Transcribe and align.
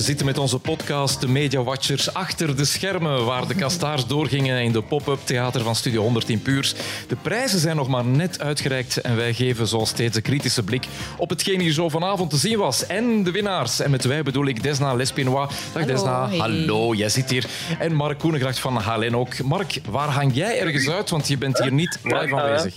we 0.00 0.06
zitten 0.06 0.26
met 0.26 0.38
onze 0.38 0.58
podcast 0.58 1.20
De 1.20 1.28
Media 1.28 1.62
Watchers 1.62 2.14
achter 2.14 2.56
de 2.56 2.64
schermen, 2.64 3.24
waar 3.24 3.46
de 3.46 3.54
kastaars 3.54 4.06
doorgingen 4.06 4.62
in 4.62 4.72
de 4.72 4.82
pop-up 4.82 5.18
theater 5.24 5.62
van 5.62 5.74
Studio 5.74 6.02
100 6.02 6.28
in 6.28 6.42
Puurs. 6.42 6.74
De 7.08 7.16
prijzen 7.16 7.58
zijn 7.58 7.76
nog 7.76 7.88
maar 7.88 8.04
net 8.04 8.40
uitgereikt 8.40 9.00
en 9.00 9.16
wij 9.16 9.34
geven 9.34 9.66
zoals 9.66 9.88
steeds 9.88 10.16
een 10.16 10.22
kritische 10.22 10.62
blik 10.62 10.86
op 11.16 11.28
hetgeen 11.28 11.60
hier 11.60 11.72
zo 11.72 11.88
vanavond 11.88 12.30
te 12.30 12.36
zien 12.36 12.58
was. 12.58 12.86
En 12.86 13.22
de 13.22 13.30
winnaars. 13.30 13.80
En 13.80 13.90
met 13.90 14.04
wij 14.04 14.22
bedoel 14.22 14.46
ik 14.46 14.62
Desna 14.62 14.94
Lespinois. 14.94 15.48
Dag 15.48 15.82
Hallo, 15.82 15.86
Desna. 15.86 16.28
hey. 16.28 16.38
Hallo, 16.38 16.94
jij 16.94 17.08
zit 17.08 17.30
hier. 17.30 17.46
En 17.78 17.94
Mark 17.94 18.18
Koenegracht 18.18 18.58
van 18.58 18.76
Halen 18.76 19.14
ook. 19.14 19.42
Mark, 19.42 19.80
waar 19.90 20.08
hang 20.08 20.34
jij 20.34 20.60
ergens 20.60 20.88
uit? 20.88 21.10
Want 21.10 21.28
je 21.28 21.38
bent 21.38 21.58
hier 21.58 21.72
niet 21.72 21.98
live 22.02 22.36
aanwezig. 22.36 22.74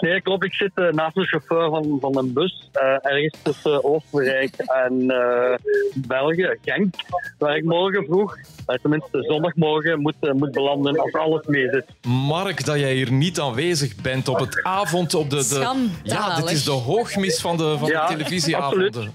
Nee, 0.00 0.20
klopt. 0.20 0.44
Ik 0.44 0.54
zit 0.54 0.70
eh, 0.74 0.88
naast 0.88 1.14
de 1.14 1.26
chauffeur 1.26 1.70
van, 1.70 1.98
van 2.00 2.18
een 2.18 2.32
bus, 2.32 2.68
eh, 2.72 2.82
ergens 3.02 3.36
tussen 3.42 3.84
Oostenrijk 3.84 4.56
en 4.56 5.10
eh, 5.10 5.54
België, 5.94 6.56
Genk, 6.64 6.94
waar 7.38 7.56
ik 7.56 7.64
morgen 7.64 8.04
vroeg, 8.04 8.36
tenminste 8.82 9.22
zondagmorgen, 9.22 10.00
moet, 10.00 10.34
moet 10.34 10.52
belanden 10.52 10.98
als 10.98 11.12
alles 11.12 11.46
mee 11.46 11.68
zit. 11.70 11.84
Mark, 12.06 12.64
dat 12.64 12.78
jij 12.78 12.94
hier 12.94 13.12
niet 13.12 13.40
aanwezig 13.40 13.96
bent 13.96 14.28
op 14.28 14.38
het 14.38 14.62
avond 14.62 15.14
op 15.14 15.30
de... 15.30 15.36
de... 15.36 15.88
Ja, 16.02 16.36
dit 16.36 16.50
is 16.50 16.64
de 16.64 16.70
hoogmis 16.70 17.40
van 17.40 17.56
de, 17.56 17.76
van 17.78 17.88
Ja, 17.88 18.06
de 18.06 18.12
televisieavonden. 18.12 19.12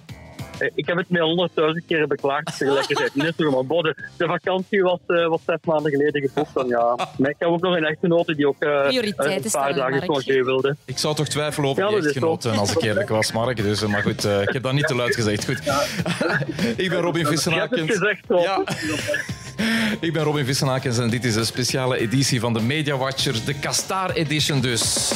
Ik 0.76 0.86
heb 0.86 0.98
het 0.98 1.10
mij 1.10 1.22
honderdduizend 1.22 1.86
keer 1.86 2.08
beklaagd 2.08 2.58
tegelijkertijd. 2.58 3.16
Niet 3.16 3.34
zo, 3.38 3.52
maar 3.52 3.66
bon, 3.66 3.84
de, 3.84 3.96
de 4.18 4.26
vakantie 4.26 4.82
was, 4.82 5.00
eh, 5.08 5.28
was 5.28 5.42
zes 5.46 5.58
maanden 5.64 5.92
geleden 5.92 6.22
geboekt. 6.22 6.54
Dan, 6.54 6.68
ja. 6.68 6.96
Maar 7.18 7.30
ik 7.30 7.36
heb 7.40 7.50
ook 7.50 7.62
nog 7.62 7.76
een 7.76 7.86
echtgenote 7.86 8.36
die 8.36 8.48
ook 8.48 8.60
eh, 8.60 8.88
Prioriteiten 8.88 9.46
een 9.46 9.52
paar 9.52 9.74
dagen 9.74 10.06
congé 10.06 10.44
wilde. 10.44 10.76
Ik 10.86 10.98
zou 10.98 11.16
toch 11.16 11.28
twijfelen 11.28 11.70
over 11.70 11.84
Ja, 11.84 11.88
die 11.88 11.98
dat 11.98 12.06
is 12.06 12.12
echtgenoten, 12.12 12.58
als 12.58 12.72
ik 12.72 12.82
eerlijk 12.82 13.10
was, 13.10 13.32
Mark. 13.32 13.58
Dus, 13.58 13.82
eh, 13.82 13.90
maar 13.90 14.02
goed, 14.02 14.26
eh, 14.26 14.42
ik 14.42 14.50
heb 14.50 14.64
dat 14.64 14.74
niet 14.74 14.88
te 14.88 14.96
luid 14.96 15.16
gezegd. 15.16 15.46
Goed. 15.46 15.58
ik 16.84 16.90
ben 16.90 17.00
Robin 17.02 17.22
Je 17.22 17.28
hebt 17.28 17.28
het 17.28 17.28
Vissenakens. 17.28 17.92
gezegd, 17.92 18.26
Rob. 18.28 18.42
Ja. 18.44 18.64
Ik 20.00 20.14
ben 20.14 20.24
Robin 20.24 20.46
Vissenakens 20.46 20.98
en 20.98 21.10
dit 21.10 21.26
is 21.26 21.36
een 21.36 21.46
speciale 21.46 21.98
editie 21.98 22.40
van 22.40 22.54
de 22.54 22.62
Media 22.62 22.98
Watchers, 22.98 23.46
de 23.46 23.54
Kastaar 23.54 24.12
Edition 24.12 24.62
dus. 24.62 25.12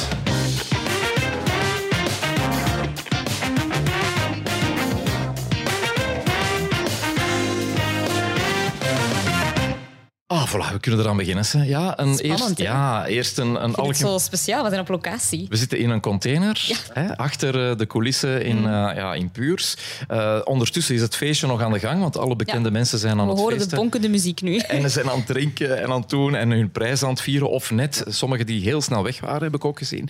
Voilà, 10.54 10.72
we 10.72 10.80
kunnen 10.80 11.00
eraan 11.00 11.16
beginnen. 11.16 11.44
Hè. 11.50 11.62
Ja, 11.62 11.98
een 11.98 12.14
Spannend, 12.14 12.20
eerst, 12.20 12.58
hè? 12.58 12.64
ja, 12.64 13.06
eerst 13.06 13.38
een, 13.38 13.64
een 13.64 13.74
algemeen... 13.74 13.94
zo 13.94 14.18
speciaal. 14.18 14.62
We 14.62 14.68
zijn 14.68 14.80
op 14.80 14.88
locatie. 14.88 15.46
We 15.48 15.56
zitten 15.56 15.78
in 15.78 15.90
een 15.90 16.00
container, 16.00 16.82
hè, 16.92 17.16
achter 17.16 17.70
eh, 17.70 17.76
de 17.76 17.86
coulissen 17.86 18.44
in, 18.44 18.56
Mm. 18.58 18.64
eh, 18.66 18.96
ja, 18.96 19.14
in 19.14 19.30
Puurs. 19.30 19.76
Eh, 20.08 20.40
ondertussen 20.44 20.94
is 20.94 21.00
het 21.00 21.16
feestje 21.16 21.46
nog 21.46 21.62
aan 21.62 21.72
de 21.72 21.78
gang, 21.78 22.00
want 22.00 22.18
alle 22.18 22.36
bekende 22.36 22.68
Ja. 22.68 22.74
mensen 22.74 22.98
zijn 22.98 23.18
aan 23.20 23.24
We 23.24 23.30
het 23.30 23.38
horen 23.40 23.54
de 23.54 23.60
feesten. 23.60 23.78
bonkende 23.78 24.08
muziek 24.08 24.40
nu. 24.42 24.56
En 24.74 24.82
ze 24.82 24.88
zijn 24.88 25.10
aan 25.10 25.16
het 25.16 25.26
drinken 25.26 25.80
en 25.82 25.90
aan 25.92 26.00
het 26.00 26.10
doen 26.10 26.34
en 26.34 26.50
hun 26.50 26.70
prijs 26.70 27.02
aan 27.02 27.10
het 27.10 27.20
vieren. 27.20 27.50
Of 27.50 27.70
net, 27.70 28.04
sommigen 28.08 28.46
die 28.46 28.62
heel 28.62 28.80
snel 28.82 29.02
weg 29.02 29.20
waren, 29.20 29.42
heb 29.42 29.54
ik 29.54 29.64
ook 29.64 29.78
gezien. 29.78 30.08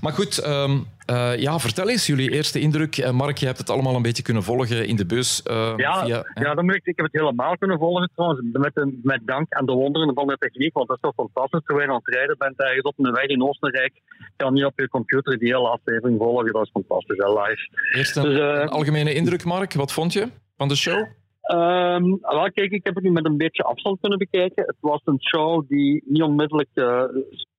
Maar 0.00 0.12
goed, 0.12 0.38
ehm, 0.38 0.78
eh, 1.06 1.36
ja, 1.38 1.58
vertel 1.58 1.88
eens 1.88 2.06
jullie 2.06 2.30
eerste 2.30 2.60
indruk. 2.60 2.96
Eh, 2.96 3.10
Mark, 3.10 3.38
je 3.38 3.46
hebt 3.46 3.58
het 3.58 3.70
allemaal 3.70 3.94
een 3.94 4.02
beetje 4.02 4.22
kunnen 4.22 4.42
volgen 4.42 4.86
in 4.86 4.96
de 4.96 5.06
bus. 5.06 5.42
eh, 5.42 5.72
Ja, 5.76 6.04
via, 6.04 6.24
ja 6.34 6.54
dan 6.54 6.64
moet 6.64 6.74
ik, 6.74 6.86
ik 6.86 6.96
heb 6.96 7.06
het 7.12 7.20
helemaal 7.20 7.56
kunnen 7.56 7.78
volgen 7.78 8.10
trouwens. 8.14 8.40
Met, 8.52 8.86
met 9.02 9.20
dank 9.24 9.52
aan 9.52 9.66
de 9.66 9.72
wonderen 9.72 10.14
van 10.14 10.26
de 10.26 10.36
techniek. 10.38 10.74
Want 10.74 10.88
dat 10.88 10.96
is 10.96 11.02
toch 11.02 11.14
fantastisch. 11.14 11.60
Terwijl 11.64 11.86
je 11.86 11.92
aan 11.94 12.00
het 12.04 12.14
rijden 12.14 12.38
bent 12.38 12.58
ergens 12.60 12.82
op 12.82 12.94
een 12.98 13.12
weg 13.12 13.26
in 13.26 13.42
Oostenrijk. 13.42 13.92
Kan 14.36 14.52
niet 14.52 14.64
op 14.64 14.72
je 14.80 14.88
computer 14.88 15.38
die 15.38 15.54
hele 15.54 15.68
aflevering 15.68 16.18
volgen. 16.18 16.52
Dat 16.52 16.62
is 16.64 16.70
fantastisch, 16.72 17.16
hè, 17.18 17.28
live. 17.40 17.68
Eerst 17.92 18.16
een, 18.16 18.22
Dus, 18.22 18.38
een 18.38 18.68
algemene 18.68 19.14
indruk, 19.14 19.44
Mark. 19.44 19.72
Wat 19.74 19.92
vond 19.92 20.12
je 20.12 20.28
van 20.56 20.68
de 20.68 20.76
show? 20.76 21.06
Wel, 21.46 22.50
kijk, 22.52 22.70
ik 22.70 22.84
heb 22.84 22.94
het 22.94 23.04
nu 23.04 23.10
met 23.10 23.24
een 23.24 23.36
beetje 23.36 23.62
afstand 23.62 24.00
kunnen 24.00 24.18
bekijken. 24.18 24.64
Het 24.66 24.76
was 24.80 25.00
een 25.04 25.20
show 25.22 25.68
die 25.68 26.02
niet 26.06 26.22
onmiddellijk 26.22 26.70
eh 26.74 27.04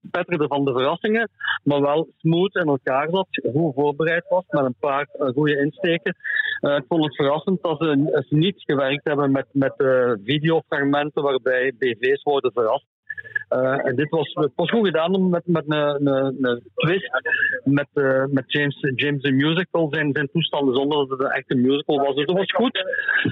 spetterde 0.07 0.47
van 0.47 0.65
de 0.65 0.71
verrassingen, 0.71 1.29
maar 1.63 1.81
wel 1.81 2.09
smooth 2.17 2.55
in 2.55 2.67
elkaar 2.67 3.09
zat, 3.09 3.27
goed 3.53 3.73
voorbereid 3.73 4.25
was, 4.29 4.43
met 4.47 4.63
een 4.65 4.75
paar 4.79 5.07
eh, 5.11 5.27
goede 5.27 5.59
insteken. 5.59 6.15
Eh, 6.59 6.75
ik 6.75 6.85
vond 6.87 7.03
het 7.03 7.15
verrassend 7.15 7.61
dat 7.61 7.77
ze, 7.79 8.23
ze 8.29 8.35
niet 8.35 8.63
gewerkt 8.65 9.03
hebben 9.03 9.31
met, 9.31 9.47
met 9.51 9.73
videofragmenten 10.23 11.23
waarbij 11.23 11.73
BV's 11.77 12.23
worden 12.23 12.51
verrast. 12.51 12.85
Eh, 13.47 13.85
en 13.85 13.95
dit 13.95 14.09
was, 14.09 14.33
het 14.33 14.51
was 14.55 14.69
goed 14.69 14.85
gedaan 14.85 15.29
met, 15.29 15.45
met 15.45 15.63
een, 15.67 16.07
een, 16.07 16.37
een 16.41 16.61
twist 16.75 17.09
met, 17.63 17.87
eh, 17.93 18.23
met 18.29 18.43
James, 18.47 18.77
James 18.95 19.21
the 19.21 19.31
Musical, 19.31 19.87
zijn, 19.91 20.09
zijn 20.13 20.29
toestanden 20.31 20.75
zonder 20.75 20.97
dat 20.97 21.09
het 21.09 21.19
een 21.19 21.35
echte 21.35 21.55
musical 21.55 21.97
was. 21.97 22.15
Dus 22.15 22.25
dat 22.25 22.37
was 22.37 22.51
goed. 22.51 22.85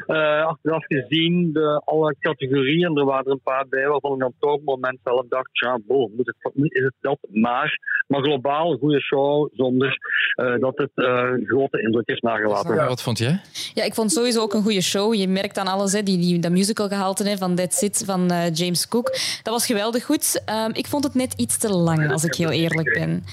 Eh, 0.06 0.46
achteraf 0.46 0.86
gezien, 0.86 1.54
de, 1.54 1.82
alle 1.86 2.16
categorieën, 2.20 2.98
er 2.98 3.06
waren 3.06 3.26
er 3.26 3.32
een 3.32 3.42
paar 3.44 3.68
bij 3.70 3.88
waarvan 3.88 4.16
ik 4.16 4.26
op 4.26 4.52
het 4.52 4.66
moment 4.66 5.00
zelf 5.04 5.28
dacht, 5.28 5.50
ja, 5.52 5.80
boh, 5.88 6.16
moet 6.16 6.28
het, 6.28 6.54
is 6.54 6.84
het 6.84 6.96
dat? 7.00 7.18
Maar, 7.32 7.80
maar 8.08 8.22
globaal 8.22 8.72
een 8.72 8.80
goede 8.80 9.02
show 9.02 9.50
zonder 9.54 9.98
eh, 10.36 10.56
dat 10.60 10.78
het 10.78 10.92
eh, 10.96 11.30
grote 11.46 11.82
indruk 11.82 12.08
heeft 12.08 12.22
nagelaten. 12.22 12.76
Ja, 12.76 12.88
Wat 12.88 13.02
vond 13.02 13.18
jij? 13.18 13.42
Ja, 13.74 13.84
ik 13.84 13.94
vond 13.94 14.12
sowieso 14.12 14.42
ook 14.42 14.54
een 14.54 14.62
goede 14.64 14.82
show. 14.82 15.14
Je 15.14 15.28
merkt 15.28 15.58
aan 15.58 15.68
alles, 15.68 15.92
hè, 15.92 16.04
die, 16.04 16.18
die, 16.18 16.40
dat 16.40 16.52
musical 16.52 16.88
gehalte 16.88 17.30
hè, 17.30 17.38
van 17.38 17.56
That's 17.56 17.82
It 17.82 18.04
van 18.06 18.32
eh, 18.32 18.54
James 18.54 18.88
Cook. 18.88 19.12
Dat 19.44 19.54
was 19.54 19.66
geweldig 19.66 20.06
goed. 20.06 20.42
Ehm, 20.46 20.70
ik 20.74 20.88
vond 20.88 21.04
het 21.04 21.14
net 21.14 21.34
iets 21.34 21.58
te 21.58 21.70
lang, 21.70 22.12
als 22.12 22.24
ik 22.24 22.34
heel 22.34 22.52
eerlijk 22.52 22.94
ben. 22.94 23.24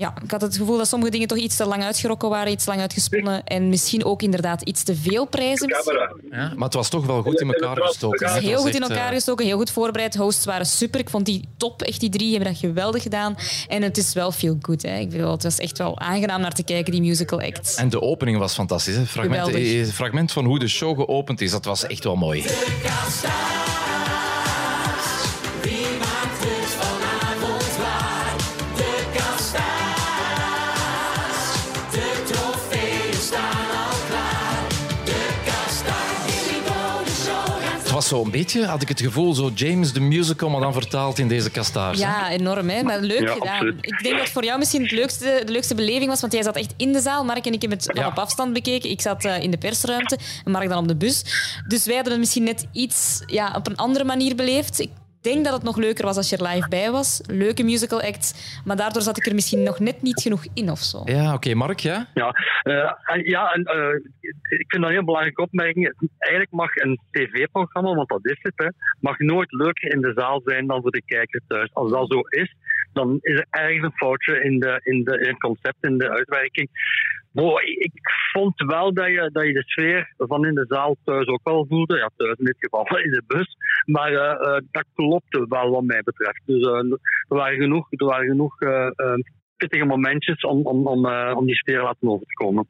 Ja, 0.00 0.14
ik 0.22 0.30
had 0.30 0.40
het 0.40 0.56
gevoel 0.56 0.76
dat 0.76 0.88
sommige 0.88 1.10
dingen 1.10 1.28
toch 1.28 1.38
iets 1.38 1.56
te 1.56 1.66
lang 1.66 1.82
uitgerokken 1.82 2.28
waren, 2.28 2.52
iets 2.52 2.64
te 2.64 2.70
lang 2.70 2.82
uitgesponnen. 2.82 3.44
En 3.44 3.68
misschien 3.68 4.04
ook 4.04 4.22
inderdaad 4.22 4.62
iets 4.62 4.82
te 4.82 4.94
veel 4.96 5.26
prijzen. 5.26 5.68
Ja, 6.30 6.52
maar 6.54 6.64
het 6.64 6.74
was 6.74 6.88
toch 6.88 7.06
wel 7.06 7.22
goed 7.22 7.40
in 7.40 7.52
elkaar 7.52 7.76
gestoken. 7.76 8.26
Het 8.26 8.42
is 8.42 8.48
heel 8.48 8.60
goed 8.60 8.74
in 8.74 8.82
elkaar 8.82 9.08
eh, 9.08 9.14
gestoken, 9.14 9.46
heel 9.46 9.56
goed 9.56 9.70
voorbereid. 9.70 10.16
Hosts 10.16 10.44
waren 10.44 10.66
super. 10.66 11.00
Ik 11.00 11.10
vond 11.10 11.26
die 11.26 11.48
top. 11.56 11.82
Echt 11.82 12.00
die 12.00 12.10
drie 12.10 12.30
hebben 12.30 12.48
dat 12.48 12.60
geweldig 12.60 13.02
gedaan. 13.02 13.36
En 13.68 13.82
het 13.82 13.96
is 13.96 14.12
wel 14.12 14.32
veel 14.32 14.56
goed. 14.62 14.82
Hè. 14.82 14.98
Ik 14.98 15.10
bedoel, 15.10 15.30
het 15.30 15.42
was 15.42 15.58
echt 15.58 15.78
wel 15.78 15.98
aangenaam 15.98 16.40
naar 16.40 16.54
te 16.54 16.64
kijken, 16.64 16.92
die 16.92 17.00
musical 17.00 17.40
acts. 17.40 17.74
En 17.74 17.88
de 17.88 18.00
opening 18.00 18.38
was 18.38 18.54
fantastisch. 18.54 18.96
Hè? 18.96 19.06
Fragment, 19.06 19.48
eh, 19.48 19.80
het 19.80 19.92
fragment 19.92 20.32
van 20.32 20.44
hoe 20.44 20.58
de 20.58 20.68
show 20.68 20.96
geopend 20.96 21.40
is, 21.40 21.50
dat 21.50 21.64
was 21.64 21.86
echt 21.86 22.04
wel 22.04 22.16
mooi. 22.16 22.44
Was 38.00 38.08
zo 38.08 38.24
een 38.24 38.30
beetje, 38.30 38.64
had 38.66 38.82
ik 38.82 38.88
het 38.88 39.00
gevoel, 39.00 39.34
zo 39.34 39.50
James 39.54 39.92
the 39.92 40.00
Musical, 40.00 40.50
maar 40.50 40.60
dan 40.60 40.72
vertaald 40.72 41.18
in 41.18 41.28
deze 41.28 41.50
kastaars. 41.50 41.98
Ja, 41.98 42.30
enorm. 42.30 42.68
Hè? 42.68 42.82
Maar 42.82 43.00
leuk 43.00 43.20
Ja, 43.20 43.32
gedaan. 43.32 43.48
absoluut. 43.52 43.74
Ik 43.80 44.02
denk 44.02 44.18
dat 44.18 44.28
voor 44.28 44.44
jou 44.44 44.58
misschien 44.58 44.82
het 44.82 44.90
leukste, 44.90 45.42
de 45.46 45.52
leukste 45.52 45.74
beleving 45.74 46.06
was, 46.06 46.20
want 46.20 46.32
jij 46.32 46.42
zat 46.42 46.56
echt 46.56 46.74
in 46.76 46.92
de 46.92 47.00
zaal. 47.00 47.24
Mark 47.24 47.46
en 47.46 47.52
ik 47.52 47.60
hebben 47.60 47.78
het 47.78 47.90
Ja. 47.96 48.06
op 48.06 48.18
afstand 48.18 48.52
bekeken. 48.52 48.90
Ik 48.90 49.00
zat 49.00 49.24
eh, 49.24 49.42
in 49.42 49.50
de 49.50 49.58
persruimte 49.58 50.18
en 50.44 50.50
Mark 50.52 50.68
dan 50.68 50.78
op 50.78 50.88
de 50.88 50.96
bus. 50.96 51.24
Dus 51.68 51.84
wij 51.84 51.94
hadden 51.94 52.12
het 52.12 52.20
misschien 52.20 52.44
net 52.44 52.66
iets 52.72 53.22
ja, 53.26 53.52
op 53.56 53.66
een 53.66 53.76
andere 53.76 54.04
manier 54.04 54.34
beleefd. 54.34 54.80
Ik 54.80 54.90
denk 55.20 55.44
dat 55.44 55.54
het 55.54 55.62
nog 55.62 55.76
leuker 55.76 56.04
was 56.04 56.16
als 56.16 56.30
je 56.30 56.36
er 56.36 56.48
live 56.48 56.68
bij 56.68 56.90
was. 56.90 57.20
Leuke 57.26 57.62
musical 57.62 58.02
act. 58.02 58.60
Maar 58.64 58.76
daardoor 58.76 59.02
zat 59.02 59.16
ik 59.16 59.26
er 59.26 59.34
misschien 59.34 59.62
nog 59.62 59.78
net 59.78 60.02
niet 60.02 60.20
genoeg 60.22 60.44
in 60.54 60.70
of 60.70 60.78
zo. 60.78 61.02
Ja, 61.04 61.34
oké, 61.34 61.54
Mark, 61.54 61.78
ja? 61.78 62.06
Ja, 62.14 62.30
eh, 62.62 62.92
en, 63.04 63.24
ja 63.24 63.52
en, 63.52 63.64
eh, 63.64 63.94
ik 64.48 64.64
vind 64.68 64.82
dat 64.82 64.82
een 64.82 64.96
heel 64.96 65.04
belangrijke 65.04 65.42
opmerking. 65.42 65.94
Eigenlijk 66.18 66.52
mag 66.52 66.76
een 66.76 67.00
tv-programma, 67.10 67.94
want 67.94 68.08
dat 68.08 68.26
is 68.26 68.38
het, 68.42 68.52
hè, 68.56 68.68
mag 69.00 69.18
nooit 69.18 69.52
leuker 69.52 69.92
in 69.92 70.00
de 70.00 70.12
zaal 70.14 70.40
zijn 70.44 70.66
dan 70.66 70.82
voor 70.82 70.90
de 70.90 71.02
kijker 71.04 71.40
thuis. 71.48 71.70
Als 71.72 71.90
dat 71.90 72.12
zo 72.12 72.20
is, 72.20 72.54
dan 72.92 73.18
is 73.20 73.38
er 73.38 73.46
ergens 73.50 73.84
een 73.84 73.96
foutje 73.96 74.42
in, 74.42 74.58
de, 74.58 74.80
in, 74.82 75.04
de, 75.04 75.20
in 75.20 75.28
het 75.28 75.38
concept, 75.38 75.84
in 75.84 75.98
de 75.98 76.10
uitwerking. 76.10 76.68
Ik 77.78 78.00
vond 78.32 78.54
wel 78.56 78.94
dat 78.94 79.06
je, 79.06 79.30
dat 79.32 79.46
je 79.46 79.52
de 79.52 79.62
sfeer 79.66 80.14
van 80.16 80.46
in 80.46 80.54
de 80.54 80.64
zaal 80.68 80.96
thuis 81.04 81.26
ook 81.26 81.40
wel 81.42 81.66
voelde. 81.68 81.96
Ja, 81.96 82.10
thuis 82.16 82.38
in 82.38 82.44
dit 82.44 82.56
geval 82.58 82.98
in 83.04 83.10
de 83.10 83.22
bus. 83.26 83.56
Maar 83.84 84.12
eh, 84.12 84.56
eh, 84.56 84.62
dat 84.70 84.84
klopte 84.94 85.46
wel 85.48 85.70
wat 85.70 85.82
mij 85.82 86.02
betreft. 86.02 86.42
Dus 86.44 86.66
eh, 86.66 86.90
er 87.28 87.36
waren 87.36 87.58
genoeg, 87.58 87.86
er 87.90 88.06
waren 88.06 88.26
genoeg 88.26 88.60
eh, 88.60 88.90
pittige 89.56 89.84
momentjes 89.84 90.40
om, 90.40 90.66
om, 90.66 90.86
om, 90.86 91.06
om 91.36 91.46
die 91.46 91.54
sfeer 91.54 91.78
te 91.78 91.84
laten 91.84 92.08
over 92.08 92.26
te 92.26 92.34
komen. 92.34 92.66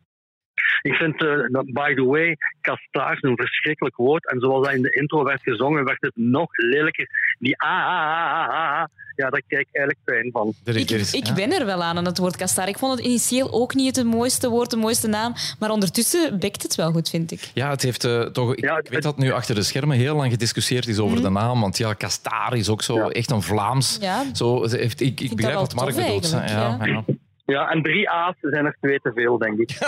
Ik 0.82 0.94
vind, 0.94 1.22
eh, 1.22 1.34
dat, 1.48 1.72
by 1.72 1.94
the 1.94 2.04
way, 2.04 2.36
kastaars 2.60 3.22
een 3.22 3.36
verschrikkelijk 3.36 3.96
woord. 3.96 4.30
En 4.30 4.40
zoals 4.40 4.66
dat 4.66 4.74
in 4.74 4.82
de 4.82 4.90
intro 4.90 5.24
werd 5.24 5.42
gezongen, 5.42 5.84
werd 5.84 6.00
het 6.00 6.16
nog 6.16 6.48
lelijker. 6.52 7.08
Die 7.38 7.60
ah, 7.60 7.86
ah, 7.86 8.32
ah, 8.32 8.48
ah, 8.48 8.80
ah. 8.80 8.84
Ja, 9.16 9.30
daar 9.30 9.42
krijg 9.46 9.62
ik 9.62 9.76
eigenlijk 9.76 10.04
pijn 10.04 10.30
van. 10.32 10.54
Er 10.64 10.76
Ik, 10.76 10.90
er 10.90 11.14
ik 11.14 11.34
ben 11.34 11.52
er 11.52 11.66
wel 11.66 11.82
aan 11.82 11.96
aan 11.96 12.04
het 12.04 12.18
woord 12.18 12.36
kastaar. 12.36 12.68
Ik 12.68 12.78
vond 12.78 12.96
het 12.98 13.06
initieel 13.06 13.52
ook 13.52 13.74
niet 13.74 13.96
het 13.96 14.06
mooiste 14.06 14.48
woord, 14.48 14.70
de 14.70 14.76
mooiste 14.76 15.08
naam. 15.08 15.34
Maar 15.58 15.70
ondertussen 15.70 16.38
bekt 16.38 16.62
het 16.62 16.74
wel 16.74 16.92
goed, 16.92 17.08
vind 17.10 17.32
ik. 17.32 17.50
Ja, 17.54 17.70
het 17.70 17.82
heeft 17.82 18.04
eh, 18.04 18.20
toch. 18.20 18.54
Ik, 18.54 18.64
Ja, 18.64 18.82
weet 18.90 19.02
dat 19.02 19.18
nu 19.18 19.32
achter 19.32 19.54
de 19.54 19.62
schermen 19.62 19.96
heel 19.96 20.16
lang 20.16 20.30
gediscussieerd 20.30 20.86
is 20.86 20.98
over 20.98 21.22
de 21.22 21.30
naam. 21.30 21.60
Want 21.60 21.78
ja, 21.78 21.92
Kastaar 21.94 22.56
is 22.56 22.68
ook 22.68 22.82
zo 22.82 22.96
Ja. 22.96 23.08
echt 23.08 23.30
een 23.30 23.42
Vlaams. 23.42 23.98
Ja. 24.00 24.24
Zo, 24.34 24.68
heeft, 24.68 25.00
ik, 25.00 25.20
ik 25.20 25.28
dat 25.28 25.36
begrijp 25.36 25.56
wat 25.58 25.74
Mark 25.74 25.94
bedoelt. 25.94 26.30
Ja, 26.30 27.04
ja. 27.50 27.70
en 27.70 27.82
drie 27.82 28.10
A's 28.10 28.34
zijn 28.40 28.64
er 28.64 28.76
twee 28.80 29.00
te 29.00 29.12
veel, 29.14 29.38
denk 29.38 29.58
ik. 29.58 29.68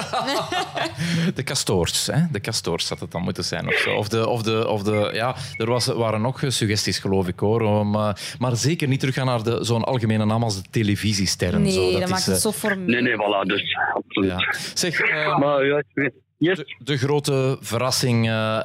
de 1.39 1.43
Castoors, 1.45 2.07
hè? 2.07 2.21
De 2.31 2.41
Castoors 2.41 2.89
had 2.89 3.01
het 3.01 3.11
dan 3.11 3.23
moeten 3.23 3.45
zijn 3.45 3.67
of 3.69 3.75
zo. 3.75 3.95
Of 3.95 4.09
de, 4.09 4.29
of 4.29 4.43
de, 4.43 4.69
of 4.69 4.83
de, 4.83 5.11
ja, 5.13 5.35
er 5.57 5.67
was, 5.67 5.87
waren 5.87 6.21
nog 6.21 6.43
suggesties, 6.47 6.99
geloof 6.99 7.29
ik 7.29 7.39
hoor. 7.39 7.61
Om, 7.61 7.95
uh, 7.95 8.13
maar 8.39 8.57
zeker 8.57 8.89
niet 8.89 9.01
teruggaan 9.01 9.27
naar 9.27 9.43
de, 9.43 9.59
zo'n 9.65 9.85
algemene 9.85 10.25
naam 10.25 10.43
als 10.43 10.63
de 10.63 10.69
televisiesterren. 10.71 11.63
Nee, 11.63 11.73
zo. 11.73 11.93
dat, 11.93 12.03
is, 12.03 12.09
maakt 12.11 12.25
het 12.27 12.35
eh, 12.35 12.41
zo 12.41 12.53
formeel. 12.53 12.87
Nee, 12.87 13.03
nee, 13.03 13.15
voilà, 13.15 13.47
dus 13.47 13.77
absoluut. 13.95 14.31
ja. 14.31 14.55
Zeg, 14.75 15.01
eh, 15.01 15.39
Maar 15.39 15.67
ja, 15.67 15.79
ik 15.79 15.85
weet- 15.95 16.13
yes. 16.43 16.57
de, 16.57 16.75
de 16.79 16.97
grote 16.97 17.59
verrassing, 17.61 18.29
eh, 18.29 18.59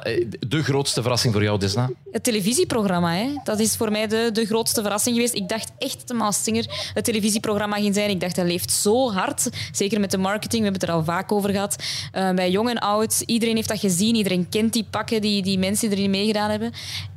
de 0.48 0.62
grootste 0.62 1.00
verrassing 1.00 1.32
voor 1.32 1.42
jou, 1.42 1.58
Desna? 1.58 1.90
Het 2.10 2.24
televisieprogramma, 2.24 3.14
hè? 3.14 3.28
dat 3.44 3.58
is 3.58 3.76
voor 3.76 3.90
mij 3.90 4.06
de, 4.06 4.30
de 4.32 4.46
grootste 4.46 4.82
verrassing 4.82 5.14
geweest. 5.14 5.34
Ik 5.34 5.48
dacht 5.48 5.72
echt 5.78 5.98
dat 5.98 6.08
de 6.08 6.14
Maas 6.14 6.42
Singer 6.42 6.90
het 6.94 7.04
televisieprogramma 7.04 7.76
ging 7.76 7.94
zijn. 7.94 8.10
Ik 8.10 8.20
dacht, 8.20 8.36
dat 8.36 8.46
leeft 8.46 8.70
zo 8.70 9.12
hard. 9.12 9.50
Zeker 9.72 10.00
met 10.00 10.10
de 10.10 10.18
marketing, 10.18 10.62
we 10.62 10.68
hebben 10.70 10.80
het 10.80 10.90
er 10.90 10.96
al 10.96 11.04
vaak 11.04 11.32
over 11.32 11.50
gehad. 11.50 11.76
Eh, 12.12 12.30
bij 12.34 12.50
jong 12.50 12.68
en 12.68 12.78
oud, 12.78 13.22
iedereen 13.26 13.56
heeft 13.56 13.68
dat 13.68 13.80
gezien. 13.80 14.14
Iedereen 14.14 14.48
kent 14.48 14.72
die 14.72 14.86
pakken, 14.90 15.20
die, 15.20 15.42
die 15.42 15.58
mensen 15.58 15.88
die 15.88 15.98
erin 15.98 16.10
meegedaan 16.10 16.50
hebben. 16.50 16.72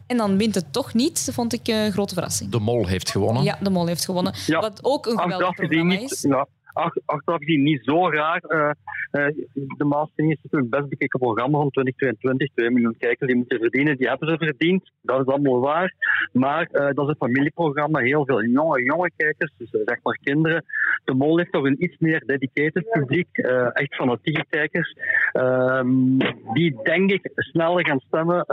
En 0.08 0.18
dan 0.18 0.38
wint 0.38 0.56
het 0.56 0.74
toch 0.74 0.94
niet, 0.94 1.25
dat 1.25 1.36
vond 1.36 1.54
ik 1.54 1.68
een 1.68 1.92
grote 1.92 2.13
verrassing. 2.13 2.52
De 2.52 2.60
Mol 2.60 2.88
heeft 2.88 3.12
gewonnen. 3.12 3.44
Ja, 3.44 3.58
de 3.62 3.69
Mol 3.69 3.88
heeft 3.88 4.06
gewonnen. 4.06 4.34
Ja. 4.48 4.60
Wat 4.60 4.80
ook 4.84 5.06
een 5.06 5.19
geweldig 5.19 5.56
programma 5.56 6.00
is. 6.00 6.22
ja, 6.22 6.48
achteraf 6.74 7.40
gezien 7.40 7.64
niet 7.64 7.84
zo 7.84 8.10
raar. 8.10 8.40
Eh, 8.40 8.70
eh, 9.12 9.36
de 9.78 9.86
Maasting 9.86 10.32
is 10.32 10.40
natuurlijk 10.42 10.72
het 10.72 10.80
best 10.80 10.90
bekeken 10.90 11.20
programma 11.20 11.58
van 11.58 11.70
2022. 11.70 12.50
2 12.56 12.70
miljoen 12.70 12.98
kijkers 12.98 13.28
die 13.28 13.38
moeten 13.38 13.60
verdienen, 13.60 13.98
die 13.98 14.08
hebben 14.08 14.28
ze 14.30 14.38
verdiend. 14.38 14.92
Dat 15.02 15.20
is 15.20 15.26
allemaal 15.26 15.60
waar. 15.60 15.94
Maar 16.32 16.66
eh, 16.66 16.86
dat 16.94 17.06
is 17.06 17.10
een 17.10 17.28
familieprogramma, 17.28 18.00
heel 18.00 18.26
veel 18.26 18.44
jonge, 18.44 18.84
jonge 18.84 19.12
kijkers, 19.18 19.54
dus 19.58 19.70
zeg 19.86 20.00
maar 20.04 20.20
kinderen. 20.24 20.66
De 21.04 21.14
Mol 21.14 21.38
heeft 21.38 21.52
toch 21.52 21.66
een 21.66 21.84
iets 21.84 21.98
meer 22.00 22.24
dedicated 22.26 22.90
publiek, 22.90 23.38
echt 23.74 23.96
fanatieke 23.96 24.46
kijkers, 24.50 24.96
ehm, 25.32 26.18
die 26.54 26.78
denk 26.84 27.12
ik 27.12 27.32
sneller 27.36 27.88
gaan 27.88 28.00
stemmen 28.00 28.46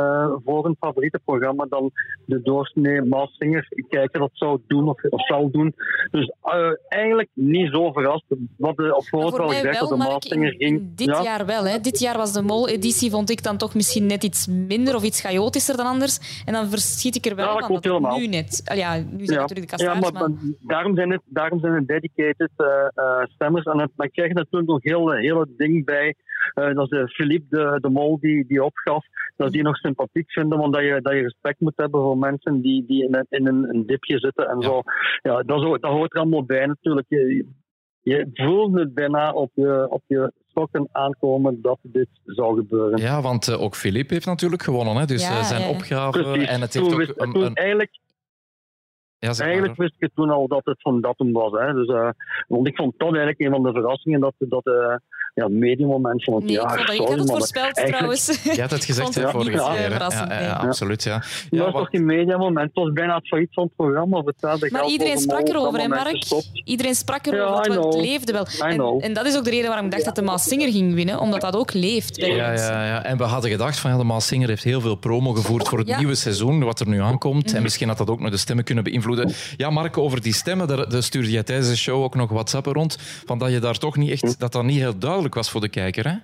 voor 0.45 0.67
een 0.67 0.77
favoriete 0.81 1.21
programma 1.25 1.67
dan 1.69 1.91
de 2.25 2.43
doorsnee 2.43 3.03
Maasvinger 3.03 3.69
kijker 3.89 4.21
dat 4.21 4.31
zou 4.33 4.61
doen 4.67 4.89
of, 4.89 5.05
of 5.05 5.27
zal 5.27 5.51
doen. 5.51 5.75
Dus 6.11 6.33
eigenlijk 6.89 7.29
niet 7.33 7.71
zo 7.71 7.93
verrast. 8.09 8.25
Wat 8.57 8.77
de, 8.77 8.97
op 8.97 9.05
voorhand 9.09 9.53
gezegd 9.55 9.81
dat 9.81 9.89
de 9.89 10.29
ging. 10.29 10.59
in 10.59 10.93
dit 10.95 11.07
ja, 11.07 11.23
jaar 11.23 11.47
wel. 11.47 11.65
Hè. 11.65 11.81
Dit 11.81 11.99
jaar 11.99 12.17
was 12.17 12.33
de 12.33 12.43
Mol-editie, 12.43 13.11
vond 13.11 13.31
ik 13.31 13.43
dan 13.43 13.57
toch 13.57 13.75
misschien 13.75 14.07
net 14.07 14.25
iets 14.25 14.47
minder 14.47 14.95
of 14.95 15.03
iets 15.05 15.21
chaotischer 15.21 15.77
dan 15.77 15.87
anders. 15.87 16.43
En 16.47 16.53
dan 16.53 16.67
verschiet 16.69 17.17
ik 17.17 17.27
er 17.27 17.37
wel 17.37 17.45
Ja, 17.47 17.51
dat 17.53 17.61
van 17.61 17.69
klopt 17.69 17.85
dat 17.85 17.93
het 17.93 18.03
helemaal. 18.03 18.21
nu 18.21 18.27
net... 18.37 18.71
Ja, 18.75 18.95
nu 18.97 19.25
zijn 19.25 19.39
ja, 19.39 19.41
natuurlijk 19.41 19.71
de 19.71 19.83
ja, 19.85 19.93
kastaars, 19.93 20.01
maar, 20.01 20.13
maar... 20.13 20.31
maar 20.31 20.39
daarom 20.67 20.95
zijn 20.95 21.11
het, 21.11 21.23
daarom 21.25 21.61
zijn 21.61 21.73
het 21.75 21.87
dedicated 21.87 22.51
eh, 22.57 22.67
eh, 22.95 23.25
stemmers. 23.35 23.65
En 23.65 23.81
het, 23.81 23.91
maar 23.97 24.09
krijg 24.09 24.29
je 24.29 24.35
natuurlijk 24.35 24.71
nog 24.71 24.83
heel 24.83 25.11
hele 25.13 25.49
ding 25.57 25.85
bij. 25.85 26.15
eh, 26.55 26.75
dat 26.75 26.93
is 26.93 26.99
eh, 26.99 27.07
Philippe 27.07 27.47
de, 27.57 27.79
de 27.81 27.89
Mol 27.91 28.19
die, 28.21 28.45
die 28.47 28.65
opgaf. 28.65 29.05
Dat 29.37 29.53
die 29.53 29.63
nog 29.63 29.77
sympathiek 29.77 30.31
vinden, 30.33 30.59
want 30.59 30.73
dat 30.75 30.83
je, 30.83 31.01
dat 31.03 31.13
je 31.13 31.21
respect 31.23 31.61
moet 31.61 31.73
hebben 31.77 32.01
voor 32.01 32.19
mensen 32.19 32.61
die, 32.61 32.85
die 32.87 33.05
in, 33.05 33.15
een, 33.15 33.27
in 33.29 33.47
een, 33.47 33.69
een 33.69 33.87
dipje 33.87 34.19
zitten 34.19 34.49
en 34.49 34.57
Ja. 34.61 34.67
zo. 34.69 34.83
Ja, 35.23 35.43
dat, 35.43 35.63
zo, 35.63 35.79
dat 35.79 35.91
hoort 35.93 36.15
er 36.15 36.21
allemaal 36.21 36.45
bij 36.45 36.67
natuurlijk. 36.67 37.07
Je, 37.09 37.47
je 38.09 38.29
voelt 38.35 38.79
het 38.79 38.95
bijna 38.95 39.33
op 39.33 39.51
je, 39.55 39.87
op 39.91 40.03
je 40.07 40.33
stokken 40.51 40.89
aankomen 40.93 41.59
dat 41.63 41.79
dit 41.83 42.09
zou 42.25 42.57
gebeuren. 42.57 43.01
Ja, 43.01 43.21
want 43.23 43.49
eh, 43.49 43.63
ook 43.63 43.75
Filip 43.77 44.11
heeft 44.11 44.27
natuurlijk 44.27 44.63
gewonnen. 44.63 44.97
Hè? 44.97 45.07
Dus 45.07 45.23
Ja, 45.29 45.39
eh, 45.39 45.45
zijn 45.45 45.63
ja, 45.63 45.69
opgave 45.69 46.23
Precies. 46.23 46.49
en 46.49 46.61
het 46.61 46.75
heeft 46.75 46.85
Toen 46.85 46.95
ook 46.95 47.07
wist- 47.07 47.13
een... 47.21 47.33
toen 47.33 47.45
een- 47.45 47.55
eigenlijk 47.55 47.99
ja, 49.19 49.33
zeg 49.33 49.39
maar, 49.39 49.47
Eigenlijk 49.47 49.79
wist 49.79 49.95
ik 49.95 50.01
het 50.01 50.11
toen 50.15 50.31
al 50.31 50.49
dat 50.49 50.65
het 50.65 50.81
van 50.81 51.01
datum 51.01 51.33
was. 51.33 51.53
Hè. 51.53 51.73
Dus, 51.73 51.87
eh, 51.89 52.09
want 52.49 52.67
ik 52.67 52.77
vond 52.77 52.93
dat 52.97 53.09
eigenlijk 53.09 53.41
een 53.41 53.51
van 53.51 53.63
de 53.63 53.73
verrassingen 53.73 54.21
dat, 54.21 54.35
dat 54.39 54.67
eh 54.67 54.95
ja, 55.35 55.45
het 55.45 55.53
mediummoment 55.53 56.25
van 56.25 56.35
het 56.35 56.45
Nee, 56.45 56.53
ik, 56.55 56.61
jaar. 56.61 56.75
vond 56.75 56.87
dat, 56.87 56.95
ik 56.95 57.01
sorry, 57.01 57.11
had 57.11 57.21
het 57.21 57.31
voorspeld 57.37 57.77
eigenlijk- 57.77 57.97
trouwens. 57.97 58.43
Je 58.57 58.61
had 58.61 58.71
het 58.71 58.85
gezegd 58.85 59.03
vond 59.03 59.15
hè, 59.15 59.23
het 59.23 59.31
vorige 59.31 59.51
keer. 59.51 59.59
ja, 59.91 60.41
ja, 60.43 60.53
absoluut. 60.53 61.03
Ja. 61.03 61.15
Dat 61.19 61.47
Ja, 61.51 61.59
was 61.59 61.73
wat- 61.73 61.75
toch 61.83 61.91
geen 61.91 62.05
mediamoment. 62.05 62.67
Het 62.75 62.85
was 62.85 62.93
bijna 62.93 63.15
het 63.15 63.29
failliet 63.29 63.49
van 63.55 63.65
het 63.65 63.77
programma. 63.77 64.23
Maar 64.71 64.87
iedereen 64.87 65.19
sprak 65.19 65.49
erover, 65.49 65.81
hè, 65.81 65.89
Mark? 65.89 66.25
Iedereen 66.65 66.95
sprak 66.95 67.27
erover, 67.27 67.75
want 67.75 67.95
het 67.95 68.05
leefde 68.05 68.33
wel. 68.33 68.47
En, 68.69 69.01
en 69.01 69.13
dat 69.13 69.27
is 69.27 69.37
ook 69.37 69.45
de 69.45 69.51
reden 69.51 69.67
waarom 69.69 69.85
ik 69.87 69.93
dacht 69.93 70.05
dat 70.05 70.15
de 70.15 70.23
Maas 70.23 70.45
Singer 70.49 70.73
ging 70.73 70.95
winnen, 70.95 71.19
omdat 71.21 71.41
dat 71.41 71.57
ook 71.57 71.73
leeft 71.73 72.19
bij 72.21 72.35
Ja, 72.35 72.53
ja, 72.53 72.87
ja. 72.87 73.05
En 73.05 73.17
we 73.17 73.25
hadden 73.25 73.51
gedacht 73.51 73.79
van 73.79 73.91
ja, 73.91 73.97
de 73.97 74.05
Maas 74.05 74.27
Singer 74.27 74.49
heeft 74.49 74.65
heel 74.65 74.81
veel 74.81 74.97
promo 74.97 75.33
gevoerd 75.33 75.69
voor 75.69 75.79
het 75.79 75.89
Ja. 75.89 75.99
Nieuwe 75.99 76.15
seizoen, 76.15 76.65
wat 76.65 76.81
er 76.81 76.89
nu 76.89 77.01
aankomt. 77.01 77.55
En 77.55 77.63
misschien 77.63 77.89
had 77.89 77.99
dat 77.99 78.11
ook 78.11 78.21
nog 78.21 78.31
de 78.31 78.37
stemmen 78.37 78.65
kunnen 78.65 78.85
beïnvloeden. 78.85 79.07
Ja, 79.57 79.71
Mark, 79.71 79.99
over 79.99 80.23
die 80.23 80.33
stemmen, 80.33 80.69
daar, 80.69 80.89
daar 80.89 81.03
stuurde 81.03 81.31
jij 81.31 81.43
tijdens 81.43 81.69
de 81.69 81.77
show 81.77 82.03
ook 82.03 82.15
nog 82.15 82.31
WhatsAppen 82.31 82.73
rond. 82.73 82.97
Van 83.27 83.39
dat 83.39 83.53
je 83.53 83.59
daar 83.59 83.79
toch 83.79 83.97
niet 83.97 84.11
echt, 84.11 84.41
dat 84.41 84.53
dat 84.53 84.65
niet 84.65 84.79
heel 84.79 84.99
duidelijk 84.99 85.35
was 85.35 85.51
voor 85.51 85.61
de 85.61 85.69
kijker. 85.69 86.05
Hè? 86.05 86.17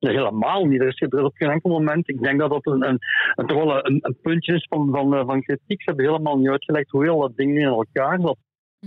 Nee, 0.00 0.16
helemaal 0.16 0.64
niet. 0.64 0.80
Er 0.80 0.86
is, 0.86 1.00
er 1.00 1.18
is 1.18 1.24
op 1.24 1.36
geen 1.36 1.50
enkel 1.50 1.70
moment. 1.70 2.08
Ik 2.08 2.22
denk 2.22 2.38
dat 2.38 2.50
dat 2.50 2.66
een, 2.66 2.88
een, 2.88 2.98
een, 3.34 3.46
toch 3.46 3.64
wel 3.64 3.86
een, 3.86 3.98
een 4.00 4.16
puntje 4.22 4.54
is 4.54 4.66
van, 4.68 4.88
van, 4.92 5.14
eh, 5.14 5.26
van 5.26 5.42
kritiek. 5.42 5.82
Ze 5.82 5.88
hebben 5.88 6.04
helemaal 6.04 6.38
niet 6.38 6.48
uitgelegd 6.48 6.90
hoe 6.90 7.04
heel 7.04 7.20
dat 7.20 7.36
ding 7.36 7.58
in 7.58 7.64
elkaar 7.64 8.20
zat. 8.20 8.36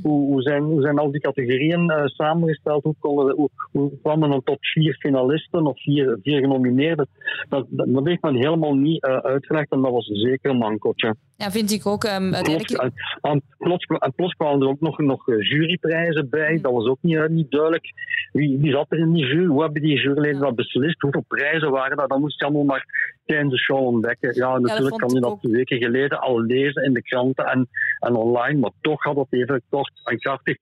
Hoe, 0.01 0.25
hoe, 0.31 0.41
zijn, 0.41 0.63
hoe 0.63 0.81
zijn 0.81 0.97
al 0.97 1.11
die 1.11 1.21
categorieën 1.21 1.89
eh, 1.89 2.05
samengesteld? 2.05 2.83
Hoe, 2.83 2.95
konden, 2.99 3.35
hoe, 3.35 3.49
hoe 3.71 3.91
kwamen 4.01 4.31
er 4.31 4.43
tot 4.43 4.57
vier 4.59 4.95
finalisten 4.99 5.65
of 5.65 5.81
vier, 5.81 6.19
vier 6.23 6.39
genomineerden? 6.39 7.07
Dat, 7.49 7.65
dat, 7.69 7.87
dat 7.89 8.05
heeft 8.07 8.21
men 8.21 8.35
helemaal 8.35 8.73
niet 8.75 9.03
eh, 9.03 9.17
uitgelegd 9.17 9.71
en 9.71 9.81
dat 9.81 9.91
was 9.91 10.05
zeker 10.05 10.49
een 10.51 10.57
mankotje. 10.57 11.15
Ja, 11.37 11.51
vind 11.51 11.71
ik 11.71 11.85
ook. 11.85 12.03
ehm, 12.03 12.33
uiteindelijk... 12.33 12.81
en, 12.81 12.93
en 13.21 13.41
plots, 13.57 13.85
en 13.85 14.13
plots 14.15 14.33
kwamen 14.33 14.61
er 14.61 14.67
ook 14.67 14.79
nog, 14.79 14.97
nog 14.99 15.25
juryprijzen 15.25 16.29
bij. 16.29 16.59
Dat 16.61 16.71
was 16.71 16.87
ook 16.87 16.99
niet, 17.01 17.15
eh, 17.17 17.27
niet 17.27 17.51
duidelijk. 17.51 17.85
Wie, 18.31 18.57
wie 18.59 18.71
zat 18.71 18.85
er 18.89 18.97
in 18.97 19.13
die 19.13 19.25
jury? 19.25 19.45
Hoe 19.45 19.63
hebben 19.63 19.81
die 19.81 19.99
juryleden 20.01 20.39
Ja. 20.39 20.45
dat 20.45 20.55
beslist? 20.55 21.01
Hoeveel 21.01 21.25
prijzen 21.27 21.71
waren 21.71 21.97
dat? 21.97 22.09
Dat 22.09 22.19
moest 22.19 22.39
je 22.39 22.45
allemaal 22.45 22.63
maar 22.63 22.85
tijdens 23.25 23.51
de 23.51 23.59
show 23.59 23.77
ontdekken. 23.77 24.35
Ja, 24.35 24.59
natuurlijk 24.59 24.97
kan 24.97 25.13
je 25.13 25.19
dat 25.19 25.31
ook. 25.31 25.41
weken 25.41 25.77
geleden 25.77 26.19
al 26.19 26.41
lezen 26.41 26.83
in 26.83 26.93
de 26.93 27.01
kranten 27.01 27.45
en, 27.45 27.69
en 27.99 28.15
online. 28.15 28.59
Maar 28.59 28.71
toch 28.81 29.03
had 29.03 29.15
dat 29.15 29.27
even 29.29 29.61
kort 29.69 30.01
en 30.03 30.19
krachtig 30.19 30.57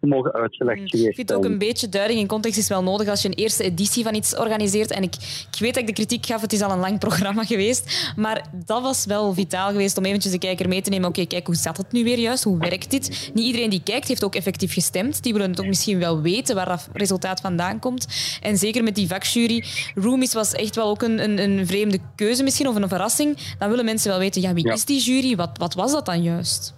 mogen 0.00 0.32
uitgelegd 0.32 0.80
geweest 0.90 1.08
Ik 1.08 1.14
vind 1.14 1.32
ook 1.32 1.44
een 1.44 1.58
beetje 1.58 1.88
duiding 1.88 2.20
in 2.20 2.26
context 2.26 2.58
is 2.58 2.68
wel 2.68 2.82
nodig 2.82 3.08
als 3.08 3.22
je 3.22 3.28
een 3.28 3.34
eerste 3.34 3.62
editie 3.62 4.04
van 4.04 4.14
iets 4.14 4.36
organiseert. 4.36 4.90
En 4.90 5.02
ik, 5.02 5.14
ik 5.52 5.58
weet 5.58 5.74
dat 5.74 5.82
ik 5.82 5.86
de 5.86 5.92
kritiek 5.92 6.26
gaf, 6.26 6.40
het 6.40 6.52
is 6.52 6.62
al 6.62 6.70
een 6.70 6.78
lang 6.78 6.98
programma 6.98 7.44
geweest. 7.54 8.12
Maar 8.16 8.44
dat 8.64 8.82
was 8.82 9.04
wel 9.04 9.34
vitaal 9.34 9.70
geweest 9.70 9.98
om 9.98 10.04
eventjes 10.04 10.32
de 10.32 10.38
kijker 10.38 10.68
mee 10.68 10.82
te 10.82 10.90
nemen. 10.90 11.08
Oké, 11.08 11.26
kijk, 11.26 11.46
hoe 11.46 11.54
zat 11.54 11.76
het 11.76 11.92
nu 11.92 12.04
weer 12.04 12.18
juist? 12.18 12.44
Hoe 12.44 12.58
werkt 12.58 12.90
dit? 12.90 13.30
Niet 13.34 13.44
iedereen 13.44 13.70
die 13.70 13.82
kijkt 13.82 14.08
heeft 14.08 14.24
ook 14.24 14.34
effectief 14.34 14.72
gestemd. 14.72 15.22
Die 15.22 15.32
willen 15.32 15.50
het 15.50 15.60
ook 15.60 15.66
misschien 15.66 15.98
wel 15.98 16.20
weten 16.20 16.54
waar 16.54 16.68
dat 16.68 16.88
resultaat 16.92 17.40
vandaan 17.40 17.78
komt. 17.78 18.06
En 18.42 18.58
zeker 18.58 18.82
met 18.82 18.94
die 18.94 19.08
vakjury. 19.08 19.64
Roomies 19.94 20.32
was 20.32 20.52
echt 20.52 20.76
wel 20.76 20.88
ook 20.88 21.02
een, 21.02 21.22
een, 21.22 21.38
een 21.38 21.66
vreemde 21.66 21.98
keuze 22.16 22.42
misschien, 22.42 22.68
of 22.68 22.74
een 22.74 22.88
verrassing. 22.88 23.54
Dan 23.58 23.68
willen 23.68 23.84
mensen 23.84 24.10
wel 24.10 24.18
weten, 24.18 24.42
ja, 24.42 24.52
wie 24.52 24.66
Ja. 24.66 24.72
is 24.72 24.84
die 24.84 25.00
jury? 25.00 25.36
Wat, 25.36 25.50
wat 25.58 25.74
was 25.74 25.92
dat 25.92 26.06
dan 26.06 26.22
juist? 26.22 26.74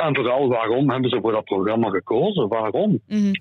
En 0.00 0.14
vooral, 0.14 0.48
waarom 0.48 0.90
hebben 0.90 1.10
ze 1.10 1.18
voor 1.20 1.32
dat 1.32 1.44
programma 1.44 1.90
gekozen? 1.90 2.48
Waarom? 2.48 3.00
Mhm. 3.06 3.32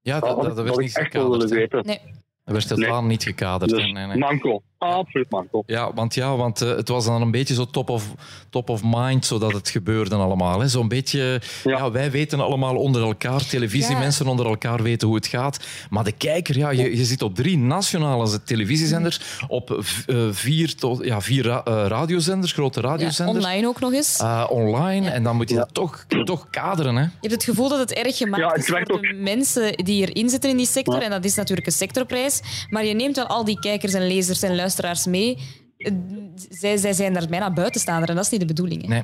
Ja, 0.00 0.20
Dat, 0.20 0.28
dat, 0.28 0.36
dat, 0.36 0.48
ik- 0.48 0.54
werd 0.54 0.66
dat 0.68 0.78
niet 0.78 0.90
ik 0.90 0.96
echt 0.96 1.12
wel 1.12 1.30
willen 1.30 1.48
weten. 1.48 1.82
Nee. 1.86 1.98
Dat 2.44 2.54
werd 2.54 2.68
totaal 2.68 3.04
niet 3.04 3.22
gekaderd. 3.22 3.70
Dus. 3.70 3.92
Nee, 3.92 4.06
nee. 4.06 4.16
manco. 4.18 4.62
Absoluut 4.78 5.30
manco. 5.30 5.62
Ja, 5.66 5.92
want, 5.94 6.14
ja, 6.14 6.36
want 6.36 6.60
eh, 6.60 6.68
het 6.76 6.88
was 6.88 7.04
dan 7.04 7.22
een 7.22 7.30
beetje 7.30 7.54
zo 7.54 7.64
top 7.64 7.88
of, 7.90 8.04
top 8.50 8.68
of 8.68 8.80
mind, 8.84 9.26
zodat 9.26 9.52
het 9.52 9.68
gebeurde 9.68 10.14
allemaal. 10.14 10.60
hè. 10.60 10.68
Zo'n 10.68 10.88
beetje, 10.88 11.40
ja. 11.64 11.70
Ja. 11.78 11.90
wij 11.90 12.10
weten 12.10 12.40
allemaal 12.40 12.76
onder 12.76 13.02
elkaar, 13.02 13.46
televisiemensen 13.46 14.26
onder 14.26 14.46
elkaar 14.46 14.82
weten 14.82 15.06
hoe 15.08 15.16
het 15.16 15.26
gaat. 15.26 15.58
Maar 15.90 16.04
de 16.04 16.12
kijker, 16.12 16.56
ja, 16.58 16.70
je, 16.70 16.96
je 16.96 17.04
zit 17.04 17.22
op 17.22 17.34
drie 17.34 17.58
nationale 17.58 18.42
televisiezenders, 18.42 19.20
op 19.48 19.70
eh, 20.06 20.16
vier, 20.30 20.74
tot, 20.74 21.04
ja, 21.04 21.20
vier 21.20 21.44
ra- 21.46 21.62
eh, 21.64 21.84
radiozenders, 21.86 22.52
grote 22.52 22.80
Ja, 22.80 22.86
radiozenders. 22.88 23.44
online 23.44 23.66
ook 23.68 23.80
nog 23.80 23.92
eens. 23.92 24.18
eh, 24.18 24.44
online, 24.50 25.10
en 25.10 25.22
dan 25.22 25.36
moet 25.36 25.48
je 25.48 25.54
Ja. 25.54 25.60
dat 25.60 25.74
toch, 25.74 26.04
toch 26.24 26.46
kaderen. 26.50 26.96
Hè? 26.96 27.02
Je 27.02 27.08
hebt 27.20 27.32
het 27.32 27.44
gevoel 27.44 27.68
dat 27.68 27.78
het 27.78 27.92
erg 27.92 28.16
gemaakt 28.16 28.42
Ja, 28.42 28.48
het 28.48 28.58
is 28.58 28.66
voor 28.66 29.00
de 29.00 29.14
mensen 29.20 29.72
die 29.84 30.06
erin 30.08 30.28
zitten 30.28 30.50
in 30.50 30.56
die 30.56 30.66
sector. 30.66 30.94
Ja. 30.96 31.02
En 31.02 31.10
dat 31.10 31.24
is 31.24 31.34
natuurlijk 31.34 31.66
een 31.66 31.72
sectorprijs. 31.72 32.40
Maar 32.70 32.84
je 32.84 32.94
neemt 32.94 33.16
wel 33.16 33.26
al 33.26 33.44
die 33.44 33.58
kijkers 33.60 33.92
en 33.92 34.06
lezers 34.06 34.26
en 34.42 34.48
luisteraars 34.48 34.66
mee. 35.10 35.38
Eh, 35.78 35.92
Zij, 36.34 36.76
zij 36.76 36.92
zijn 36.92 37.12
daar 37.12 37.26
bijna 37.30 37.52
buitenstaander 37.52 38.08
en 38.08 38.14
dat 38.14 38.24
is 38.24 38.30
niet 38.30 38.40
de 38.40 38.46
bedoeling. 38.46 38.82
hè. 38.82 38.88
Nee. 38.88 39.02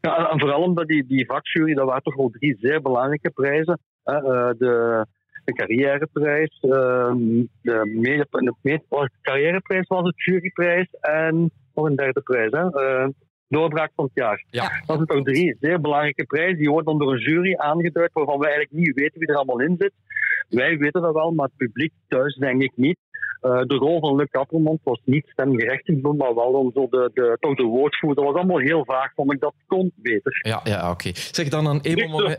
Ja, 0.00 0.30
en 0.30 0.40
vooral 0.40 0.62
omdat 0.62 0.86
die, 0.86 1.06
die 1.06 1.26
vakjury, 1.26 1.74
dat 1.74 1.86
waren 1.86 2.02
toch 2.02 2.16
wel 2.16 2.30
drie 2.30 2.56
zeer 2.60 2.82
belangrijke 2.82 3.30
prijzen. 3.30 3.78
hè. 4.04 4.14
Eh, 4.14 4.50
de, 4.58 5.06
de 5.44 5.52
carrièreprijs, 5.52 6.58
ehm, 6.60 7.16
de, 7.62 7.90
mede, 7.94 8.26
de 8.30 8.54
mede- 8.62 8.82
oh, 8.88 9.04
carrièreprijs 9.22 9.86
was 9.86 10.04
het, 10.06 10.22
juryprijs 10.24 10.88
en 11.00 11.50
nog 11.74 11.84
een 11.86 11.96
derde 11.96 12.20
prijs. 12.20 12.50
Hè. 12.50 12.70
Eh, 12.82 13.08
doorbraak 13.48 13.90
van 13.94 14.04
het 14.04 14.14
jaar. 14.14 14.44
Ja. 14.50 14.62
Dat 14.86 14.96
zijn 14.96 15.06
toch 15.06 15.22
drie 15.22 15.56
zeer 15.60 15.80
belangrijke 15.80 16.24
prijzen. 16.24 16.58
Die 16.58 16.68
worden 16.70 16.86
dan 16.86 16.98
door 16.98 17.12
een 17.12 17.20
jury 17.22 17.54
aangeduid 17.56 18.12
waarvan 18.12 18.38
we 18.38 18.46
eigenlijk 18.46 18.74
niet 18.76 18.94
weten 18.94 19.18
wie 19.18 19.28
er 19.28 19.36
allemaal 19.36 19.60
in 19.60 19.74
zit. 19.78 19.92
Wij 20.48 20.78
weten 20.78 21.02
dat 21.02 21.14
wel, 21.14 21.30
maar 21.30 21.46
het 21.46 21.56
publiek 21.56 21.92
thuis 22.08 22.34
denk 22.34 22.62
ik 22.62 22.72
niet. 22.74 22.98
Uh, 23.44 23.60
de 23.66 23.74
rol 23.74 24.00
van 24.00 24.16
Luc 24.16 24.28
Appelmans 24.30 24.78
was 24.82 25.00
niet 25.04 25.26
stemgerechtigd, 25.26 26.02
maar 26.02 26.34
wel 26.34 26.52
om 26.52 26.70
zo 26.74 26.86
de, 26.90 27.10
de, 27.14 27.36
toch 27.40 27.56
de 27.56 27.62
woordvoerder. 27.62 28.24
Dat 28.24 28.32
was 28.32 28.42
allemaal 28.42 28.58
heel 28.58 28.84
vaag, 28.84 29.12
vond 29.14 29.32
ik. 29.32 29.40
Dat 29.40 29.54
kon 29.66 29.92
beter. 29.94 30.40
Ja, 30.42 30.60
ja 30.64 30.90
oké. 30.90 31.10
Zeg 31.14 31.48
dan 31.48 31.66
een 31.66 31.80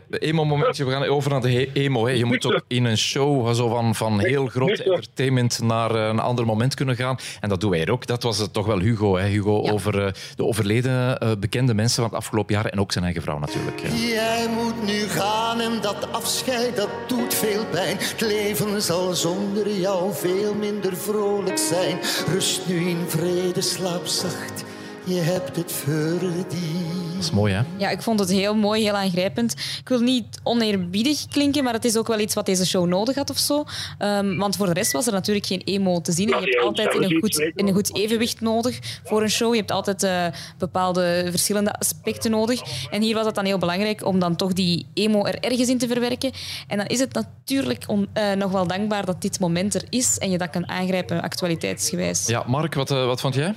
emo-momentje. 0.08 0.84
We 0.84 0.90
gaan 0.90 1.04
over 1.04 1.30
naar 1.30 1.40
de 1.40 1.70
emo. 1.72 2.06
Hè. 2.06 2.12
Je 2.12 2.24
moet 2.24 2.46
ook 2.46 2.64
in 2.68 2.84
een 2.84 2.96
show 2.96 3.54
zo 3.54 3.68
van, 3.68 3.94
van 3.94 4.20
heel 4.20 4.46
groot 4.46 4.78
entertainment 4.78 5.60
naar 5.62 5.94
een 5.94 6.18
ander 6.18 6.46
moment 6.46 6.74
kunnen 6.74 6.96
gaan. 6.96 7.16
En 7.40 7.48
dat 7.48 7.60
doen 7.60 7.70
wij 7.70 7.80
er 7.80 7.92
ook. 7.92 8.06
Dat 8.06 8.22
was 8.22 8.38
het 8.38 8.52
toch 8.52 8.66
wel 8.66 8.78
Hugo. 8.78 9.16
Hè. 9.16 9.26
Hugo 9.26 9.70
over 9.70 9.94
uh, 10.00 10.06
de 10.36 10.44
overleden 10.44 11.22
uh, 11.22 11.30
bekende 11.40 11.74
mensen 11.74 12.02
van 12.02 12.04
het 12.04 12.20
afgelopen 12.22 12.54
jaar 12.54 12.66
en 12.66 12.80
ook 12.80 12.92
zijn 12.92 13.04
eigen 13.04 13.22
vrouw 13.22 13.38
natuurlijk. 13.38 13.80
Jij 13.80 14.48
moet 14.48 14.86
nu 14.86 15.08
gaan 15.08 15.60
en 15.60 15.80
dat 15.80 16.12
afscheid 16.12 16.76
dat 16.76 16.90
doet 17.06 17.34
veel 17.34 17.64
pijn. 17.70 17.96
Het 17.98 18.20
leven 18.20 18.82
zal 18.82 19.14
zonder 19.14 19.70
jou 19.70 20.12
veel 20.12 20.54
minder 20.54 20.95
vrolijk 20.96 21.58
zijn. 21.58 21.98
Rust 22.32 22.66
nu 22.66 22.88
in 22.88 23.04
vrede, 23.08 23.60
slaap 23.60 24.06
zacht. 24.06 24.64
Je 25.06 25.20
hebt 25.20 25.56
het 25.56 25.72
verdiend. 25.72 27.12
Dat 27.12 27.24
is 27.24 27.30
mooi, 27.30 27.54
hè? 27.54 27.62
Ja, 27.76 27.90
ik 27.90 28.02
vond 28.02 28.20
het 28.20 28.30
heel 28.30 28.54
mooi, 28.54 28.82
heel 28.82 28.94
aangrijpend. 28.94 29.52
Ik 29.80 29.88
wil 29.88 30.00
niet 30.00 30.40
oneerbiedig 30.42 31.26
klinken, 31.26 31.64
maar 31.64 31.72
het 31.72 31.84
is 31.84 31.96
ook 31.96 32.06
wel 32.06 32.18
iets 32.18 32.34
wat 32.34 32.46
deze 32.46 32.66
show 32.66 32.86
nodig 32.86 33.14
had 33.14 33.30
of 33.30 33.38
zo. 33.38 33.64
Um, 33.98 34.38
want 34.38 34.56
voor 34.56 34.66
de 34.66 34.72
rest 34.72 34.92
was 34.92 35.06
er 35.06 35.12
natuurlijk 35.12 35.46
geen 35.46 35.62
emo 35.64 36.00
te 36.00 36.12
zien. 36.12 36.28
je 36.28 36.34
hebt 36.34 36.60
altijd 36.60 36.94
in 36.94 37.02
een, 37.02 37.20
goed, 37.20 37.38
in 37.54 37.66
een 37.66 37.74
goed 37.74 37.96
evenwicht 37.96 38.40
nodig 38.40 39.00
voor 39.04 39.22
een 39.22 39.30
show. 39.30 39.52
Je 39.52 39.58
hebt 39.58 39.70
altijd 39.70 40.02
uh, 40.02 40.26
bepaalde 40.58 41.26
verschillende 41.30 41.72
aspecten 41.72 42.30
nodig. 42.30 42.88
En 42.90 43.02
hier 43.02 43.14
was 43.14 43.26
het 43.26 43.34
dan 43.34 43.44
heel 43.44 43.58
belangrijk 43.58 44.04
om 44.04 44.18
dan 44.18 44.36
toch 44.36 44.52
die 44.52 44.86
emo 44.94 45.24
er 45.24 45.38
ergens 45.40 45.68
in 45.68 45.78
te 45.78 45.88
verwerken. 45.88 46.32
En 46.66 46.76
dan 46.76 46.86
is 46.86 47.00
het 47.00 47.12
natuurlijk 47.12 47.84
on, 47.86 48.08
uh, 48.14 48.32
nog 48.32 48.52
wel 48.52 48.66
dankbaar 48.66 49.06
dat 49.06 49.22
dit 49.22 49.40
moment 49.40 49.74
er 49.74 49.84
is 49.90 50.18
en 50.18 50.30
je 50.30 50.38
dat 50.38 50.50
kan 50.50 50.68
aangrijpen 50.68 51.22
actualiteitsgewijs. 51.22 52.26
Ja, 52.26 52.44
Mark, 52.46 52.74
wat, 52.74 52.90
uh, 52.90 53.06
wat 53.06 53.20
vond 53.20 53.34
jij? 53.34 53.54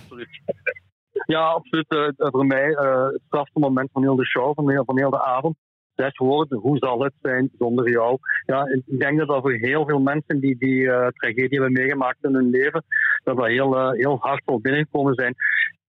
Ja, 1.36 1.41
absoluut. 1.41 2.13
Voor 2.17 2.45
mij 2.45 2.69
uh, 2.69 3.05
het 3.05 3.21
strafste 3.25 3.59
moment 3.59 3.89
van 3.91 4.01
heel 4.01 4.15
de 4.15 4.25
show, 4.25 4.53
van 4.55 4.69
heel, 4.69 4.86
van 4.86 4.98
heel 4.98 5.09
de 5.09 5.24
avond. 5.24 5.55
Zes 5.95 6.17
woorden, 6.17 6.59
hoe 6.59 6.77
zal 6.77 7.03
het 7.03 7.13
zijn 7.21 7.50
zonder 7.57 7.89
jou? 7.89 8.17
Ja, 8.45 8.65
ik 8.65 9.00
denk 9.00 9.17
dat 9.17 9.27
dat 9.27 9.41
voor 9.41 9.51
heel 9.51 9.86
veel 9.86 10.00
mensen 10.00 10.39
die 10.39 10.57
die 10.57 10.81
uh, 10.81 11.07
tragedie 11.07 11.59
hebben 11.59 11.71
meegemaakt 11.71 12.24
in 12.24 12.33
hun 12.33 12.50
leven, 12.50 12.83
dat 13.24 13.38
dat 13.38 13.45
heel, 13.45 13.91
heel 13.91 14.17
hard 14.19 14.41
zal 14.45 14.59
binnenkomen 14.59 15.13
zijn. 15.13 15.36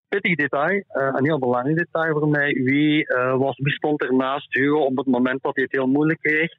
Pittig 0.08 0.36
detail, 0.36 0.82
een 0.88 1.24
heel 1.24 1.38
belangrijk 1.38 1.76
detail 1.76 2.18
voor 2.18 2.28
mij. 2.28 2.52
Wie, 2.52 3.06
was, 3.36 3.58
wie 3.58 3.72
stond 3.72 4.02
er 4.02 4.14
naast 4.14 4.54
Hugo 4.54 4.78
op 4.78 4.96
het 4.96 5.06
moment 5.06 5.42
dat 5.42 5.54
hij 5.54 5.64
het 5.64 5.72
heel 5.72 5.86
moeilijk 5.86 6.20
kreeg? 6.20 6.52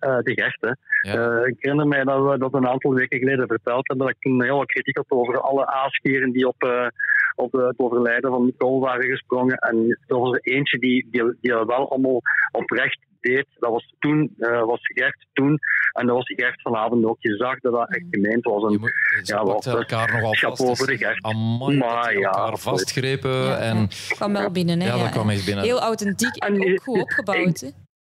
Uh, 0.00 0.18
de. 0.18 0.52
Hè. 0.60 0.70
Ja. 1.10 1.40
Uh, 1.40 1.46
ik 1.46 1.54
herinner 1.58 1.86
mij 1.86 2.04
dat 2.04 2.30
we 2.30 2.38
dat 2.38 2.54
een 2.54 2.68
aantal 2.68 2.94
weken 2.94 3.18
geleden 3.18 3.46
verteld 3.46 3.88
hebben. 3.88 4.06
Dat 4.06 4.16
ik 4.16 4.22
toen 4.22 4.42
heel 4.42 4.56
wat 4.56 4.66
kritiek 4.66 4.96
had 4.96 5.04
over 5.08 5.40
alle 5.40 5.66
aascheren 5.66 6.32
die 6.32 6.48
op, 6.48 6.64
uh, 6.64 6.86
op 7.34 7.52
het 7.52 7.78
overlijden 7.78 8.30
van 8.30 8.44
Nicole 8.44 8.80
waren 8.80 9.10
gesprongen. 9.10 9.56
En 9.56 9.98
er 10.06 10.18
was 10.18 10.32
er 10.32 10.54
eentje 10.54 10.78
die, 10.78 11.08
die, 11.10 11.36
die 11.40 11.52
wel 11.52 11.90
allemaal 11.90 12.20
oprecht 12.52 12.98
deed. 13.20 13.46
Dat 13.58 13.70
was 13.70 13.94
toen, 13.98 14.34
was 14.38 14.80
Gert 14.82 15.26
toen. 15.32 15.58
En 15.92 16.06
dat 16.06 16.16
was 16.16 16.26
Gert 16.26 16.62
vanavond 16.62 17.04
ook. 17.04 17.16
Je 17.20 17.36
zag 17.36 17.60
dat 17.60 17.72
dat 17.72 17.88
echt 17.88 18.04
gemeend 18.10 18.44
was. 18.44 18.62
En, 18.64 18.70
je 18.70 18.78
moet, 18.78 18.92
ja, 19.22 19.44
wat, 19.44 19.66
elkaar 19.66 20.12
nogal 20.12 20.34
vast. 20.34 20.60
over 20.60 20.86
de 20.86 20.96
Gert. 20.96 21.24
Amai, 21.24 21.76
maar, 21.76 22.18
ja, 22.18 22.30
elkaar 22.30 22.58
vastgrepen. 22.58 23.30
Ja, 23.30 23.58
en, 23.58 23.88
kwam 24.08 24.32
wel 24.32 24.50
binnen. 24.50 24.80
Hè, 24.80 24.86
ja, 24.86 24.98
dat 24.98 25.10
kwam 25.10 25.30
eens 25.30 25.44
binnen. 25.44 25.64
Heel 25.64 25.80
authentiek 25.80 26.36
en, 26.36 26.54
en 26.54 26.72
ook 26.72 26.82
goed 26.82 27.00
opgebouwd. 27.00 27.60
hè? 27.60 27.68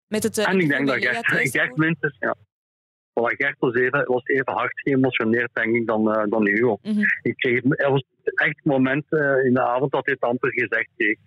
Met 0.08 0.22
het, 0.22 0.38
en 0.38 0.60
ik 0.60 0.68
denk 0.68 0.86
dat 0.86 0.96
Gert, 0.96 1.50
Gert 1.50 1.76
minstens, 1.76 2.16
ja. 2.18 2.34
Voilà, 3.12 3.36
Gert 3.36 3.56
was 3.58 3.74
even, 3.74 4.04
was 4.06 4.24
even 4.24 4.52
hard 4.52 4.80
geëmotioneerd, 4.80 5.50
denk 5.52 5.74
ik, 5.74 5.86
dan, 5.86 6.08
uh, 6.08 6.24
dan 6.28 6.46
Hugo. 6.46 6.78
Mm 6.82 6.92
-hmm. 6.92 7.04
ik 7.22 7.36
kreeg, 7.36 7.62
er 7.64 7.90
was 7.90 8.04
echt 8.24 8.56
het 8.56 8.64
moment 8.64 9.04
uh, 9.10 9.44
in 9.44 9.54
de 9.54 9.62
avond 9.62 9.92
dat 9.92 10.04
hij 10.04 10.14
het 10.20 10.30
amper 10.30 10.52
gezegd 10.52 10.88
kreeg. 10.96 11.18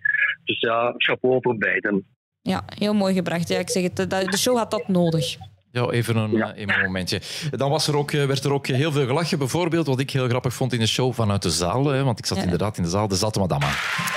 Dus 0.44 0.60
ja, 0.60 0.94
chapeau 0.96 1.38
voor 1.40 1.58
beiden. 1.58 2.06
Ja, 2.40 2.62
heel 2.66 2.94
mooi 2.94 3.14
gebracht. 3.14 3.48
Ja, 3.48 3.58
ik 3.58 3.70
zeg 3.70 3.82
het, 3.82 4.10
de 4.10 4.38
show 4.38 4.56
had 4.56 4.70
dat 4.70 4.88
nodig. 4.88 5.36
Ja, 5.72 5.90
even 5.90 6.16
een, 6.16 6.30
ja. 6.30 6.52
even 6.54 6.74
een 6.74 6.84
momentje. 6.84 7.20
Dan 7.50 7.70
was 7.70 7.86
er 7.86 7.96
ook, 7.96 8.10
werd 8.10 8.44
er 8.44 8.52
ook 8.52 8.66
heel 8.66 8.92
veel 8.92 9.06
gelachen. 9.06 9.38
Bijvoorbeeld, 9.38 9.86
wat 9.86 9.98
ik 9.98 10.10
heel 10.10 10.28
grappig 10.28 10.54
vond 10.54 10.72
in 10.72 10.78
de 10.78 10.86
show 10.86 11.14
vanuit 11.14 11.42
de 11.42 11.50
zaal. 11.50 11.86
Hè, 11.86 12.04
want 12.04 12.18
ik 12.18 12.26
zat 12.26 12.36
ja. 12.36 12.42
inderdaad 12.42 12.76
in 12.76 12.82
de 12.82 12.88
zaal. 12.88 13.08
De 13.08 13.16
zatte 13.16 13.38
madame. 13.38 13.64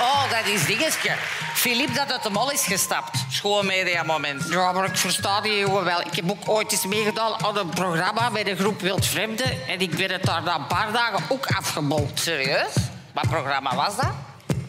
Oh, 0.00 0.30
dat 0.30 0.54
is 0.54 0.66
dingetje. 0.66 1.10
Filip 1.54 1.94
dat 1.94 2.12
uit 2.12 2.22
de 2.22 2.30
mol 2.30 2.50
is 2.50 2.66
gestapt. 2.66 3.24
Schoon 3.30 3.70
moment. 4.06 4.46
Ja, 4.50 4.72
maar 4.72 4.84
ik 4.84 4.96
versta 4.96 5.40
die 5.40 5.58
jongen 5.58 5.84
wel. 5.84 6.00
Ik 6.00 6.14
heb 6.14 6.30
ook 6.30 6.48
ooit 6.48 6.72
eens 6.72 6.86
meegedaan 6.86 7.44
aan 7.44 7.56
een 7.56 7.68
programma 7.68 8.30
bij 8.30 8.44
de 8.44 8.56
groep 8.56 8.80
Wildvreemden. 8.80 9.66
En 9.68 9.80
ik 9.80 9.96
ben 9.96 10.10
het 10.10 10.24
daar 10.24 10.42
na 10.42 10.56
een 10.56 10.66
paar 10.66 10.92
dagen 10.92 11.24
ook 11.28 11.46
afgebold. 11.46 12.20
Serieus? 12.20 12.74
Wat 13.12 13.28
programma 13.28 13.76
was 13.76 13.96
dat? 13.96 14.12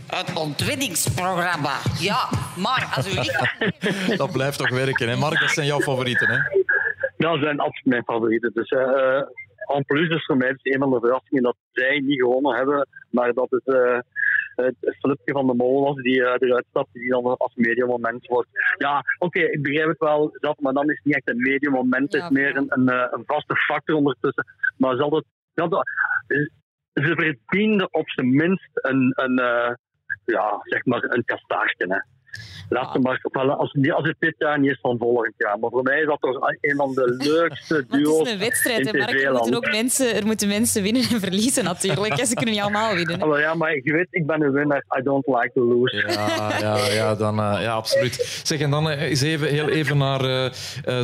Het 0.07 0.33
ontwinningsprogramma. 0.33 1.77
Ja, 1.99 2.29
maar 2.55 2.89
als 2.95 3.07
u. 3.07 3.19
Dat 4.17 4.31
blijft 4.31 4.57
toch 4.57 4.69
werken, 4.69 5.09
hè? 5.09 5.15
Mark, 5.15 5.39
dat 5.39 5.49
zijn 5.49 5.65
jouw 5.65 5.81
favorieten, 5.81 6.29
hè? 6.29 6.56
Dat 7.17 7.39
zijn 7.41 7.59
absoluut 7.59 7.85
mijn 7.85 8.03
favorieten. 8.03 8.51
Dus 8.53 8.71
uh, 8.71 9.21
en 9.75 9.85
plus 9.85 10.09
is 10.09 10.25
voor 10.25 10.37
mij 10.37 10.51
dus 10.51 10.73
een 10.73 10.79
van 10.79 10.89
de 10.89 10.99
verrassingen 10.99 11.43
dat 11.43 11.55
zij 11.71 11.99
niet 11.99 12.21
gewonnen 12.21 12.55
hebben, 12.55 12.87
maar 13.09 13.33
dat 13.33 13.49
het, 13.49 13.67
uh, 13.67 13.99
het 14.55 14.95
Flipje 14.99 15.33
van 15.33 15.47
de 15.47 15.53
Mol 15.53 15.83
was 15.83 15.95
die 15.95 16.19
uh, 16.19 16.33
eruit 16.37 16.65
stapte, 16.69 16.99
die 16.99 17.09
dan 17.09 17.37
als 17.37 17.55
mediamoment 17.55 18.27
wordt. 18.27 18.47
Ja, 18.77 18.97
oké, 18.97 19.25
okay, 19.25 19.43
ik 19.43 19.61
begrijp 19.61 19.87
het 19.87 19.99
wel, 19.99 20.37
dat, 20.39 20.59
maar 20.59 20.73
dan 20.73 20.89
is 20.89 20.95
het 20.95 21.05
niet 21.05 21.15
echt 21.15 21.29
een 21.29 21.41
mediamoment, 21.41 22.13
het 22.13 22.23
is 22.23 22.29
meer 22.29 22.57
een, 22.57 22.65
een, 22.69 23.13
een, 23.13 23.23
vaste 23.25 23.55
factor 23.55 23.95
ondertussen. 23.95 24.45
Maar 24.77 24.95
zal 24.95 25.15
het, 25.15 25.25
ja, 25.53 25.67
dat, 25.67 25.87
ze 26.93 27.13
verdienden 27.15 27.93
op 27.93 28.09
zijn 28.09 28.35
minst 28.35 28.69
een, 28.73 29.13
een 29.15 29.39
uh, 29.39 29.73
ja, 30.25 30.59
zeg 30.63 30.85
maar 30.85 31.03
een 31.03 31.25
kastaartje. 31.25 31.85
Hè. 31.87 32.16
Laat 32.69 32.93
hem 32.93 33.01
maar 33.01 33.19
vallen. 33.21 33.57
Als, 33.57 33.77
als 33.95 34.07
het 34.07 34.15
dit 34.19 34.35
jaar 34.37 34.59
niet 34.59 34.71
is, 34.71 34.79
van 34.81 34.97
volgend 34.97 35.33
jaar. 35.37 35.59
Maar 35.59 35.69
voor 35.69 35.83
mij 35.83 35.99
is 35.99 36.05
dat 36.05 36.21
toch 36.21 36.51
een 36.61 36.75
van 36.75 36.93
de 36.93 37.15
leukste 37.29 37.85
duo's. 37.89 38.17
het 38.17 38.27
is 38.27 38.33
een 38.33 38.39
wedstrijd, 38.39 38.87
er 38.87 39.31
moeten 39.31 39.55
ook 39.55 39.71
mensen, 39.71 40.15
er 40.15 40.25
moeten 40.25 40.47
mensen 40.47 40.83
winnen 40.83 41.01
en 41.01 41.19
verliezen 41.19 41.63
natuurlijk. 41.63 42.25
Ze 42.25 42.33
kunnen 42.33 42.53
niet 42.53 42.63
allemaal 42.63 42.95
winnen. 42.95 43.29
Maar 43.29 43.39
ja, 43.39 43.53
maar 43.53 43.75
je 43.75 43.91
weet, 43.91 44.07
ik 44.11 44.25
ben 44.25 44.41
een 44.41 44.51
winnaar. 44.51 44.83
I 44.99 45.03
don't 45.03 45.27
like 45.27 45.51
to 45.53 45.61
lose. 45.61 45.95
Ja, 46.07 46.59
ja, 46.59 46.93
ja, 46.93 47.15
dan, 47.15 47.39
uh, 47.39 47.57
ja 47.61 47.73
absoluut. 47.73 48.41
Zeg, 48.43 48.59
en 48.59 48.69
dan 48.69 48.87
uh, 48.87 49.01
eens 49.01 49.21
even, 49.21 49.47
heel 49.47 49.69
even 49.69 49.97
naar 49.97 50.25
uh, 50.25 50.49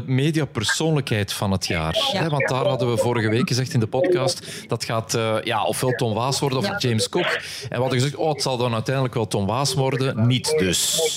mediapersoonlijkheid 0.05 1.33
van 1.33 1.51
het 1.51 1.67
jaar. 1.67 2.09
Ja. 2.13 2.29
want 2.29 2.47
daar 2.47 2.65
hadden 2.65 2.89
we 2.89 2.97
vorige 2.97 3.29
week 3.29 3.47
gezegd 3.47 3.73
in 3.73 3.79
de 3.79 3.87
podcast. 3.87 4.67
Dat 4.67 4.83
gaat 4.83 5.17
ja, 5.43 5.63
ofwel 5.63 5.91
Tom 5.91 6.13
Waas 6.13 6.39
worden 6.39 6.59
of 6.59 6.67
ja. 6.67 6.77
James 6.77 7.09
Cook. 7.09 7.25
En 7.25 7.39
we 7.69 7.75
hadden 7.75 7.99
gezegd, 7.99 8.15
oh, 8.15 8.29
het 8.29 8.41
zal 8.41 8.57
dan 8.57 8.73
uiteindelijk 8.73 9.13
wel 9.13 9.27
Tom 9.27 9.45
Waas 9.45 9.73
worden. 9.73 10.27
Niet 10.27 10.55
dus. 10.57 11.12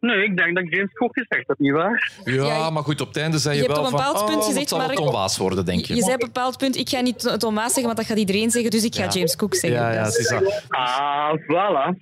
Nee, 0.00 0.24
ik 0.24 0.36
denk 0.36 0.54
dat 0.54 0.64
James 0.68 0.92
Cook 0.92 1.18
gezegd 1.18 1.46
dat 1.46 1.58
niet 1.58 1.72
waar? 1.72 2.12
Ja, 2.24 2.44
ja, 2.44 2.70
maar 2.70 2.82
goed, 2.82 3.00
op 3.00 3.08
het 3.08 3.16
einde 3.16 3.38
zei 3.38 3.56
je, 3.56 3.62
je 3.62 3.68
wel 3.68 3.78
op 3.78 3.84
een 3.84 3.90
bepaald 3.90 4.18
van, 4.18 4.26
punt 4.26 4.38
oh, 4.38 4.46
gezegd, 4.46 4.68
zal 4.68 4.88
Tom 4.88 5.10
Waas 5.12 5.36
worden, 5.36 5.64
denk 5.64 5.84
je. 5.84 5.94
Je 5.94 6.02
zei 6.02 6.14
op 6.14 6.22
een 6.22 6.26
bepaald 6.26 6.58
punt, 6.58 6.76
ik 6.76 6.88
ga 6.88 7.00
niet 7.00 7.38
Tom 7.38 7.54
Waas 7.54 7.66
zeggen, 7.66 7.84
want 7.84 7.96
dat 7.96 8.06
gaat 8.06 8.18
iedereen 8.18 8.50
zeggen, 8.50 8.70
dus 8.70 8.84
ik 8.84 8.94
ga 8.94 9.04
ja. 9.04 9.10
James 9.10 9.36
Cook 9.36 9.54
zeggen. 9.54 9.80
Ja, 9.80 9.92
ja, 9.92 10.04
het 10.04 10.16
is 10.16 10.28
dat. 10.28 10.62
Ah, 10.68 11.32
voilà. 11.32 11.96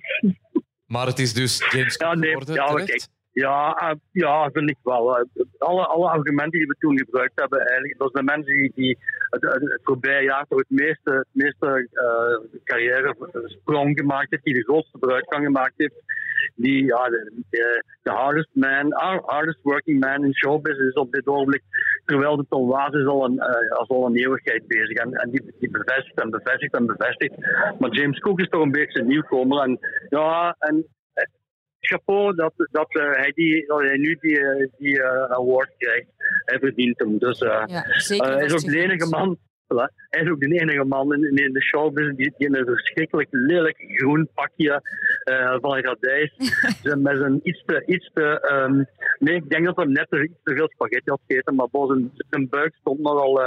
Maar 0.85 1.07
het 1.07 1.19
is 1.19 1.33
dus 1.33 1.57
James 1.69 1.97
Cook 1.97 2.13
ja, 2.13 2.19
nee, 2.19 2.29
geworden, 2.29 2.55
ja, 2.55 2.65
terecht? 2.65 3.09
Ja, 3.45 3.59
uh, 3.83 3.99
ja, 4.11 4.49
vind 4.51 4.69
ik 4.69 4.77
wel. 4.83 5.27
Alle, 5.57 5.85
alle 5.85 6.09
argumenten 6.09 6.59
die 6.59 6.67
we 6.67 6.75
toen 6.79 6.97
gebruikt 6.97 7.39
hebben, 7.39 7.59
eigenlijk, 7.59 7.97
dat 7.97 8.11
zijn 8.11 8.25
de 8.25 8.31
mensen 8.31 8.53
die, 8.53 8.71
die 8.75 8.97
het, 9.29 9.41
het 9.43 9.79
voorbije 9.83 10.23
jaar 10.23 10.45
toch 10.49 10.59
het 10.59 10.69
meeste, 10.69 11.25
meeste 11.31 11.87
uh, 11.93 12.59
carrière 12.63 13.15
sprong 13.45 13.97
gemaakt 13.99 14.29
heeft, 14.29 14.43
die 14.43 14.53
de 14.53 14.63
grootste 14.63 14.97
vooruitgang 14.99 15.45
gemaakt 15.45 15.73
heeft, 15.77 16.03
die 16.55 16.85
ja, 16.85 17.09
de, 17.09 17.31
de, 17.49 17.83
de 18.03 18.11
hardest 18.11 18.49
man, 18.51 18.93
hardest 19.25 19.59
working 19.61 19.99
man 19.99 20.23
in 20.23 20.35
showbusiness 20.35 20.87
is 20.87 21.01
op 21.01 21.11
dit 21.11 21.27
ogenblik, 21.27 21.63
terwijl 22.05 22.37
de 22.37 22.45
Tom 22.49 22.67
Waas 22.67 22.93
is 22.93 23.05
al 23.05 23.25
een, 23.25 23.33
uh, 23.33 23.71
al 23.71 24.05
een 24.05 24.15
eeuwigheid 24.15 24.67
bezig 24.67 24.97
en, 24.97 25.13
en 25.13 25.29
die, 25.29 25.55
die 25.59 25.71
bevestigt 25.71 26.21
en 26.21 26.29
bevestigt 26.29 26.73
en 26.73 26.85
bevestigt. 26.85 27.35
Maar 27.79 27.91
James 27.91 28.19
Cook 28.19 28.39
is 28.39 28.49
toch 28.49 28.61
een 28.61 28.71
beetje 28.71 28.99
een 28.99 29.07
nieuwkomer 29.07 29.63
en 29.63 29.79
ja, 30.09 30.55
en 30.59 30.85
chapeau 31.87 32.35
dat, 32.35 32.53
dat, 32.71 32.95
uh, 32.95 33.11
hij, 33.11 33.31
die, 33.35 33.65
dat 33.65 33.79
hij 33.79 33.97
nu 33.97 34.17
die, 34.21 34.39
die 34.77 34.97
uh, 34.97 35.23
award 35.23 35.73
krijgt. 35.77 36.07
Hij 36.45 36.59
verdient 36.59 36.99
hem. 36.99 37.17
Dus 37.17 37.41
uh, 37.41 37.63
ja, 37.65 37.83
zeker 37.99 38.33
hij 38.33 38.45
is 38.45 38.53
ook 38.53 38.71
de 38.71 38.79
enige 38.79 39.09
man. 39.09 39.37
Voilà. 39.73 39.93
Hij 40.09 40.21
is 40.23 40.29
ook 40.29 40.39
de 40.39 40.59
enige 40.59 40.83
man 40.83 41.13
in, 41.13 41.35
in 41.35 41.53
de 41.53 41.63
showbiz 41.63 42.15
die, 42.15 42.33
die 42.37 42.47
in 42.47 42.55
een 42.55 42.65
verschrikkelijk 42.65 43.27
lelijk 43.31 43.77
groen 43.77 44.29
pakje 44.33 44.81
van 45.61 45.79
radijs 45.79 46.33
met 47.03 47.17
zijn 47.17 47.39
iets 47.43 47.63
te, 47.65 47.83
iets 47.85 48.11
te 48.13 48.51
um, 48.51 48.85
nee, 49.19 49.35
ik 49.35 49.49
denk 49.49 49.65
dat 49.65 49.75
hij 49.75 49.85
net 49.85 50.07
iets 50.09 50.39
te 50.43 50.55
veel 50.55 50.69
spaghetti 50.69 51.09
had 51.09 51.21
gegeten, 51.27 51.55
maar 51.55 51.67
boven 51.71 52.11
zijn, 52.29 52.49
buik 52.49 52.75
stond 52.79 52.99
nogal 52.99 53.41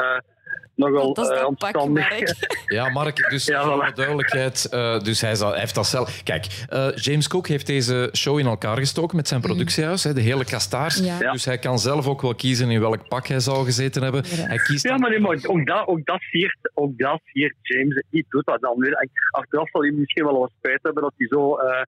nogal 0.80 1.14
Dat 1.14 1.30
is 1.30 1.36
eh, 1.36 1.40
dat 1.40 1.58
pak, 1.58 1.76
omstandig. 1.76 2.10
Mark. 2.10 2.34
Ja, 2.76 2.88
Mark, 2.88 3.30
dus 3.30 3.44
Ja, 3.44 3.62
voor 3.62 3.84
voilà. 3.84 3.86
de 3.86 3.92
duidelijkheid, 3.94 4.68
eh, 4.70 5.00
dus 5.00 5.20
hij, 5.20 5.34
zal, 5.34 5.50
hij 5.50 5.60
heeft 5.60 5.74
dat 5.74 5.86
zelf... 5.86 6.22
Kijk, 6.22 6.46
eh, 6.68 6.88
James 6.94 7.28
Cook 7.28 7.48
heeft 7.48 7.66
deze 7.66 8.10
show 8.16 8.38
in 8.38 8.46
elkaar 8.46 8.76
gestoken 8.76 9.16
met 9.16 9.28
zijn 9.28 9.40
productiehuis, 9.40 10.04
hè, 10.04 10.12
de 10.12 10.20
hele 10.20 10.44
kastaars. 10.44 10.96
Ja. 10.96 11.32
Dus 11.32 11.44
hij 11.44 11.58
kan 11.58 11.78
zelf 11.78 12.06
ook 12.06 12.22
wel 12.22 12.34
kiezen 12.34 12.70
in 12.70 12.80
welk 12.80 13.08
pak 13.08 13.26
hij 13.26 13.40
zou 13.40 13.64
gezeten 13.64 14.02
hebben. 14.02 14.22
Ja. 14.24 14.46
Hij 14.46 14.58
kiest 14.58 14.84
Ja, 14.84 14.96
maar, 14.96 15.10
nee, 15.10 15.20
maar 15.20 15.38
ook, 15.46 15.66
dat, 15.66 15.86
ook, 15.86 16.06
dat 16.06 16.20
siert, 16.20 16.58
ook 16.74 16.98
dat 16.98 17.20
siert 17.24 17.54
James. 17.62 18.02
Die 18.10 18.26
doet 18.28 18.46
dat 18.46 18.60
dan 18.60 18.78
weer. 18.78 18.92
En 18.92 19.10
Achteraf 19.30 19.70
zal 19.70 19.80
hij 19.80 19.90
misschien 19.90 20.24
wel 20.24 20.38
wat 20.38 20.50
spijt 20.58 20.78
hebben 20.82 21.02
dat 21.02 21.12
hij 21.16 21.26
zo, 21.26 21.56
eh, 21.56 21.82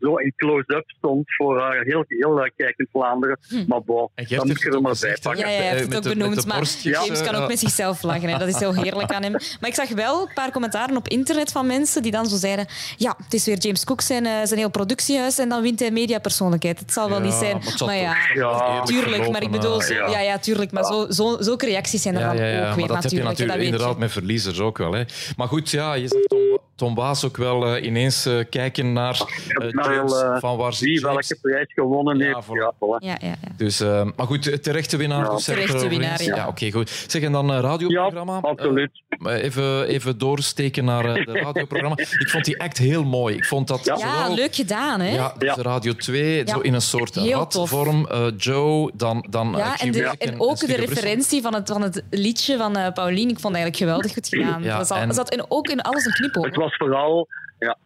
zo 0.00 0.16
in 0.16 0.32
close-up 0.36 0.90
stond 0.90 1.34
voor 1.34 1.58
eh, 1.58 1.80
heel, 1.80 2.04
heel 2.06 2.44
uh, 2.44 2.50
kijkend 2.56 2.88
Vlaanderen. 2.90 3.38
Maar 3.66 3.82
bon, 3.82 4.10
En 4.14 4.26
Gert 4.26 4.40
dan 4.40 4.48
moet 4.48 4.60
je 4.60 4.70
er 4.70 4.80
maar 4.80 4.96
bij 5.00 5.16
pakken. 5.22 5.40
Ja, 5.40 5.46
hij 5.46 5.68
heeft 5.68 5.84
het 5.84 5.96
ook 5.96 6.14
benoemd. 6.14 6.46
Maar 6.46 6.56
borstjes, 6.56 7.04
James 7.04 7.22
kan 7.22 7.34
ook 7.34 7.48
met 7.48 7.58
zichzelf 7.58 8.00
lachen. 8.08 8.28
Hè. 8.28 8.38
Dat 8.38 8.48
is 8.48 8.58
heel 8.58 8.74
heerlijk 8.74 9.12
aan 9.12 9.22
hem. 9.22 9.32
Maar 9.32 9.70
ik 9.70 9.74
zag 9.74 9.88
wel 9.88 10.20
een 10.20 10.34
paar 10.34 10.50
commentaren 10.50 10.96
op 10.96 11.08
internet 11.08 11.52
van 11.52 11.66
mensen 11.66 12.02
die 12.02 12.12
dan 12.12 12.26
zo 12.26 12.36
zeiden 12.36 12.66
ja, 12.96 13.14
het 13.24 13.34
is 13.34 13.44
weer 13.44 13.58
James 13.58 13.84
Cook 13.84 14.00
zijn, 14.00 14.26
eh, 14.26 14.32
zijn 14.44 14.58
heel 14.58 14.70
productiehuis 14.70 15.38
en 15.38 15.48
dan 15.48 15.62
wint 15.62 15.80
hij 15.80 15.90
mediapersoonlijkheid. 15.90 16.78
Het 16.78 16.92
zal 16.92 17.08
wel 17.08 17.18
Ja, 17.18 17.24
niet 17.24 17.34
zijn. 17.34 17.62
maar 17.78 17.86
Maar 17.86 17.96
ja, 17.96 18.82
tuurlijk. 18.84 19.08
Maar 19.08 19.16
ik 19.16 19.24
verlopen, 19.24 19.50
bedoel, 19.50 19.80
eh, 19.80 19.86
zo, 19.86 19.94
ja. 19.94 20.08
ja, 20.08 20.20
ja, 20.20 20.38
tuurlijk. 20.38 20.72
Maar 20.72 20.84
zo, 20.84 21.06
zo, 21.10 21.36
zulke 21.40 21.66
reacties 21.66 22.02
zijn 22.02 22.14
er 22.14 22.20
Ja, 22.20 22.26
dan 22.26 22.36
ja, 22.36 22.46
ja, 22.46 22.58
ook 22.58 22.66
maar 22.66 22.76
weer 22.76 22.86
dat 22.86 23.02
heb 23.02 23.12
je 23.12 23.22
natuurlijk. 23.22 23.60
inderdaad 23.60 23.92
je. 23.92 23.98
met 23.98 24.12
verliezers 24.12 24.60
ook 24.60 24.78
wel. 24.78 24.92
Hè. 24.92 25.02
Maar 25.36 25.48
goed, 25.48 25.70
ja, 25.70 25.94
je 25.94 26.08
zag 26.08 26.20
Tom, 26.20 26.38
Tom 26.78 26.94
Waas 26.94 27.24
ook 27.24 27.36
wel 27.36 27.66
eh, 27.74 27.84
ineens 27.86 28.26
eh, 28.26 28.38
kijken 28.50 28.92
naar 28.92 29.20
eh, 29.46 29.72
naar 29.72 29.94
James, 29.94 30.12
heel, 30.12 30.24
eh, 30.32 30.40
van 30.40 30.56
waar 30.56 30.74
Wie 30.80 31.00
welke 31.00 31.38
prijs 31.42 31.72
gewonnen 31.74 32.18
Ja, 32.18 32.24
heeft. 32.24 32.46
voilà. 32.46 32.50
Ja, 32.52 32.72
voilà. 32.74 33.04
Ja, 33.04 33.16
ja, 33.20 33.28
ja. 33.28 33.48
Dus, 33.56 33.80
eh, 33.80 34.06
maar 34.16 34.26
goed, 34.26 34.62
terechte 34.62 34.96
winnaar. 34.96 35.24
Ja. 35.24 35.30
dus 35.34 35.44
Terechte 35.44 35.88
winnaar, 35.88 36.22
ja. 36.22 36.48
oké, 36.48 36.70
goed. 36.70 37.04
Zeg, 37.06 37.22
en 37.22 37.32
dan 37.32 37.48
eh, 37.50 37.54
Ja, 37.54 37.60
radioprogramma. 37.60 38.38
absoluut. 38.42 38.90
Eh, 39.08 39.42
even, 39.44 39.86
even 39.86 40.18
doorsteken 40.18 40.84
naar 40.84 41.04
eh, 41.04 41.26
de 41.26 41.32
radioprogramma. 41.46 41.98
Ik 41.98 42.28
vond 42.30 42.44
die 42.44 42.60
act 42.62 42.78
heel 42.78 43.04
mooi. 43.04 43.36
Ik 43.36 43.44
vond 43.44 43.68
dat 43.68 43.84
Ja. 43.84 43.96
Zowel- 43.96 44.34
leuk 44.34 44.54
gedaan, 44.54 45.00
hè? 45.00 45.14
Ja, 45.14 45.34
dus 45.38 45.54
Ja. 45.54 45.62
Radio 45.62 45.92
2, 45.92 46.36
Ja. 46.36 46.46
zo 46.46 46.58
in 46.60 46.74
een 46.74 46.80
soort 46.82 47.14
Heel 47.14 47.46
tof. 47.46 47.70
radvorm. 47.70 48.06
eh, 48.06 48.26
Joe, 48.36 48.90
dan, 48.94 49.26
dan 49.30 49.54
Ja, 49.56 49.74
eh, 49.78 49.86
en, 49.86 49.92
de- 49.92 50.14
en 50.18 50.40
ook 50.40 50.58
de 50.58 50.76
referentie 50.76 51.42
van 51.42 51.54
het, 51.54 51.68
van 51.68 51.82
het 51.82 52.02
liedje 52.10 52.56
van 52.56 52.76
eh 52.76 52.92
Paulien. 52.92 53.28
Ik 53.28 53.40
vond 53.40 53.54
het 53.54 53.62
eigenlijk 53.62 53.76
geweldig 53.76 54.12
goed 54.12 54.28
gedaan. 54.28 54.62
Ja, 54.62 54.78
er 54.78 54.86
zat, 54.86 54.98
en- 54.98 55.14
zat 55.14 55.32
in, 55.34 55.44
ook 55.48 55.68
in 55.68 55.80
alles 55.80 56.04
een 56.04 56.12
knipoog. 56.12 56.54
Het 56.68 56.78
was 56.78 56.88
vooral, 56.88 57.26
ja, 57.58 57.78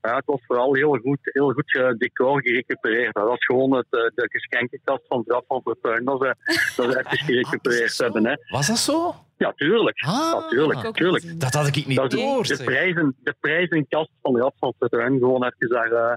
ja, 0.00 0.16
het 0.16 0.24
was 0.24 0.40
vooral 0.46 0.74
heel 0.74 0.96
goed, 0.96 1.18
heel 1.22 1.50
goed 1.52 1.76
eh, 1.76 1.90
decor 1.98 2.40
gerecupereerd. 2.42 3.14
Dat 3.14 3.28
was 3.28 3.44
gewoon 3.44 3.76
het, 3.76 3.86
eh, 3.90 4.00
de 4.00 4.28
geschenkenkast 4.28 5.02
van 5.08 5.24
Draf 5.24 5.44
van 5.46 5.60
Fortuin 5.62 6.04
dat 6.04 6.20
ze, 6.20 6.34
dat 6.76 6.92
ze 6.92 6.98
even 6.98 7.18
gerecupereerd 7.26 7.98
hebben. 7.98 8.26
Hè. 8.26 8.34
Was 8.48 8.66
dat 8.66 8.78
zo? 8.78 9.14
Ja, 9.36 9.52
tuurlijk. 9.52 10.00
Ah. 10.00 10.32
Natuurlijk, 10.32 10.84
Ook 10.86 10.96
tuurlijk. 10.96 11.22
gezien. 11.22 11.38
Dat 11.38 11.52
had 11.52 11.66
ik 11.66 11.86
niet 11.86 11.96
Dat 11.96 12.10
door. 12.10 12.42
de, 12.42 12.54
zeg. 12.54 12.64
prijzen, 12.66 13.16
de 13.22 13.34
prijzenkast 13.40 14.10
van 14.22 14.38
Rad 14.38 14.54
van 14.58 14.74
Fortuin 14.78 15.18
gewoon 15.18 15.44
even 15.44 15.68
daar 15.68 15.92
eh, 15.92 16.14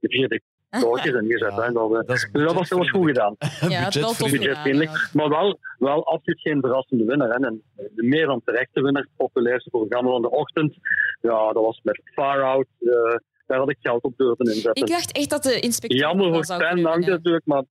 de 0.00 0.08
vierde 0.08 0.40
Dat, 1.72 1.90
eh, 1.90 2.06
Dat 2.06 2.16
is 2.16 2.28
dus 2.32 2.44
dat 2.44 2.54
was 2.54 2.68
heel 2.68 2.84
goed 2.84 3.06
gedaan. 3.06 3.36
Ja, 3.68 3.84
het 3.84 3.94
wel 4.00 4.12
tof 4.12 4.30
gedaan. 4.30 4.88
Maar 5.12 5.28
wel, 5.28 5.58
wel 5.78 6.06
absoluut 6.06 6.40
geen 6.40 6.60
verrassende 6.60 7.04
winnaar. 7.04 7.28
Hè. 7.28 7.46
En 7.46 7.62
de 7.76 8.02
meer 8.02 8.26
dan 8.26 8.40
terechte 8.44 8.82
winnaar, 8.82 9.02
het 9.02 9.10
populairste 9.16 9.70
programma 9.70 10.10
van 10.10 10.22
de 10.22 10.30
ochtend, 10.30 10.74
ja, 11.20 11.52
dat 11.52 11.64
was 11.64 11.80
met 11.82 12.00
Far 12.14 12.42
Out. 12.42 12.66
eh, 12.78 13.16
daar 13.46 13.58
had 13.58 13.70
ik 13.70 13.76
geld 13.80 14.02
op 14.02 14.16
durven 14.16 14.46
inzetten. 14.46 14.82
Ik 14.82 14.88
dacht 14.88 15.12
echt 15.12 15.30
dat 15.30 15.42
de 15.42 15.60
inspecteur 15.60 15.98
Jammer 15.98 16.32
voor 16.32 16.56
Lange 16.56 16.74
winnen. 16.74 17.10
natuurlijk, 17.10 17.46
maar... 17.46 17.62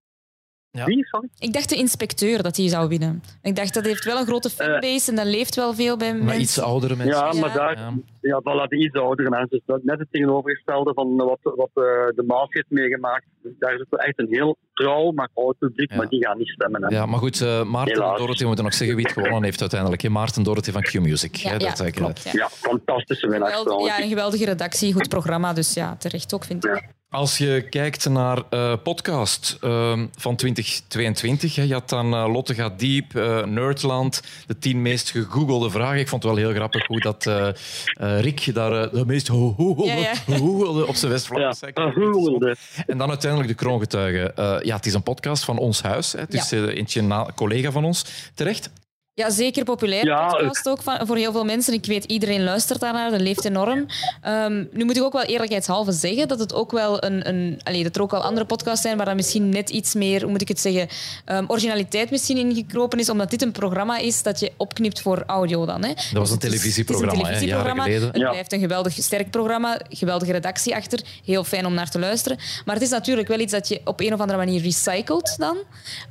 Ja. 0.70 0.84
Wie, 0.84 1.06
sorry? 1.06 1.28
Ik 1.38 1.52
dacht 1.52 1.68
de 1.68 1.76
inspecteur 1.76 2.42
dat 2.42 2.56
hij 2.56 2.68
zou 2.68 2.88
winnen. 2.88 3.22
Ik 3.42 3.56
dacht 3.56 3.74
dat 3.74 3.84
heeft 3.84 4.04
wel 4.04 4.18
een 4.18 4.26
grote 4.26 4.50
fanbase 4.50 5.10
en 5.10 5.16
dat 5.16 5.26
leeft 5.26 5.54
wel 5.54 5.74
veel 5.74 5.96
bij 5.96 6.14
Maar 6.14 6.24
mensen. 6.24 6.40
iets 6.42 6.60
oudere 6.60 6.96
mensen. 6.96 7.16
Ja, 7.16 7.30
Ja. 7.32 7.40
maar 7.40 7.52
daar... 7.52 7.78
Ja. 7.78 7.92
Ja, 8.20 8.40
voilà, 8.40 8.68
de 8.68 8.76
iets 8.76 8.94
oudere 8.96 9.30
mensen. 9.30 9.62
Dus 9.66 9.78
net 9.82 9.98
het 9.98 10.08
tegenovergestelde 10.10 10.92
van 10.94 11.16
wat, 11.16 11.38
wat 11.42 11.70
eh, 11.74 11.82
de 12.14 12.24
Maas 12.26 12.46
heeft 12.48 12.66
meegemaakt. 12.70 13.24
Daar 13.58 13.72
is 13.74 13.84
het 13.90 14.00
echt 14.06 14.18
een 14.18 14.26
heel 14.30 14.56
trouw, 14.74 15.10
maar 15.12 15.28
oud 15.34 15.58
publiek, 15.58 15.90
Ja. 15.90 15.96
maar 15.96 16.08
die 16.08 16.24
gaan 16.26 16.38
niet 16.38 16.48
stemmen. 16.48 16.82
Hè. 16.82 16.88
Ja, 16.88 17.06
maar 17.06 17.18
goed, 17.18 17.40
eh, 17.40 17.62
Maarten 17.64 17.94
en 17.94 18.00
Helaas. 18.02 18.18
Dorothy 18.18 18.44
moeten 18.44 18.64
nog 18.64 18.74
zeggen 18.74 18.96
wie 18.96 19.04
het 19.04 19.14
gewonnen 19.14 19.44
heeft 19.44 19.60
uiteindelijk. 19.60 20.02
hè. 20.02 20.08
Maarten 20.08 20.42
Dorothy 20.42 20.70
van 20.70 20.82
Q-Music. 20.82 21.34
Ja, 21.36 21.58
dat 21.58 21.80
eh. 21.80 21.92
klopt. 21.92 22.22
Ja. 22.22 22.30
Ja, 22.32 22.48
fantastische 22.48 23.28
winnaar 23.28 23.50
ja, 23.84 24.02
een 24.02 24.08
geweldige 24.08 24.44
redactie, 24.44 24.92
goed 24.92 25.08
programma. 25.08 25.52
Dus 25.52 25.74
ja, 25.74 25.96
terecht 25.96 26.34
ook, 26.34 26.44
vind 26.44 26.64
ik. 26.64 26.88
Als 27.10 27.38
je 27.38 27.66
kijkt 27.70 28.08
naar 28.08 28.42
eh, 28.50 28.72
podcast 28.82 29.56
ehm, 29.60 30.06
van 30.16 30.36
2022, 30.36 31.54
hè, 31.54 31.62
je 31.62 31.72
had 31.72 31.88
dan 31.88 32.14
eh, 32.14 32.32
Lotte 32.32 32.54
gaat 32.54 32.78
diep, 32.78 33.14
eh, 33.16 33.44
Nerdland, 33.44 34.22
de 34.46 34.58
tien 34.58 34.82
meest 34.82 35.10
gegoogelde 35.10 35.70
vragen. 35.70 35.98
Ik 35.98 36.08
vond 36.08 36.22
het 36.22 36.32
wel 36.32 36.40
heel 36.44 36.54
grappig 36.54 36.86
hoe 36.86 37.00
dat 37.00 37.26
eh, 37.26 37.48
eh, 37.48 38.20
Rick 38.20 38.54
daar 38.54 38.90
de 38.90 39.06
meest 39.06 39.28
gegoogelde 39.28 39.84
Ja, 39.84 39.96
ja. 40.26 40.40
op 40.86 40.94
zijn 40.94 41.12
Ja, 41.34 41.54
hè. 41.60 41.68
een 41.74 41.92
huwelde. 41.94 42.56
En 42.86 42.98
dan 42.98 43.08
uiteindelijk 43.08 43.50
de 43.50 43.56
kroongetuigen. 43.64 44.36
Eh, 44.36 44.56
ja, 44.62 44.76
het 44.76 44.86
is 44.86 44.94
een 44.94 45.02
podcast 45.02 45.44
van 45.44 45.58
ons 45.58 45.82
huis. 45.82 46.12
Hè. 46.12 46.18
Het 46.20 46.34
is 46.34 46.52
eh, 46.52 46.62
eentje 46.62 47.02
na- 47.02 47.28
collega 47.34 47.70
van 47.70 47.84
ons. 47.84 48.04
Terecht? 48.34 48.70
Ja, 49.18 49.30
zeker 49.30 49.64
populair 49.64 50.04
Ja, 50.04 50.26
podcast 50.28 50.68
ook 50.68 50.82
van, 50.82 51.06
voor 51.06 51.16
heel 51.16 51.32
veel 51.32 51.44
mensen. 51.44 51.72
Ik 51.72 51.86
weet, 51.86 52.04
iedereen 52.04 52.44
luistert 52.44 52.80
daarnaar, 52.80 53.10
dat 53.10 53.20
leeft 53.20 53.44
enorm. 53.44 53.86
Ehm, 54.22 54.64
nu 54.72 54.84
moet 54.84 54.96
ik 54.96 55.02
ook 55.02 55.12
wel 55.12 55.22
eerlijkheidshalve 55.22 55.92
zeggen 55.92 56.28
dat 56.28 56.38
het 56.38 56.54
ook 56.54 56.72
wel 56.72 57.04
een... 57.04 57.28
een 57.28 57.60
allee, 57.64 57.82
dat 57.82 57.96
er 57.96 58.02
ook 58.02 58.10
wel 58.10 58.22
andere 58.22 58.46
podcasts 58.46 58.82
zijn 58.82 58.96
waar 58.96 59.06
dan 59.06 59.16
misschien 59.16 59.48
net 59.48 59.70
iets 59.70 59.94
meer, 59.94 60.22
hoe 60.22 60.30
moet 60.30 60.40
ik 60.40 60.48
het 60.48 60.60
zeggen, 60.60 60.88
ehm, 61.24 61.44
originaliteit 61.46 62.10
misschien 62.10 62.36
ingekropen 62.36 62.98
is, 62.98 63.08
omdat 63.10 63.30
dit 63.30 63.42
een 63.42 63.52
programma 63.52 63.98
is 63.98 64.22
dat 64.22 64.40
je 64.40 64.52
opknipt 64.56 65.00
voor 65.00 65.22
audio 65.26 65.66
dan. 65.66 65.82
Hè. 65.84 65.88
Dat 65.94 66.12
was 66.12 66.30
een 66.30 66.38
televisieprogramma, 66.38 67.28
hè, 67.28 67.38
jaren 67.38 67.76
geleden. 67.76 68.08
Het 68.08 68.16
Ja. 68.16 68.30
blijft 68.30 68.52
een 68.52 68.60
geweldig 68.60 68.92
sterk 68.92 69.30
programma, 69.30 69.80
geweldige 69.88 70.32
redactie 70.32 70.74
achter, 70.74 71.00
heel 71.24 71.44
fijn 71.44 71.66
om 71.66 71.74
naar 71.74 71.90
te 71.90 71.98
luisteren. 71.98 72.38
Maar 72.64 72.74
het 72.74 72.84
is 72.84 72.90
natuurlijk 72.90 73.28
wel 73.28 73.38
iets 73.38 73.52
dat 73.52 73.68
je 73.68 73.80
op 73.84 74.00
een 74.00 74.12
of 74.14 74.20
andere 74.20 74.38
manier 74.38 74.62
recycelt 74.62 75.34
dan, 75.38 75.56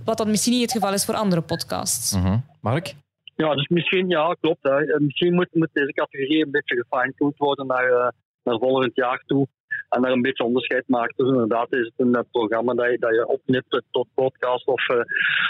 wat 0.06 0.18
dan 0.18 0.30
misschien 0.30 0.54
niet 0.54 0.62
het 0.62 0.72
geval 0.72 0.94
is 0.94 1.06
voor 1.06 1.16
andere 1.16 1.42
podcasts. 1.42 2.12
Mhm. 2.12 2.38
Mark? 2.68 2.94
Ja, 3.36 3.56
dus 3.56 3.68
misschien, 3.68 4.10
ja, 4.10 4.36
klopt. 4.40 4.64
Hè. 4.64 4.78
Eh, 4.86 5.00
Misschien 5.00 5.34
moet, 5.34 5.48
moet 5.52 5.70
deze 5.74 5.94
categorie 5.94 6.46
een 6.46 6.52
beetje 6.52 6.86
gefine-tuned 6.88 7.38
worden 7.38 7.68
naar, 7.68 7.92
eh, 7.92 8.10
naar 8.44 8.60
volgend 8.60 8.96
jaar 8.96 9.24
toe. 9.26 9.48
En 9.90 10.02
daar 10.02 10.12
een 10.12 10.22
beetje 10.22 10.44
onderscheid 10.44 10.84
maken. 10.88 11.14
Dus 11.18 11.28
inderdaad 11.34 11.68
is 11.74 11.80
het 11.86 11.94
een 12.08 12.16
eh, 12.16 12.22
programma 12.32 12.74
dat 12.74 12.92
je, 12.92 12.98
dat 13.00 13.14
je 13.14 13.28
opknipt 13.28 13.82
tot 13.92 14.08
podcast. 14.14 14.68
Of, 14.68 14.90
eh, 14.90 14.98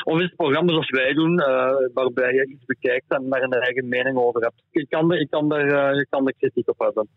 of 0.04 0.18
is 0.18 0.24
het 0.26 0.36
programma 0.36 0.72
zoals 0.72 0.90
wij 0.90 1.14
doen, 1.14 1.40
eh, 1.40 1.70
waarbij 1.94 2.34
je 2.34 2.48
iets 2.48 2.66
bekijkt 2.66 3.06
en 3.08 3.26
daar 3.30 3.42
een 3.42 3.52
eigen 3.52 3.88
mening 3.88 4.18
over 4.18 4.42
hebt. 4.42 4.62
Ik 4.72 4.86
kan, 4.90 5.12
er- 5.12 5.20
ik 5.20 5.30
kan, 5.30 5.54
er, 5.54 5.74
eh, 5.94 6.00
ik 6.00 6.08
kan 6.10 6.28
er 6.28 6.34
kritiek 6.38 6.70
op 6.70 6.80
hebben. 6.80 7.08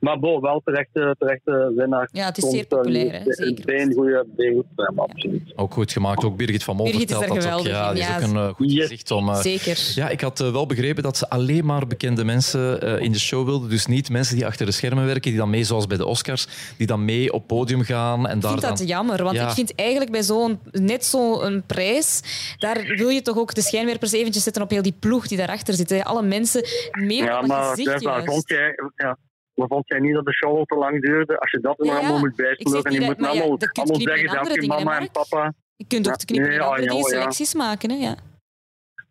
Maar 0.00 0.18
bo, 0.18 0.40
wel 0.40 0.60
terechte, 0.64 1.14
terechte 1.18 1.72
winnaar. 1.76 2.08
Ja, 2.12 2.24
het 2.26 2.36
is 2.38 2.50
zeer 2.50 2.66
populair, 2.66 3.12
hè, 3.12 3.18
Een 3.26 3.32
zeker. 3.34 3.92
goede, 3.94 4.64
programma, 4.74 5.02
absoluut. 5.02 5.52
Ook 5.56 5.72
goed 5.72 5.92
gemaakt. 5.92 6.24
Ook 6.24 6.36
Birgit 6.36 6.64
van 6.64 6.76
Mol 6.76 6.84
Birgit 6.86 7.10
vertelt 7.16 7.36
er 7.44 7.50
dat 7.50 7.58
ook. 7.60 7.66
Ja, 7.66 7.92
die 7.92 8.00
is 8.02 8.08
ja. 8.08 8.16
ook 8.16 8.22
een 8.22 8.54
goed 8.54 8.72
Yes. 8.72 8.82
gezicht 8.82 9.10
om... 9.10 9.28
eh, 9.28 9.34
Zeker. 9.34 9.92
Ja, 9.94 10.08
ik 10.08 10.20
had 10.20 10.38
wel 10.38 10.66
begrepen 10.66 11.02
dat 11.02 11.16
ze 11.16 11.28
alleen 11.28 11.64
maar 11.64 11.86
bekende 11.86 12.24
mensen 12.24 12.80
eh, 12.80 13.00
in 13.00 13.12
de 13.12 13.18
show 13.18 13.44
wilden. 13.46 13.68
Dus 13.70 13.86
niet 13.86 14.10
mensen 14.10 14.36
die 14.36 14.46
achter 14.46 14.66
de 14.66 14.72
schermen 14.72 15.04
werken, 15.06 15.30
die 15.30 15.36
dan 15.40 15.50
mee, 15.50 15.64
zoals 15.64 15.86
bij 15.86 15.96
de 15.96 16.06
Oscars, 16.06 16.63
die 16.76 16.86
dan 16.86 17.04
mee 17.04 17.32
op 17.32 17.46
podium 17.46 17.82
gaan. 17.82 18.26
En 18.26 18.36
Ik 18.36 18.42
daar 18.42 18.50
vind 18.50 18.62
dat 18.62 18.76
dan... 18.78 18.86
jammer, 18.86 19.22
want 19.22 19.36
Ja. 19.36 19.46
ik 19.48 19.54
vind 19.54 19.74
eigenlijk 19.74 20.10
bij 20.10 20.22
zo'n 20.22 20.60
net 20.70 21.04
zo'n 21.04 21.62
prijs, 21.66 22.22
daar 22.58 22.82
wil 22.96 23.08
je 23.08 23.22
toch 23.22 23.36
ook 23.38 23.54
de 23.54 23.60
schijnwerpers 23.62 24.12
eventjes 24.12 24.42
zetten 24.42 24.62
op 24.62 24.70
heel 24.70 24.82
die 24.82 24.96
ploeg 25.00 25.26
die 25.28 25.38
daarachter 25.38 25.74
zit. 25.74 25.90
hè. 25.90 26.04
Alle 26.04 26.22
mensen 26.22 26.62
meer 26.92 27.24
Ja, 27.24 27.40
op 27.40 27.46
maar 27.46 27.60
het 27.60 27.68
gezicht 27.80 28.02
juist. 28.02 28.26
vond 28.26 28.48
jij, 28.48 28.74
ja, 28.96 29.16
maar 29.54 29.68
vond 29.68 29.88
jij 29.88 29.98
niet 29.98 30.14
dat 30.14 30.24
de 30.24 30.32
show 30.34 30.56
al 30.56 30.64
te 30.64 30.74
lang 30.76 31.02
duurde? 31.02 31.38
Als 31.40 31.50
je 31.50 31.60
dat 31.60 31.78
er 31.80 31.84
Ja, 31.86 31.92
maar 31.92 32.00
ja. 32.00 32.06
allemaal 32.08 32.26
moet 32.28 32.36
bijspelen 32.36 32.82
en 32.82 32.92
je 32.92 33.00
moet 33.00 33.18
maar 33.18 33.34
ja, 33.34 33.40
allemaal, 33.40 33.58
dat 33.58 33.78
allemaal 33.78 34.00
zeggen 34.00 34.60
je 34.62 34.66
mama 34.66 35.00
en 35.00 35.10
papa... 35.10 35.52
Je 35.76 35.84
kunt 35.88 36.06
ook 36.06 36.12
Ja, 36.12 36.18
te 36.18 36.24
knippen 36.24 36.48
nee, 36.50 36.58
en 36.58 36.64
ja, 36.64 36.76
ja, 36.76 36.92
ja. 36.96 37.02
selecties 37.02 37.54
maken. 37.54 37.90
Hè? 37.90 37.96
Ja. 37.96 38.14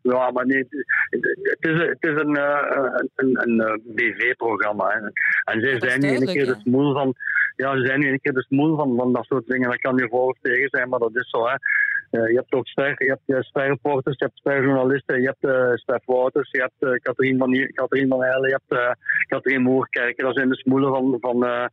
Ja, 0.02 0.32
maar 0.32 0.46
nee, 0.46 0.58
het, 0.58 0.70
het 1.42 1.72
is, 1.72 1.80
het 1.90 2.04
is 2.04 2.22
een, 2.22 2.36
eh, 2.36 2.90
een, 2.92 3.10
een, 3.16 3.50
een 3.50 3.60
eh, 3.62 3.96
BV-programma. 3.96 4.90
En 5.44 5.62
zij 5.62 5.72
Ja, 5.72 5.80
zijn 5.80 6.00
nu 6.02 6.16
een 6.16 6.26
keer 6.26 6.46
ja. 6.46 6.54
dus 6.54 6.64
moe 6.64 6.94
van... 6.94 7.16
Ja, 7.56 7.78
ze 7.78 7.86
zijn 7.86 8.00
nu 8.00 8.12
een 8.12 8.22
keer 8.22 8.34
dus 8.34 8.50
moe 8.50 8.76
van, 8.76 8.96
van 8.98 9.14
dat 9.14 9.26
soort 9.26 9.48
dingen. 9.48 9.70
Dat 9.70 9.80
kan 9.80 9.96
je 9.98 10.08
voor 10.10 10.28
of 10.28 10.38
tegen 10.42 10.70
zijn, 10.70 10.90
maar 10.90 11.00
dat 11.00 11.16
is 11.16 11.30
zo. 11.30 11.48
Hè. 11.48 11.56
Eh, 12.12 12.30
je 12.30 12.36
hebt 12.36 12.54
ook 12.54 12.68
ster, 12.68 12.96
je 12.98 13.10
hebt 13.10 13.30
eh, 13.30 13.42
sterreporters, 13.42 14.18
je 14.18 14.26
hebt 14.26 14.38
sterjournalisten, 14.38 15.22
je 15.22 15.28
hebt 15.28 15.44
eh 15.44 15.74
Stef 15.74 16.06
Wouters, 16.06 16.52
je 16.52 16.60
hebt 16.60 17.02
Katrien 17.02 17.38
van, 17.38 17.68
Katrien 17.74 18.08
van 18.08 18.20
je 18.20 18.60
hebt 18.68 18.98
Katrien 19.28 19.62
Moerkerken. 19.62 20.26
Dat 20.26 20.36
zijn 20.36 20.50
de 20.50 20.56
smoelen 20.56 20.90
van, 20.90 21.18
van, 21.20 21.70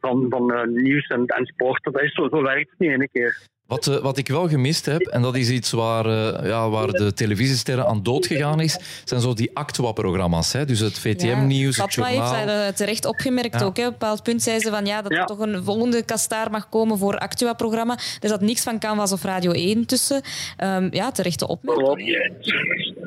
van, 0.00 0.26
van 0.28 0.72
nieuws 0.72 1.06
en, 1.06 1.26
en 1.26 1.46
sport. 1.46 1.84
Dat 1.84 2.00
is 2.00 2.12
zo, 2.12 2.28
zo 2.28 2.42
werkt 2.42 2.70
het 2.70 2.78
niet 2.78 2.90
één 2.90 3.08
keer. 3.12 3.52
Wat, 3.66 3.86
eh, 3.86 3.96
wat 3.96 4.18
ik 4.18 4.28
wel 4.28 4.48
gemist 4.48 4.86
heb, 4.86 5.00
en 5.00 5.22
dat 5.22 5.36
is 5.36 5.48
iets 5.50 5.70
waar, 5.70 6.06
eh, 6.06 6.46
ja, 6.48 6.68
waar 6.68 6.86
de 6.86 7.12
televisiesterren 7.12 7.86
aan 7.86 8.02
dood 8.02 8.26
gegaan 8.26 8.60
is, 8.60 8.78
zijn 9.04 9.20
zo 9.20 9.34
die 9.34 9.50
Actua-programma's. 9.56 10.52
hè. 10.52 10.64
Dus 10.64 10.78
het 10.80 10.98
VTM-nieuws, 10.98 11.76
het 11.76 11.84
Fatma 11.92 12.04
heeft 12.06 12.18
journaal. 12.18 12.46
Daar 12.46 12.66
eh, 12.66 12.72
terecht 12.74 13.04
opgemerkt 13.06 13.60
Ja. 13.60 13.66
ook. 13.66 13.76
Hè. 13.76 13.82
Op 13.86 13.92
een 13.92 13.98
bepaald 13.98 14.22
punt 14.22 14.42
zei 14.42 14.58
ze 14.60 14.70
van 14.70 14.86
ja, 14.86 15.02
dat 15.02 15.12
Ja. 15.12 15.20
er 15.20 15.26
toch 15.26 15.38
een 15.38 15.64
volgende 15.64 16.02
kastaar 16.02 16.50
mag 16.50 16.68
komen 16.68 16.98
voor 16.98 17.18
Actua-programma. 17.18 17.98
Er 18.20 18.28
zat 18.28 18.40
niks 18.40 18.62
van 18.62 18.78
Canvas 18.78 19.12
of 19.12 19.22
Radio 19.22 19.52
1 19.52 19.86
tussen. 19.86 20.22
Ehm, 20.56 20.88
ja, 20.90 21.10
terechte 21.12 21.46
opmerking. 21.46 21.96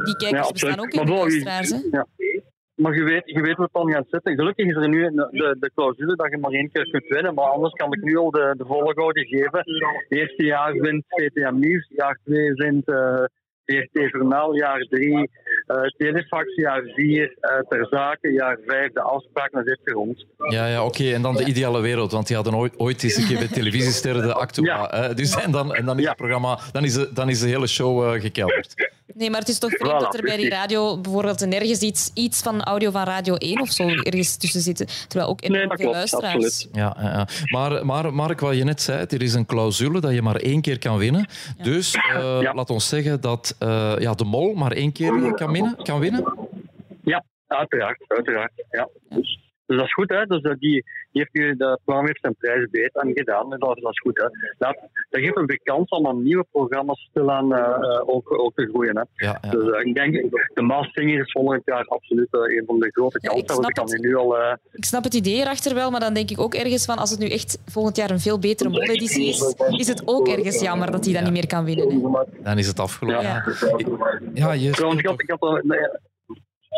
Die 0.05 0.15
kijkers 0.17 0.51
bestaan 0.51 0.79
ook 0.79 0.91
in 0.93 1.05
de 1.05 1.11
luisteraars. 1.11 1.69
Ja. 1.91 2.05
Maar 2.77 2.95
je 2.95 3.03
weet, 3.03 3.21
je 3.25 3.41
weet 3.41 3.57
wat 3.57 3.69
dan 3.71 3.91
gaat 3.91 4.05
zitten. 4.09 4.35
Gelukkig 4.35 4.65
is 4.65 4.75
er 4.75 4.89
nu 4.89 5.01
de, 5.11 5.55
de 5.59 5.71
clausule 5.75 6.15
dat 6.15 6.31
je 6.31 6.37
maar 6.37 6.51
één 6.51 6.71
keer 6.71 6.89
kunt 6.89 7.07
winnen. 7.07 7.33
Maar 7.33 7.45
anders 7.45 7.73
kan 7.73 7.93
ik 7.93 8.03
nu 8.03 8.17
al 8.17 8.31
de, 8.31 8.53
de 8.57 8.65
volgorde 8.65 9.25
geven. 9.25 9.63
Eerste 10.09 10.45
jaar 10.45 10.73
wint 10.73 11.03
VTM 11.07 11.59
Nieuws, 11.59 11.87
jaar 11.95 12.19
twee 12.23 12.53
wint 12.53 12.87
uh, 12.87 13.23
VRT 13.65 14.11
Journaal, 14.11 14.55
jaar 14.55 14.79
drie 14.79 15.17
uh, 15.17 15.81
Telefax, 15.97 16.55
jaar 16.55 16.81
vier 16.83 17.37
uh, 17.41 17.59
Ter 17.69 17.87
Zaken, 17.89 18.33
jaar 18.33 18.57
vijf 18.65 18.91
de 18.91 19.01
afspraak 19.01 19.51
naar 19.51 19.63
dit 19.63 19.79
rond. 19.83 20.25
Ja, 20.37 20.67
ja 20.67 20.85
oké. 20.85 21.13
En 21.13 21.21
dan 21.21 21.35
de 21.35 21.45
ideale 21.45 21.81
wereld, 21.81 22.11
want 22.11 22.27
die 22.27 22.35
hadden 22.35 22.55
ooit, 22.55 22.79
ooit 22.79 23.03
eens 23.03 23.15
een 23.15 23.27
keer 23.27 23.37
bij 23.37 23.47
televisiesterren 23.47 24.21
de 24.21 24.33
Actua. 24.33 24.63
Ja. 24.65 25.13
Dus, 25.13 25.35
en 25.43 25.51
dan, 25.51 25.73
en 25.73 25.85
dan 25.85 25.99
is 25.99 26.07
het 26.07 26.15
programma, 26.15 26.59
dan 26.71 26.83
is 26.83 26.93
de, 26.93 27.13
dan 27.13 27.29
is 27.29 27.39
de 27.39 27.47
hele 27.47 27.67
show 27.67 28.03
uh, 28.03 28.21
gekelderd. 28.21 28.91
Nee, 29.13 29.29
maar 29.29 29.39
het 29.39 29.49
is 29.49 29.59
toch 29.59 29.71
vreemd 29.71 29.93
voilà, 29.93 29.99
dat 29.99 30.15
er 30.15 30.21
bij 30.21 30.37
die 30.37 30.49
radio 30.49 30.97
bijvoorbeeld 30.97 31.45
nergens 31.45 31.79
iets, 31.79 32.11
iets 32.13 32.41
van 32.41 32.63
audio 32.63 32.91
van 32.91 33.03
Radio 33.03 33.35
1 33.35 33.61
of 33.61 33.71
zo 33.71 33.87
ergens 33.87 34.37
tussen 34.37 34.61
zit. 34.61 35.05
Terwijl 35.07 35.29
ook 35.29 35.43
enorm 35.43 35.67
nee, 35.67 35.77
veel 35.77 35.91
luisteraars... 35.91 36.45
Absoluut. 36.45 36.69
Ja, 36.71 36.97
ja, 36.99 37.27
Maar, 37.45 37.85
maar 37.85 38.13
Mark, 38.13 38.39
wat 38.39 38.55
je 38.55 38.63
net 38.63 38.81
zei, 38.81 39.05
er 39.09 39.21
is 39.21 39.33
een 39.33 39.45
clausule 39.45 39.99
dat 39.99 40.13
je 40.13 40.21
maar 40.21 40.35
één 40.35 40.61
keer 40.61 40.79
kan 40.79 40.97
winnen. 40.97 41.27
Ja. 41.57 41.63
Dus 41.63 41.95
uh, 41.95 42.41
ja. 42.41 42.53
laat 42.53 42.69
ons 42.69 42.87
zeggen 42.87 43.21
dat 43.21 43.55
uh, 43.59 43.95
ja, 43.99 44.13
de 44.13 44.25
mol 44.25 44.53
maar 44.53 44.71
één 44.71 44.91
keer 44.91 45.33
kan 45.33 45.51
winnen. 45.51 45.75
Kan 45.83 45.99
winnen. 45.99 46.33
Ja, 47.03 47.23
uiteraard. 47.47 48.03
uiteraard 48.07 48.51
ja. 48.71 48.89
Dus. 49.09 49.36
Dus 49.67 49.77
dat 49.77 49.85
is 49.85 49.93
goed, 49.93 50.09
hè? 50.09 50.25
Dus 50.25 50.41
die, 50.41 50.57
die 50.59 50.83
heeft 51.11 51.33
nu, 51.33 51.55
de 51.55 51.79
programma 51.83 52.07
heeft 52.07 52.21
zijn 52.21 52.35
prijzen 52.35 52.67
beter 52.71 53.01
aan 53.01 53.11
gedaan. 53.13 53.53
En 53.53 53.59
dat, 53.59 53.77
dat 53.81 53.91
is 53.91 53.99
goed, 53.99 54.17
hè? 54.17 54.23
Dat, 54.57 54.77
dat 55.09 55.21
geeft 55.21 55.35
een 55.37 55.59
kans 55.63 55.89
om 55.89 56.07
aan 56.07 56.23
nieuwe 56.23 56.45
programma's 56.51 57.07
stilaan 57.09 57.51
uh, 57.53 58.01
ook, 58.05 58.39
ook 58.39 58.55
te 58.55 58.67
groeien. 58.71 58.95
Hè? 58.97 59.03
Ja, 59.25 59.37
ja. 59.41 59.49
Dus 59.49 59.63
uh, 59.67 59.85
ik 59.85 59.95
denk, 59.95 60.13
de 60.53 60.61
Maasvinger 60.61 61.19
is 61.19 61.31
volgend 61.31 61.61
jaar 61.65 61.85
absoluut 61.85 62.27
uh, 62.31 62.57
een 62.57 62.63
van 62.65 62.79
de 62.79 62.91
grote 62.91 63.17
Ja, 63.21 63.29
kansen. 63.29 63.45
ik 63.45 63.51
snap 63.51 63.69
ik 63.69 63.75
kan 63.75 64.01
nu 64.01 64.15
al. 64.15 64.39
Uh, 64.39 64.53
Ik 64.71 64.85
snap 64.85 65.03
het 65.03 65.13
idee 65.13 65.35
erachter 65.41 65.73
wel, 65.75 65.91
maar 65.91 65.99
dan 65.99 66.13
denk 66.13 66.29
ik 66.29 66.39
ook 66.39 66.53
ergens 66.53 66.85
van 66.85 66.97
als 66.97 67.09
het 67.09 67.19
nu 67.19 67.29
echt 67.29 67.59
volgend 67.65 67.95
jaar 67.97 68.09
een 68.11 68.19
veel 68.19 68.39
betere 68.39 68.69
moleditie 68.69 69.27
is, 69.27 69.55
is 69.77 69.87
het 69.87 70.01
ook 70.05 70.27
ergens 70.27 70.61
jammer 70.61 70.91
dat 70.91 71.05
hij 71.05 71.13
dan 71.13 71.23
niet 71.23 71.31
meer 71.33 71.47
kan 71.47 71.65
winnen. 71.65 71.89
Hè? 71.89 72.23
Dan 72.43 72.57
is 72.57 72.67
het 72.67 72.79
afgelopen. 72.79 73.21
Ja. 73.21 73.43
Ja, 74.33 74.51
je 74.53 74.69
trouwens, 74.71 75.01
ik 75.01 75.07
had, 75.07 75.21
ik 75.21 75.29
had 75.29 75.39
al- 75.39 75.59
nee, 75.63 75.79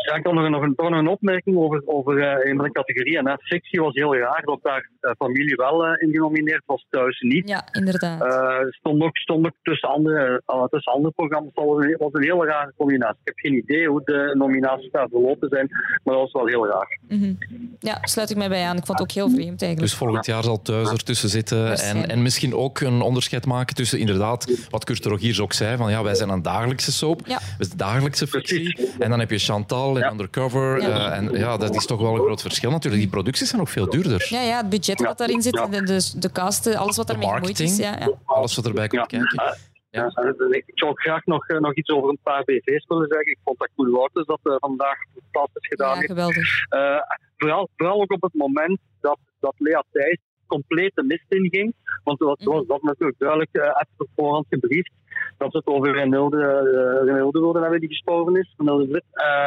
ja, 0.06 0.14
ik 0.14 0.24
had 0.26 0.34
nog, 0.34 0.48
nog, 0.48 0.62
een, 0.62 0.74
toch 0.74 0.90
nog 0.90 0.98
een 0.98 1.08
opmerking 1.08 1.56
over, 1.56 1.82
over 1.84 2.18
uh, 2.18 2.50
een 2.50 2.56
van 2.56 2.64
de 2.64 2.72
categorieën. 2.72 3.28
Hè. 3.28 3.34
Fictie 3.38 3.80
was 3.80 3.94
heel 3.94 4.16
raar 4.16 4.42
dat 4.44 4.58
daar 4.62 4.88
uh, 5.00 5.10
familie 5.18 5.54
wel 5.56 5.86
uh, 5.86 6.02
in 6.02 6.10
genomineerd 6.10 6.62
was, 6.66 6.86
thuis 6.90 7.20
niet. 7.20 7.48
Ja, 7.48 7.68
inderdaad. 7.72 8.22
Uh, 8.22 8.70
stond 8.70 9.02
ook, 9.02 9.16
stond 9.16 9.46
ook 9.46 9.54
tussen, 9.62 9.88
andere, 9.88 10.42
uh, 10.46 10.64
tussen 10.64 10.92
andere 10.92 11.12
programma's. 11.12 11.54
Dat 11.54 11.64
was 11.64 11.84
een, 11.84 11.96
was 11.98 12.12
een 12.12 12.22
heel 12.22 12.46
rare 12.46 12.72
combinatie. 12.76 13.20
Ik 13.24 13.26
heb 13.34 13.38
geen 13.38 13.54
idee 13.54 13.88
hoe 13.88 14.02
de 14.04 14.34
nominaties 14.38 14.90
daar 14.90 15.08
verlopen 15.08 15.48
zijn, 15.48 15.66
maar 16.04 16.14
dat 16.14 16.22
was 16.22 16.32
wel 16.32 16.46
heel 16.46 16.66
raar. 16.66 16.98
Mhm. 17.08 17.32
Ja, 17.78 17.98
sluit 18.02 18.30
ik 18.30 18.36
mij 18.36 18.48
bij 18.48 18.64
aan. 18.64 18.76
Ik 18.76 18.86
vond 18.86 18.98
het 18.98 19.08
ook 19.08 19.14
heel 19.14 19.30
vreemd 19.30 19.62
eigenlijk. 19.62 19.80
Dus 19.80 19.94
volgend 19.94 20.26
jaar 20.26 20.42
zal 20.42 20.62
thuis 20.62 20.90
ertussen 20.90 21.28
zitten 21.28 21.78
en, 21.78 22.08
en 22.08 22.22
misschien 22.22 22.54
ook 22.54 22.80
een 22.80 23.00
onderscheid 23.00 23.46
maken 23.46 23.74
tussen 23.74 23.98
inderdaad, 23.98 24.68
wat 24.70 24.84
Kurt 24.84 25.04
Rogiers 25.04 25.40
ook 25.40 25.52
zei, 25.52 25.76
van 25.76 25.90
ja, 25.90 26.02
wij 26.02 26.14
zijn 26.14 26.28
een 26.28 26.42
dagelijkse 26.42 26.92
soap, 26.92 27.20
Ja. 27.26 27.38
we 27.58 27.64
zijn 27.64 27.78
dagelijkse 27.78 28.26
fictie. 28.26 28.88
En 28.98 29.10
dan 29.10 29.18
heb 29.20 29.30
je 29.30 29.38
Chantal 29.38 29.89
en 29.96 30.02
Ja. 30.02 30.10
Undercover. 30.10 30.80
Ja. 30.82 30.88
eh, 31.10 31.16
en 31.16 31.30
ja, 31.32 31.56
dat 31.56 31.74
is 31.74 31.86
toch 31.86 32.00
wel 32.00 32.14
een 32.14 32.20
groot 32.20 32.40
verschil 32.42 32.70
natuurlijk. 32.70 33.02
Die 33.02 33.10
producties 33.10 33.48
zijn 33.48 33.60
ook 33.60 33.68
veel 33.68 33.90
duurder. 33.90 34.26
Ja, 34.28 34.40
ja, 34.40 34.56
het 34.56 34.68
budget 34.68 34.98
dat 34.98 35.18
daarin 35.18 35.42
zit, 35.42 35.54
Ja. 35.54 35.66
de, 35.66 35.82
de, 35.82 36.12
de 36.18 36.32
cast, 36.32 36.74
alles 36.74 36.96
wat 36.96 37.06
daarmee 37.06 37.28
gemoeid 37.28 37.60
is. 37.60 37.76
Ja, 37.76 37.96
ja. 37.98 38.10
Alles 38.24 38.56
wat 38.56 38.66
erbij 38.66 38.88
komt 38.88 39.10
Ja. 39.10 39.18
kijken. 39.18 39.42
Ja. 39.90 40.10
ja, 40.14 40.22
uh, 40.24 40.56
ik 40.56 40.64
zou 40.74 40.90
ook 40.90 41.00
graag 41.00 41.24
nog, 41.24 41.48
uh, 41.48 41.58
nog 41.58 41.74
iets 41.74 41.90
over 41.90 42.08
een 42.10 42.18
paar 42.22 42.44
BV's 42.44 42.84
willen 42.88 43.06
zeggen. 43.08 43.30
Ik 43.32 43.38
vond 43.44 43.58
dat 43.58 43.68
Koen 43.76 43.90
Wouters 43.90 44.26
dat 44.26 44.40
uh, 44.42 44.54
vandaag 44.58 44.96
fantastisch 45.32 45.66
gedaan 45.68 45.88
ja, 45.88 45.94
heeft. 45.94 46.06
geweldig. 46.06 46.46
Uh, 46.74 47.00
vooral, 47.36 47.68
vooral 47.76 48.00
ook 48.00 48.12
op 48.12 48.22
het 48.22 48.34
moment 48.34 48.78
dat, 49.00 49.18
dat 49.40 49.54
Lea 49.58 49.82
Thijs 49.92 50.18
compleet 50.54 50.94
de 50.94 51.02
mist 51.02 51.24
inging. 51.28 51.74
Want 52.04 52.20
er 52.20 52.26
was, 52.26 52.38
Mhm. 52.38 52.50
was 52.50 52.66
dat 52.66 52.82
natuurlijk 52.82 53.18
duidelijk 53.18 53.50
uh, 53.52 53.62
even 53.62 53.94
op 53.96 54.08
voorhand 54.16 54.46
gebriefd. 54.48 54.92
Dat 55.38 55.52
het 55.52 55.66
over 55.66 55.92
Renilde, 55.92 56.36
uh, 56.36 57.06
Renilde 57.08 57.40
wilden 57.40 57.62
hebben 57.62 57.80
die 57.80 57.88
gestorven 57.88 58.36
is. 58.36 58.54
Renilde 58.56 58.86
de 58.86 58.92
Wit. 58.92 59.04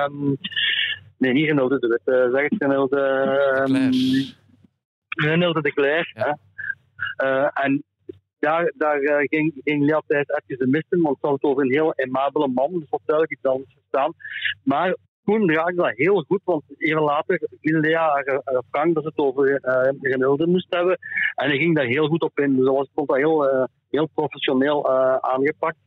Um, 0.09 0.37
nee, 1.17 1.33
niet 1.33 1.47
Renilde 1.47 1.79
de 1.79 1.87
Wit. 1.87 2.15
Uh, 2.15 2.33
zeg 2.33 2.49
het 2.49 2.61
Renilde... 2.61 2.99
Um, 3.67 3.91
Renilde 5.09 5.61
de. 5.61 6.11
Ja. 6.13 6.37
Uh, 7.23 7.49
en 7.53 7.83
daar, 8.39 8.71
daar 8.75 9.01
uh, 9.01 9.17
ging, 9.17 9.61
ging 9.63 9.85
Lea 9.85 10.01
Thijs 10.07 10.25
even 10.27 10.65
de 10.65 10.71
mist 10.71 10.85
in, 10.89 11.01
want 11.01 11.17
het 11.21 11.43
over 11.43 11.63
een 11.63 11.71
heel 11.71 11.93
aimabele 11.95 12.47
man. 12.47 12.79
Dus 12.79 12.89
wat 12.89 13.01
duidelijk 13.05 13.37
iets 13.37 13.51
anders 13.51 13.73
gestaan. 13.81 14.13
Maar 14.63 14.95
Koen 15.23 15.53
raakte 15.53 15.75
dat 15.75 15.91
heel 15.95 16.23
goed, 16.27 16.41
want 16.43 16.63
even 16.77 17.01
later 17.01 17.41
haar, 17.81 18.41
haar 18.43 18.63
Frank 18.69 18.93
dat 18.93 19.03
ze 19.03 19.09
het 19.09 19.17
over 19.17 19.49
uh, 19.49 19.89
Renilde 20.01 20.47
moest 20.47 20.67
hebben. 20.69 20.97
En 21.35 21.47
hij 21.47 21.57
ging 21.57 21.75
daar 21.75 21.85
heel 21.85 22.07
goed 22.07 22.21
op 22.21 22.39
in. 22.39 22.55
Dus 22.55 22.65
dat 22.65 22.75
was, 22.75 22.89
vond 22.93 23.07
dat 23.07 23.17
heel, 23.17 23.53
uh, 23.53 23.63
heel 23.89 24.09
professioneel 24.13 24.89
uh, 24.89 25.15
aangepakt. 25.15 25.77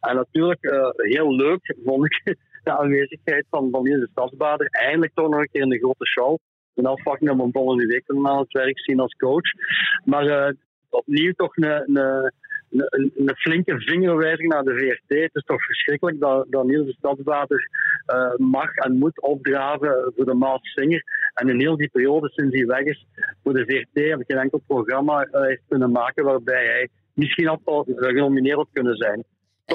En 0.00 0.14
natuurlijk 0.16 0.92
heel 0.96 1.34
leuk 1.34 1.76
vond 1.84 2.04
ik 2.04 2.22
de 2.64 2.78
aanwezigheid 2.78 3.46
van, 3.50 3.68
van 3.70 3.84
deze 3.84 4.08
stadsbader. 4.10 4.66
Eindelijk 4.66 5.14
toch 5.14 5.28
nog 5.28 5.40
een 5.40 5.48
keer 5.52 5.62
in 5.62 5.68
de 5.68 5.78
grote 5.78 6.06
show. 6.06 6.38
Ben 6.74 6.86
afwachting 6.86 7.30
om 7.30 7.52
volgende 7.52 7.86
week 7.86 8.02
aan 8.06 8.38
het 8.38 8.52
werk 8.52 8.80
zien 8.80 9.00
als 9.00 9.14
coach. 9.14 9.50
Maar 10.04 10.54
opnieuw 10.88 11.32
toch 11.32 11.56
een, 11.56 11.96
een, 11.96 12.32
een, 12.70 13.34
flinke 13.36 13.80
vingerwijzing 13.80 14.48
naar 14.48 14.62
de 14.62 14.74
VRT. 14.74 15.18
Het 15.18 15.34
is 15.34 15.44
toch 15.44 15.64
verschrikkelijk 15.64 16.20
dat, 16.20 16.46
dat 16.48 16.66
de 16.66 16.94
Stadsbader 16.98 17.68
uh, 18.06 18.34
mag 18.36 18.74
en 18.74 18.98
moet 18.98 19.20
opdraven 19.20 20.12
voor 20.16 20.24
de 20.24 20.34
Maas 20.34 20.60
Singer. 20.62 21.04
En 21.34 21.48
in 21.48 21.60
heel 21.60 21.76
die 21.76 21.88
periode 21.88 22.28
sinds 22.28 22.56
hij 22.56 22.66
weg 22.66 22.84
is 22.84 23.06
voor 23.42 23.54
de 23.54 23.64
VRT 23.64 24.08
heb 24.08 24.20
ik 24.20 24.26
geen 24.26 24.42
enkel 24.42 24.62
programma 24.66 25.26
uh, 25.26 25.40
heeft 25.40 25.62
kunnen 25.68 25.90
maken 25.90 26.24
waarbij 26.24 26.64
hij 26.64 26.88
misschien 27.14 27.46
had 27.46 27.60
al 27.64 27.86
genomineerd 27.96 28.56
had 28.56 28.68
kunnen 28.72 28.96
zijn. 28.96 29.24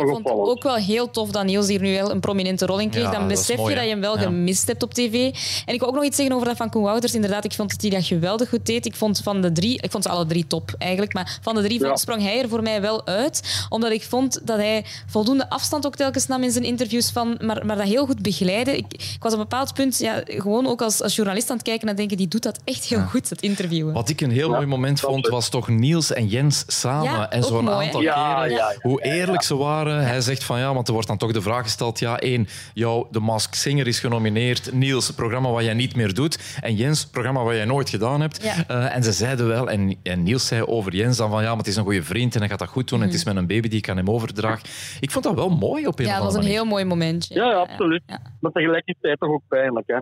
Ik 0.01 0.07
vond 0.07 0.27
het 0.29 0.37
ook 0.37 0.63
wel 0.63 0.75
heel 0.75 1.11
tof 1.11 1.29
dat 1.29 1.43
Niels 1.45 1.67
hier 1.67 1.81
nu 1.81 1.93
wel 1.93 2.11
een 2.11 2.19
prominente 2.19 2.65
rol 2.65 2.79
in 2.79 2.89
kreeg. 2.89 3.03
Ja, 3.03 3.09
dan 3.11 3.19
dat 3.19 3.27
besef 3.27 3.57
mooi, 3.57 3.69
je 3.69 3.75
dat 3.75 3.83
je 3.85 3.91
hem 3.91 4.01
wel 4.01 4.15
Ja. 4.17 4.21
gemist 4.23 4.67
hebt 4.67 4.83
op 4.83 4.93
tv. 4.93 5.13
En 5.65 5.73
ik 5.73 5.79
wil 5.79 5.87
ook 5.89 5.95
nog 5.95 6.03
iets 6.03 6.15
zeggen 6.15 6.35
over 6.35 6.47
dat 6.47 6.57
van 6.57 6.69
Koen 6.69 6.83
Wouters. 6.83 7.13
Inderdaad, 7.13 7.43
ik 7.45 7.53
vond 7.53 7.69
dat 7.69 7.81
hij 7.81 7.89
dat 7.89 8.05
geweldig 8.05 8.49
goed 8.49 8.65
deed. 8.65 8.85
Ik 8.85 8.95
vond 8.95 9.19
van 9.23 9.41
de 9.41 9.51
drie, 9.51 9.77
ik 9.81 9.91
vond 9.91 10.03
ze 10.03 10.09
alle 10.09 10.25
drie 10.25 10.47
top 10.47 10.75
eigenlijk, 10.77 11.13
maar 11.13 11.39
van 11.41 11.55
de 11.55 11.61
drie 11.61 11.79
Ja. 11.85 11.95
sprong 11.95 12.21
hij 12.21 12.41
er 12.41 12.49
voor 12.49 12.61
mij 12.61 12.81
wel 12.81 13.05
uit. 13.07 13.65
Omdat 13.69 13.91
ik 13.91 14.03
vond 14.03 14.39
dat 14.47 14.57
hij 14.57 14.85
voldoende 15.07 15.49
afstand 15.49 15.85
ook 15.85 15.95
telkens 15.95 16.27
nam 16.27 16.43
in 16.43 16.51
zijn 16.51 16.63
interviews, 16.63 17.09
van, 17.11 17.37
maar, 17.41 17.65
maar 17.65 17.75
dat 17.77 17.87
heel 17.87 18.05
goed 18.05 18.21
begeleide. 18.21 18.77
Ik, 18.77 18.85
ik 18.93 19.17
was 19.19 19.33
op 19.33 19.37
een 19.39 19.43
bepaald 19.49 19.73
punt 19.73 19.97
ja, 19.99 20.21
gewoon 20.25 20.67
ook 20.67 20.81
als, 20.81 21.01
als 21.01 21.15
journalist 21.15 21.49
aan 21.49 21.55
het 21.55 21.65
kijken 21.65 21.87
en 21.89 21.95
denken, 21.95 22.17
die 22.17 22.27
doet 22.27 22.43
dat 22.43 22.59
echt 22.63 22.83
heel 22.85 23.01
goed, 23.01 23.29
het 23.29 23.41
interviewen. 23.41 23.93
Wat 23.93 24.09
ik 24.09 24.21
een 24.21 24.31
heel 24.31 24.49
Ja, 24.49 24.55
mooi 24.55 24.65
moment 24.67 25.01
dat 25.01 25.09
vond, 25.09 25.27
was 25.27 25.49
toch 25.49 25.67
Niels 25.67 26.13
en 26.13 26.27
Jens 26.27 26.63
samen. 26.67 27.03
Ja, 27.11 27.29
en 27.31 27.43
zo'n 27.43 27.69
aantal 27.69 28.01
Ja, 28.01 28.13
keren. 28.35 28.49
ja, 28.49 28.71
ja. 28.71 28.75
Hoe 28.81 29.03
eerlijk 29.03 29.41
ze 29.41 29.55
waren. 29.55 29.84
Hij 29.93 30.21
zegt 30.21 30.43
van 30.43 30.59
ja, 30.59 30.73
want 30.73 30.87
er 30.87 30.93
wordt 30.93 31.07
dan 31.07 31.17
toch 31.17 31.31
de 31.31 31.41
vraag 31.41 31.63
gesteld. 31.63 31.99
Ja, 31.99 32.19
één, 32.19 32.47
jou, 32.73 33.05
de 33.11 33.19
Mask 33.19 33.53
Singer 33.53 33.87
is 33.87 33.99
genomineerd. 33.99 34.73
Niels, 34.73 35.11
programma 35.11 35.49
wat 35.49 35.63
jij 35.63 35.73
niet 35.73 35.95
meer 35.95 36.13
doet. 36.13 36.59
En 36.61 36.75
Jens, 36.75 37.07
programma 37.07 37.43
wat 37.43 37.53
jij 37.55 37.65
nooit 37.65 37.89
gedaan 37.89 38.21
hebt. 38.21 38.43
Ja. 38.43 38.67
Eh, 38.67 38.95
en 38.95 39.03
ze 39.03 39.11
zeiden 39.11 39.47
wel, 39.47 39.69
en, 39.69 39.95
en 40.03 40.23
Niels 40.23 40.47
zei 40.47 40.63
over 40.63 40.95
Jens 40.95 41.17
dan 41.17 41.29
van 41.29 41.41
ja, 41.41 41.49
maar 41.49 41.57
het 41.57 41.67
is 41.67 41.75
een 41.75 41.83
goede 41.83 42.03
vriend 42.03 42.33
en 42.33 42.39
hij 42.39 42.49
gaat 42.49 42.59
dat 42.59 42.67
goed 42.67 42.89
doen. 42.89 42.99
En 42.99 43.05
het 43.05 43.15
is 43.15 43.23
met 43.23 43.35
een 43.35 43.47
baby 43.47 43.67
die 43.67 43.77
ik 43.77 43.89
aan 43.89 43.97
hem 43.97 44.09
overdraag. 44.09 44.61
Ik 44.99 45.11
vond 45.11 45.23
dat 45.23 45.35
wel 45.35 45.49
mooi 45.49 45.87
op 45.87 45.99
een 45.99 46.05
ja, 46.05 46.11
of 46.11 46.15
dat 46.17 46.25
was 46.25 46.33
een 46.33 46.39
manier. 46.39 46.55
heel 46.55 46.65
mooi 46.65 46.85
momentje. 46.85 47.35
Ja, 47.35 47.45
ja, 47.45 47.55
absoluut. 47.55 48.01
Ja. 48.05 48.19
Maar 48.39 48.51
tegelijkertijd 48.51 49.19
toch 49.19 49.29
ook 49.29 49.43
pijnlijk. 49.47 49.87
Hè? 49.87 49.97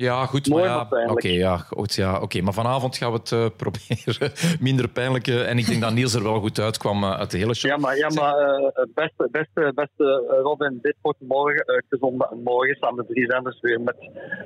Ja, 0.00 0.26
goed. 0.26 0.48
Mooi, 0.48 0.64
maar 0.64 0.72
ja, 0.72 0.84
pijnlijk. 0.84 1.12
Oké, 1.12 1.28
ja, 1.28 1.56
goed, 1.56 1.94
ja, 1.94 2.20
oké. 2.20 2.40
maar 2.40 2.52
vanavond 2.52 2.96
gaan 2.96 3.12
we 3.12 3.18
het 3.18 3.32
eh, 3.32 3.46
proberen 3.62 4.32
minder 4.60 4.88
pijnlijke. 4.88 5.42
En 5.42 5.58
ik 5.58 5.66
denk 5.66 5.80
dat 5.80 5.92
Niels 5.92 6.14
er 6.14 6.22
wel 6.22 6.40
goed 6.40 6.58
uitkwam 6.60 7.02
eh, 7.04 7.18
uit 7.18 7.30
de 7.30 7.38
hele 7.38 7.54
show. 7.54 7.70
Ja, 7.70 7.76
maar, 7.76 7.96
ja, 7.96 8.08
maar 8.08 8.34
uh, 8.38 8.68
beste, 8.94 9.28
beste, 9.30 9.72
beste 9.74 10.26
eh, 10.30 10.40
Robin, 10.42 10.78
dit 10.82 10.94
wordt 11.02 11.18
morgen 11.20 11.66
uitgezonden. 11.66 12.28
En 12.30 12.42
morgen 12.42 12.76
staan 12.76 12.96
de 12.96 13.04
drie 13.08 13.24
zenders 13.30 13.60
weer 13.60 13.80
met, 13.80 13.96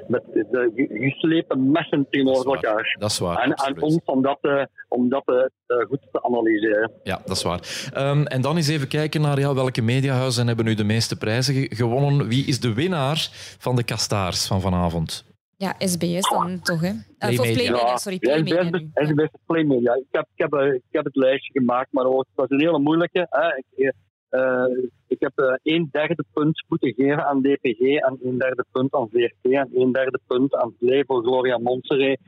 met 0.08 0.22
de 0.32 0.72
ge- 0.76 1.10
geslepen 1.10 1.70
messen 1.70 2.06
tegenover 2.10 2.46
elkaar. 2.54 2.96
Dat 2.98 3.10
is 3.10 3.18
waar. 3.18 3.36
En 3.38 3.58
aan 3.58 3.80
ons 3.80 3.98
om 4.04 4.22
dat, 4.22 4.38
eh, 4.40 4.62
om 4.88 5.08
dat 5.08 5.22
eh, 5.26 5.34
eh, 5.66 5.86
goed 5.86 6.00
te 6.12 6.22
analyseren. 6.22 6.90
Ja, 7.02 7.20
dat 7.24 7.36
is 7.36 7.42
waar. 7.42 7.88
Ehm, 7.92 8.22
en 8.24 8.40
dan 8.40 8.56
eens 8.56 8.68
even 8.68 8.88
kijken 8.88 9.20
naar 9.20 9.38
ja, 9.38 9.54
welke 9.54 9.82
mediahuizen 9.82 10.46
hebben 10.46 10.64
nu 10.64 10.74
de 10.74 10.84
meeste 10.84 11.16
prijzen 11.16 11.54
ge- 11.54 11.74
gewonnen. 11.76 12.28
Wie 12.28 12.46
is 12.46 12.60
de 12.60 12.72
winnaar 12.74 13.28
van 13.58 13.76
de 13.76 13.82
Kastaars 13.82 14.46
van 14.46 14.60
vanavond? 14.60 15.32
Ja, 15.56 15.74
SBS 15.78 16.28
dan 16.30 16.60
toch, 16.62 16.80
hè? 16.80 16.88
Uh, 16.88 17.02
Play 17.18 17.38
of 17.38 17.46
Media. 17.46 17.54
Playmedia, 17.54 17.96
sorry, 17.96 18.18
ja, 18.20 18.28
Playmedia 18.42 18.62
SBS, 18.62 18.80
nu. 18.80 18.90
SBS 19.06 19.30
Playmedia. 19.46 19.94
Ik 19.94 20.06
heb, 20.10 20.26
ik, 20.34 20.40
heb, 20.42 20.52
eh, 20.52 20.74
ik 20.74 20.82
heb 20.90 21.04
het 21.04 21.16
lijstje 21.16 21.52
gemaakt, 21.52 21.92
maar 21.92 22.04
het 22.04 22.26
was 22.34 22.50
een 22.50 22.60
hele 22.60 22.78
moeilijke. 22.78 23.26
Hè. 23.30 23.56
Ik, 23.56 23.94
eh, 24.28 24.64
ik 25.08 25.20
heb 25.20 25.32
eh, 25.38 25.54
een 25.62 25.88
derde 25.90 26.24
punt 26.32 26.64
moeten 26.68 26.94
geven 26.94 27.24
aan 27.26 27.40
DPG 27.42 27.80
en 27.80 28.18
een 28.22 28.38
derde 28.38 28.64
punt 28.72 28.94
aan 28.94 29.08
VRT 29.12 29.52
en 29.52 29.70
een 29.74 29.92
derde 29.92 30.18
punt 30.26 30.54
aan 30.54 30.74
Play 30.78 31.04
voor 31.06 31.22
Gloria 31.22 31.58
Montserrat. 31.58 32.18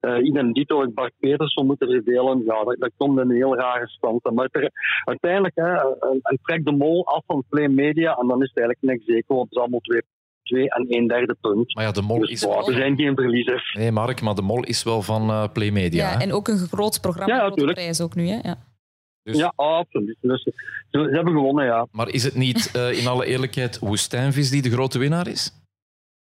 eh 0.00 0.18
idem 0.24 0.52
dito 0.52 0.82
ook 0.82 0.94
Bart 0.94 1.12
Peterson 1.18 1.66
moeten 1.66 1.88
verdelen. 1.88 2.42
Ja, 2.44 2.64
dat, 2.64 2.76
dat 2.78 2.90
komt 2.96 3.18
in 3.20 3.30
een 3.30 3.36
heel 3.36 3.56
rare 3.56 3.88
stand. 3.88 4.30
Maar 4.32 4.48
er- 4.50 4.70
uiteindelijk, 5.04 5.54
hè, 5.54 5.70
een, 5.84 6.18
een 6.22 6.38
trek 6.42 6.64
de 6.64 6.72
mol 6.72 7.06
af 7.06 7.22
van 7.26 7.44
Play 7.48 7.68
Media 7.68 8.14
en 8.16 8.26
dan 8.28 8.42
is 8.42 8.48
het 8.48 8.58
eigenlijk 8.58 8.80
niks 8.82 9.04
zeker, 9.04 9.34
want 9.34 9.42
het 9.48 9.52
is 9.52 9.58
allemaal 9.58 9.80
twee, 9.80 10.02
twee 10.44 10.70
en 10.70 10.86
een 10.88 11.06
derde 11.08 11.36
punt. 11.40 11.74
Maar 11.74 11.84
ja, 11.84 11.90
de 11.92 12.02
mol 12.02 12.18
Dus 12.20 12.30
is... 12.30 12.40
ja, 12.40 12.48
er 12.66 12.74
zijn 12.74 12.96
geen 12.96 13.14
verliezers. 13.14 13.72
Nee, 13.72 13.90
Mark, 13.92 14.20
maar 14.20 14.34
de 14.34 14.42
mol 14.42 14.62
is 14.64 14.82
wel 14.82 15.02
van 15.02 15.30
eh 15.30 15.44
Play 15.52 15.70
Media. 15.70 16.10
Ja, 16.10 16.16
hè? 16.16 16.22
en 16.22 16.32
ook 16.32 16.48
een 16.48 16.58
groot 16.58 17.00
programma, 17.00 17.34
Ja, 17.56 17.72
prijs 17.72 18.00
ook 18.00 18.14
nu. 18.14 18.28
Hè? 18.28 18.38
Ja. 18.42 18.58
Dus- 19.22 19.36
Ja, 19.36 19.52
absoluut. 19.56 20.16
Dus, 20.20 20.42
ze, 20.42 20.52
ze 20.90 20.98
hebben 20.98 21.32
gewonnen, 21.32 21.64
ja. 21.64 21.86
Maar 21.90 22.08
is 22.08 22.24
het 22.24 22.34
niet, 22.34 22.70
eh, 22.72 22.98
in 22.98 23.06
alle 23.06 23.26
eerlijkheid, 23.26 23.78
Woestijnvis 23.78 24.50
die 24.50 24.62
de 24.62 24.70
grote 24.70 24.98
winnaar 24.98 25.28
is? 25.28 25.52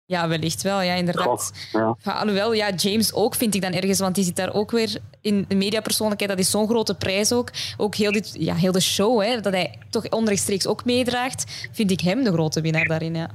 ja, 0.04 0.28
wellicht 0.28 0.62
wel, 0.62 0.80
ja, 0.80 0.94
inderdaad. 0.94 1.68
Ja. 1.72 1.96
Ja, 2.02 2.12
alhoewel, 2.12 2.52
ja, 2.52 2.70
James 2.76 3.14
ook 3.14 3.34
vind 3.34 3.54
ik 3.54 3.60
dan 3.62 3.72
ergens, 3.72 3.98
want 3.98 4.14
die 4.14 4.24
zit 4.24 4.36
daar 4.36 4.54
ook 4.54 4.70
weer 4.70 4.96
in 5.20 5.44
de 5.48 5.54
mediapersoonlijkheid. 5.54 6.30
Dat 6.30 6.40
is 6.40 6.50
zo'n 6.50 6.68
grote 6.68 6.94
prijs 6.94 7.32
ook. 7.32 7.50
Ook 7.76 7.94
heel, 7.94 8.12
dit, 8.12 8.36
ja, 8.38 8.54
heel 8.54 8.72
de 8.72 8.80
show, 8.80 9.22
hè, 9.22 9.40
dat 9.40 9.52
hij 9.52 9.78
toch 9.90 10.08
onrechtstreeks 10.08 10.66
ook 10.66 10.84
meedraagt, 10.84 11.68
vind 11.72 11.90
ik 11.90 12.00
hem 12.00 12.24
de 12.24 12.32
grote 12.32 12.60
winnaar 12.60 12.86
daarin. 12.86 13.14
Ja. 13.14 13.30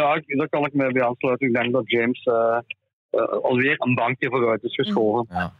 Ja, 0.00 0.14
ik- 0.14 0.38
daar 0.38 0.48
kan 0.48 0.64
ik 0.66 0.72
me 0.74 0.92
bij 0.92 1.02
aansluiten. 1.04 1.46
Ik 1.46 1.54
denk 1.54 1.72
dat 1.72 1.82
James 1.90 2.22
eh, 2.24 2.58
eh, 3.10 3.20
alweer 3.42 3.74
een 3.78 3.94
bankje 3.94 4.28
vooruit 4.28 4.62
is 4.64 4.74
geschoven. 4.74 5.26
Ja. 5.30 5.52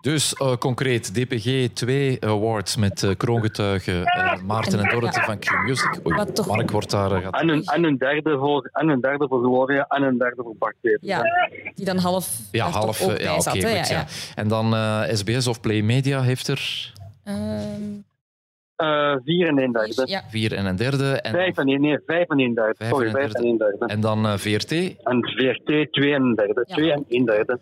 Dus 0.00 0.34
eh, 0.34 0.56
concreet, 0.56 1.14
DPG 1.14 1.68
2 1.72 2.24
awards 2.24 2.76
met 2.76 3.14
kroongetuigen 3.16 4.04
Maarten 4.46 4.78
en 4.80 4.88
Dorothy 4.90 5.20
van 5.20 5.38
Q-Music. 5.38 6.00
Mark 6.46 6.70
wordt 6.70 6.90
daar... 6.90 7.10
gaat- 7.22 7.40
En, 7.40 7.48
een, 7.48 7.62
en, 7.64 7.84
een 7.84 7.96
derde 7.98 8.38
voor, 8.38 8.68
en 8.72 8.88
een 8.88 9.00
derde 9.00 9.28
voor 9.28 9.40
Gloria 9.42 9.84
en 9.88 10.02
een 10.02 10.18
derde 10.18 10.42
voor 10.42 10.54
Bart 10.58 10.76
ja, 11.00 11.22
die 11.74 11.84
dan 11.84 11.96
half, 11.98 12.38
Ja, 12.50 12.68
half. 12.68 13.18
Ja, 13.22 13.36
oké, 13.36 13.68
ja, 13.68 13.84
ja. 13.88 14.04
En 14.34 14.48
dan 14.48 14.74
eh, 14.74 15.02
SBS 15.12 15.46
of 15.46 15.60
Play 15.60 15.82
Media 15.82 16.22
heeft 16.22 16.48
er 16.48 16.92
Ehm, 17.24 17.82
Eh, 18.76 19.14
vier 19.24 19.48
en 19.48 19.58
een 19.58 19.72
derde. 19.72 20.02
ja. 20.04 20.22
vier 20.28 20.54
en 20.54 20.66
een 20.66 20.76
derde. 20.76 21.20
En, 21.20 21.32
Vijf 21.32 21.56
en 21.56 21.68
een, 21.68 21.80
nee, 21.80 21.98
vijf 22.06 22.28
en 22.28 22.40
een 22.40 22.54
derde. 22.54 22.74
Vijf 22.78 22.90
Sorry, 22.90 23.06
en 23.06 23.12
vijf 23.12 23.32
en 23.32 23.46
een 23.46 23.58
derde. 23.58 23.86
en 23.86 24.00
dan 24.00 24.26
eh, 24.26 24.36
VRT. 24.36 24.72
En 24.72 25.18
VRT 25.20 25.92
twee 25.92 26.14
en 26.14 26.22
een 26.22 26.34
derde. 26.34 26.64
Ja. 26.66 26.74
Twee 26.74 26.92
en 26.92 27.04
een 27.08 27.24
derde. 27.24 27.60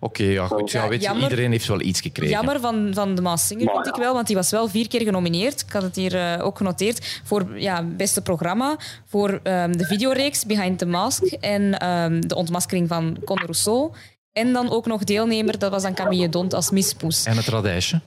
Oké, 0.00 0.22
ja, 0.22 0.46
goed. 0.46 0.70
Ja, 0.70 0.88
weet 0.88 1.00
je, 1.00 1.06
jammer. 1.06 1.22
iedereen 1.22 1.50
heeft 1.50 1.66
wel 1.66 1.80
iets 1.80 2.00
gekregen. 2.00 2.34
Jammer 2.34 2.60
van, 2.60 2.90
van 2.94 3.14
de 3.14 3.22
Maas 3.22 3.46
Singer, 3.46 3.70
vind 3.72 3.84
ja. 3.84 3.92
ik 3.92 3.98
wel, 3.98 4.14
want 4.14 4.26
die 4.26 4.36
was 4.36 4.50
wel 4.50 4.68
vier 4.68 4.88
keer 4.88 5.02
genomineerd. 5.02 5.60
Ik 5.60 5.72
had 5.72 5.82
het 5.82 5.96
hier 5.96 6.14
eh, 6.14 6.44
ook 6.44 6.56
genoteerd. 6.56 7.20
Voor 7.24 7.58
ja, 7.58 7.82
beste 7.82 8.22
programma, 8.22 8.76
voor 9.04 9.40
ehm, 9.42 9.72
de 9.72 9.84
videoreeks 9.84 10.46
Behind 10.46 10.78
the 10.78 10.86
Mask 10.86 11.22
en 11.40 11.78
ehm, 11.78 12.20
de 12.20 12.34
ontmaskering 12.34 12.88
van 12.88 13.16
Conor 13.24 13.44
Rousseau. 13.44 13.92
En 14.32 14.52
dan 14.52 14.70
ook 14.70 14.86
nog 14.86 15.04
deelnemer, 15.04 15.58
dat 15.58 15.70
was 15.70 15.82
dan 15.82 15.94
Camille 15.94 16.28
Dont 16.28 16.54
als 16.54 16.70
Miss 16.70 16.92
Poes. 16.92 17.24
En 17.24 17.36
het 17.36 17.46
radijsje. 17.46 18.00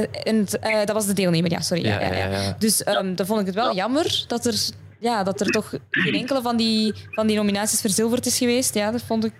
En, 0.00 0.46
eh, 0.60 0.78
dat 0.84 0.92
was 0.92 1.06
de 1.06 1.12
deelnemer, 1.12 1.50
ja, 1.50 1.60
sorry. 1.60 1.84
Ja, 1.84 2.14
Ja. 2.14 2.56
Dus 2.58 2.82
ehm 2.82 3.14
dan 3.14 3.26
vond 3.26 3.40
ik 3.40 3.46
het 3.46 3.54
wel 3.54 3.74
jammer 3.74 4.24
dat 4.26 4.46
er, 4.46 4.54
ja, 4.98 5.22
dat 5.22 5.40
er 5.40 5.46
toch 5.46 5.74
geen 5.90 6.14
enkele 6.14 6.42
van 6.42 6.56
die, 6.56 6.94
van 7.10 7.26
die 7.26 7.36
nominaties 7.36 7.80
verzilverd 7.80 8.26
is 8.26 8.38
geweest. 8.38 8.74
Ja, 8.74 8.90
dat 8.90 9.02
vond 9.02 9.24
ik 9.24 9.32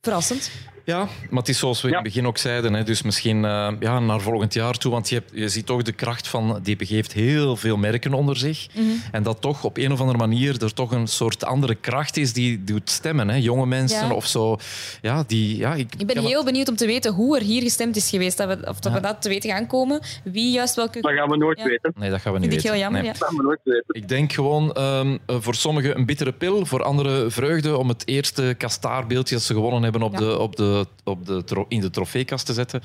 verrassend. 0.00 0.50
Ja, 0.90 1.08
maar 1.30 1.38
het 1.38 1.48
is 1.48 1.58
zoals 1.58 1.80
we 1.82 1.88
in 1.88 1.94
het 1.94 2.02
begin 2.02 2.26
ook 2.26 2.38
zeiden. 2.38 2.74
Hè, 2.74 2.82
dus 2.82 3.02
misschien 3.02 3.44
eh, 3.44 3.68
ja, 3.80 3.98
naar 4.00 4.20
volgend 4.20 4.54
jaar 4.54 4.74
toe. 4.78 4.92
Want 4.92 5.08
je, 5.08 5.14
hebt, 5.14 5.30
je 5.34 5.48
ziet 5.48 5.66
toch 5.66 5.82
de 5.82 5.92
kracht 5.92 6.28
van 6.28 6.60
DPG 6.62 6.88
heeft 6.88 7.12
heel 7.12 7.56
veel 7.56 7.76
merken 7.76 8.12
onder 8.14 8.36
zich. 8.36 8.66
Mhm. 8.74 8.84
En 9.12 9.22
dat 9.22 9.40
toch 9.40 9.64
op 9.64 9.76
een 9.76 9.92
of 9.92 10.00
andere 10.00 10.18
manier 10.18 10.62
er 10.62 10.74
toch 10.74 10.90
een 10.92 11.06
soort 11.06 11.44
andere 11.44 11.74
kracht 11.74 12.16
is 12.16 12.32
die 12.32 12.64
doet 12.64 12.90
stemmen. 12.90 13.28
Hè. 13.28 13.36
Jonge 13.36 13.66
mensen 13.66 14.06
Ja. 14.08 14.14
of 14.14 14.26
zo. 14.26 14.56
Ja, 15.02 15.24
die, 15.26 15.56
ja, 15.56 15.74
ik, 15.74 15.94
Ik 15.98 16.06
ben 16.06 16.24
heel 16.24 16.44
benieuwd 16.44 16.68
om 16.68 16.76
te 16.76 16.86
weten 16.86 17.12
hoe 17.12 17.36
er 17.38 17.42
hier 17.42 17.62
gestemd 17.62 17.96
is 17.96 18.10
geweest. 18.10 18.36
Dat 18.36 18.48
we, 18.58 18.68
of 18.68 18.80
dat 18.80 18.92
we 18.92 19.00
dat 19.00 19.22
te 19.22 19.28
weten 19.28 19.50
gaan 19.50 19.66
komen. 19.66 20.00
Wie 20.24 20.50
juist 20.52 20.74
welke... 20.74 21.00
Dat 21.00 21.12
gaan 21.12 21.28
we 21.28 21.36
nooit 21.36 21.58
Ja. 21.58 21.64
weten. 21.64 21.92
Nee, 21.96 22.10
dat 22.10 22.20
gaan 22.20 22.32
we 22.32 22.38
niet 22.38 22.48
Vind 22.50 22.64
ik 22.64 22.70
weten. 22.70 22.72
heel 22.72 22.80
jammer, 22.90 23.02
Nee. 23.02 23.12
ja. 23.12 23.18
Dat 23.18 23.28
gaan 23.28 23.36
we 23.36 23.42
nooit 23.42 23.60
weten. 23.64 23.84
Ik 24.02 24.08
denk 24.08 24.32
gewoon 24.32 24.72
ehm, 24.72 25.18
eh, 25.26 25.36
voor 25.40 25.54
sommigen 25.54 25.96
een 25.98 26.06
bittere 26.06 26.32
pil, 26.32 26.66
voor 26.66 26.82
anderen 26.82 27.32
vreugde 27.32 27.76
om 27.76 27.88
het 27.88 28.02
eerste 28.06 28.54
kastaarbeeldje 28.58 29.34
dat 29.34 29.44
ze 29.44 29.54
gewonnen 29.54 29.82
hebben 29.82 30.02
op 30.02 30.12
Ja. 30.12 30.18
de, 30.18 30.38
op 30.38 30.56
de, 30.56 30.79
op 31.04 31.26
de, 31.26 31.44
tro- 31.44 31.66
in 31.68 31.80
de 31.80 31.90
trofeekast 31.90 32.46
te 32.46 32.52
zetten. 32.52 32.80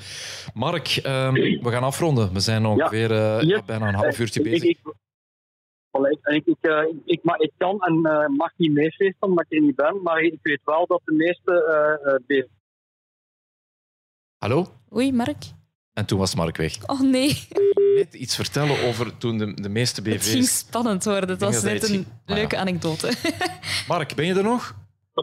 Mark, 0.54 0.86
ehm, 1.02 1.32
we 1.34 1.70
gaan 1.70 1.82
afronden. 1.82 2.32
We 2.32 2.40
zijn 2.40 2.66
ongeveer 2.66 3.10
eh, 3.12 3.40
Yes. 3.40 3.48
ja, 3.48 3.62
bijna 3.62 3.88
een 3.88 3.94
half 3.94 4.18
uurtje 4.18 4.42
bezig. 4.42 4.62
Ik, 4.62 4.78
ik, 4.78 4.94
ik, 6.10 6.34
ik, 6.34 6.46
ik, 6.46 6.56
eh, 6.60 6.84
ik, 7.04 7.20
maar 7.22 7.40
ik 7.40 7.52
kan 7.56 7.80
en 7.80 8.04
eh, 8.04 8.28
mag 8.28 8.50
niet 8.56 8.72
meefeesten 8.72 9.28
omdat 9.28 9.44
ik 9.48 9.58
er 9.58 9.64
niet 9.64 9.74
ben, 9.76 10.02
maar 10.02 10.20
ik 10.20 10.38
weet 10.42 10.60
wel 10.64 10.86
dat 10.86 11.00
de 11.04 11.12
meeste 11.12 11.52
eh, 12.04 12.12
eh, 12.14 12.20
BV 12.26 12.44
Hallo? 14.38 14.66
Oei, 14.94 15.12
Mark. 15.12 15.42
En 15.92 16.06
toen 16.06 16.18
was 16.18 16.34
Mark 16.34 16.56
weg. 16.56 16.88
Oh 16.88 17.00
nee, 17.00 17.48
Net 17.96 18.14
iets 18.14 18.36
vertellen 18.36 18.82
over 18.84 19.16
toen 19.18 19.38
de, 19.38 19.54
de 19.54 19.68
meeste 19.68 20.02
het 20.02 20.24
ging 20.24 20.44
BV's... 20.44 20.58
spannend 20.58 21.04
worden. 21.04 21.28
Het 21.30 21.40
was 21.40 21.54
dat 21.54 21.72
net 21.72 21.82
een 21.82 21.88
ging. 21.88 22.06
Leuke 22.26 22.54
ja. 22.54 22.60
anekdote. 22.60 23.12
Mark, 23.88 24.14
ben 24.14 24.26
je 24.26 24.34
er 24.34 24.42
nog? 24.42 24.74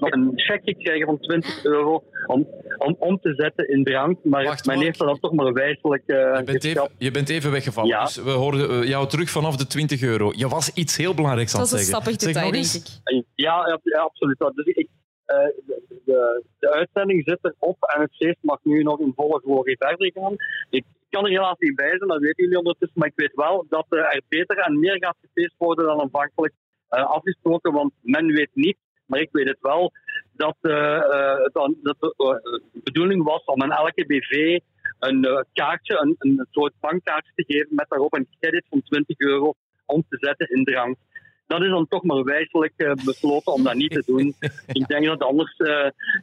Een 0.02 0.32
checkje 0.36 0.76
krijgen 0.76 1.06
van 1.06 1.20
20 1.20 1.64
euro 1.64 2.04
om, 2.28 2.48
om 2.78 2.96
om 3.00 3.20
te 3.20 3.34
zetten 3.36 3.70
in 3.70 3.84
drank, 3.84 4.24
maar 4.24 4.44
Wacht, 4.44 4.66
men 4.66 4.80
heeft 4.80 5.00
dat 5.00 5.22
toch 5.22 5.34
maar 5.34 5.54
wijselijk 5.54 6.04
eh 6.06 6.18
Je 6.18 6.44
bent, 6.46 6.64
even, 6.64 6.90
je 6.98 7.12
bent 7.12 7.30
even 7.30 7.52
weggevallen. 7.52 7.90
Ja. 7.90 8.04
Dus 8.04 8.24
we 8.24 8.30
hoorden 8.30 8.70
eh, 8.70 8.88
jou 8.88 9.08
terug 9.08 9.30
vanaf 9.30 9.56
de 9.56 9.68
20 9.68 10.02
euro. 10.02 10.32
Je 10.36 10.48
was 10.48 10.74
iets 10.74 10.98
heel 10.98 11.14
belangrijks 11.14 11.54
aan 11.54 11.60
Dat 11.60 11.70
het 11.70 11.80
is 11.80 11.88
een 11.88 11.94
zeggen. 11.94 12.12
sappig 12.12 12.34
Zeg 12.34 12.34
detail, 12.34 12.52
denk 12.52 13.26
ik. 13.26 13.26
Ja, 13.36 13.68
ja, 13.68 13.80
ja, 13.84 14.00
absoluut. 14.00 14.38
Dus 14.56 14.66
ik, 14.66 14.88
eh, 15.26 15.38
de, 15.38 16.00
de, 16.06 16.44
de 16.60 16.74
uitzending 16.74 17.24
zit 17.26 17.40
erop 17.42 17.78
en 17.80 18.02
het 18.02 18.16
feest 18.16 18.38
mag 18.42 18.60
nu 18.64 18.84
nog 18.84 19.00
in 19.00 19.14
volle 19.16 19.40
glorie 19.40 19.78
verder 19.80 20.12
gaan. 20.14 20.36
Ik 20.70 20.84
kan 21.10 21.26
er 21.26 21.32
helaas 21.32 21.58
niet 21.58 21.76
bij 21.76 21.98
zijn, 21.98 22.10
dat 22.10 22.20
weten 22.20 22.44
jullie 22.44 22.58
ondertussen, 22.58 23.00
maar 23.00 23.08
ik 23.08 23.14
weet 23.16 23.36
wel 23.36 23.66
dat 23.70 23.86
er 23.90 24.22
beter 24.30 24.58
en 24.58 24.80
meer 24.80 24.98
gaat 25.00 25.18
gefeest 25.22 25.56
worden 25.58 25.86
dan 25.86 26.02
aanvankelijk 26.02 26.54
eh, 26.94 27.06
afgesproken, 27.06 27.74
want 27.74 27.94
men 28.02 28.26
weet 28.26 28.50
niet, 28.54 28.78
maar 29.06 29.20
ik 29.20 29.30
weet 29.32 29.48
het 29.48 29.62
wel, 29.62 29.92
dat, 30.36 30.58
eh, 30.62 30.98
eh, 30.98 31.46
dan, 31.52 31.76
dat 31.82 31.96
de 32.00 32.14
eh, 32.18 32.62
de 32.72 32.82
bedoeling 32.84 33.24
was 33.24 33.44
om 33.44 33.62
aan 33.62 33.72
elke 33.72 34.06
BV 34.06 34.60
een 35.00 35.46
kaartje, 35.54 36.00
een, 36.00 36.16
een 36.18 36.48
soort 36.52 36.74
bankkaartje 36.80 37.32
te 37.36 37.44
geven 37.48 37.76
met 37.76 37.90
daarop 37.90 38.14
een 38.14 38.28
credit 38.40 38.66
van 38.70 38.82
20 38.82 39.20
euro 39.20 39.54
om 39.86 40.04
te 40.10 40.18
zetten 40.20 40.48
in 40.48 40.64
drank. 40.64 40.98
Dat 41.48 41.62
is 41.62 41.70
dan 41.70 41.88
toch 41.90 42.04
maar 42.04 42.24
wijselijk 42.24 42.74
eh, 42.78 42.92
besloten 43.06 43.54
om 43.54 43.64
dat 43.64 43.74
niet 43.74 43.92
te 43.92 44.04
doen. 44.06 44.36
Ik 44.80 44.88
denk 44.88 45.06
dat 45.06 45.24
anders 45.24 45.56
eh, 45.58 45.68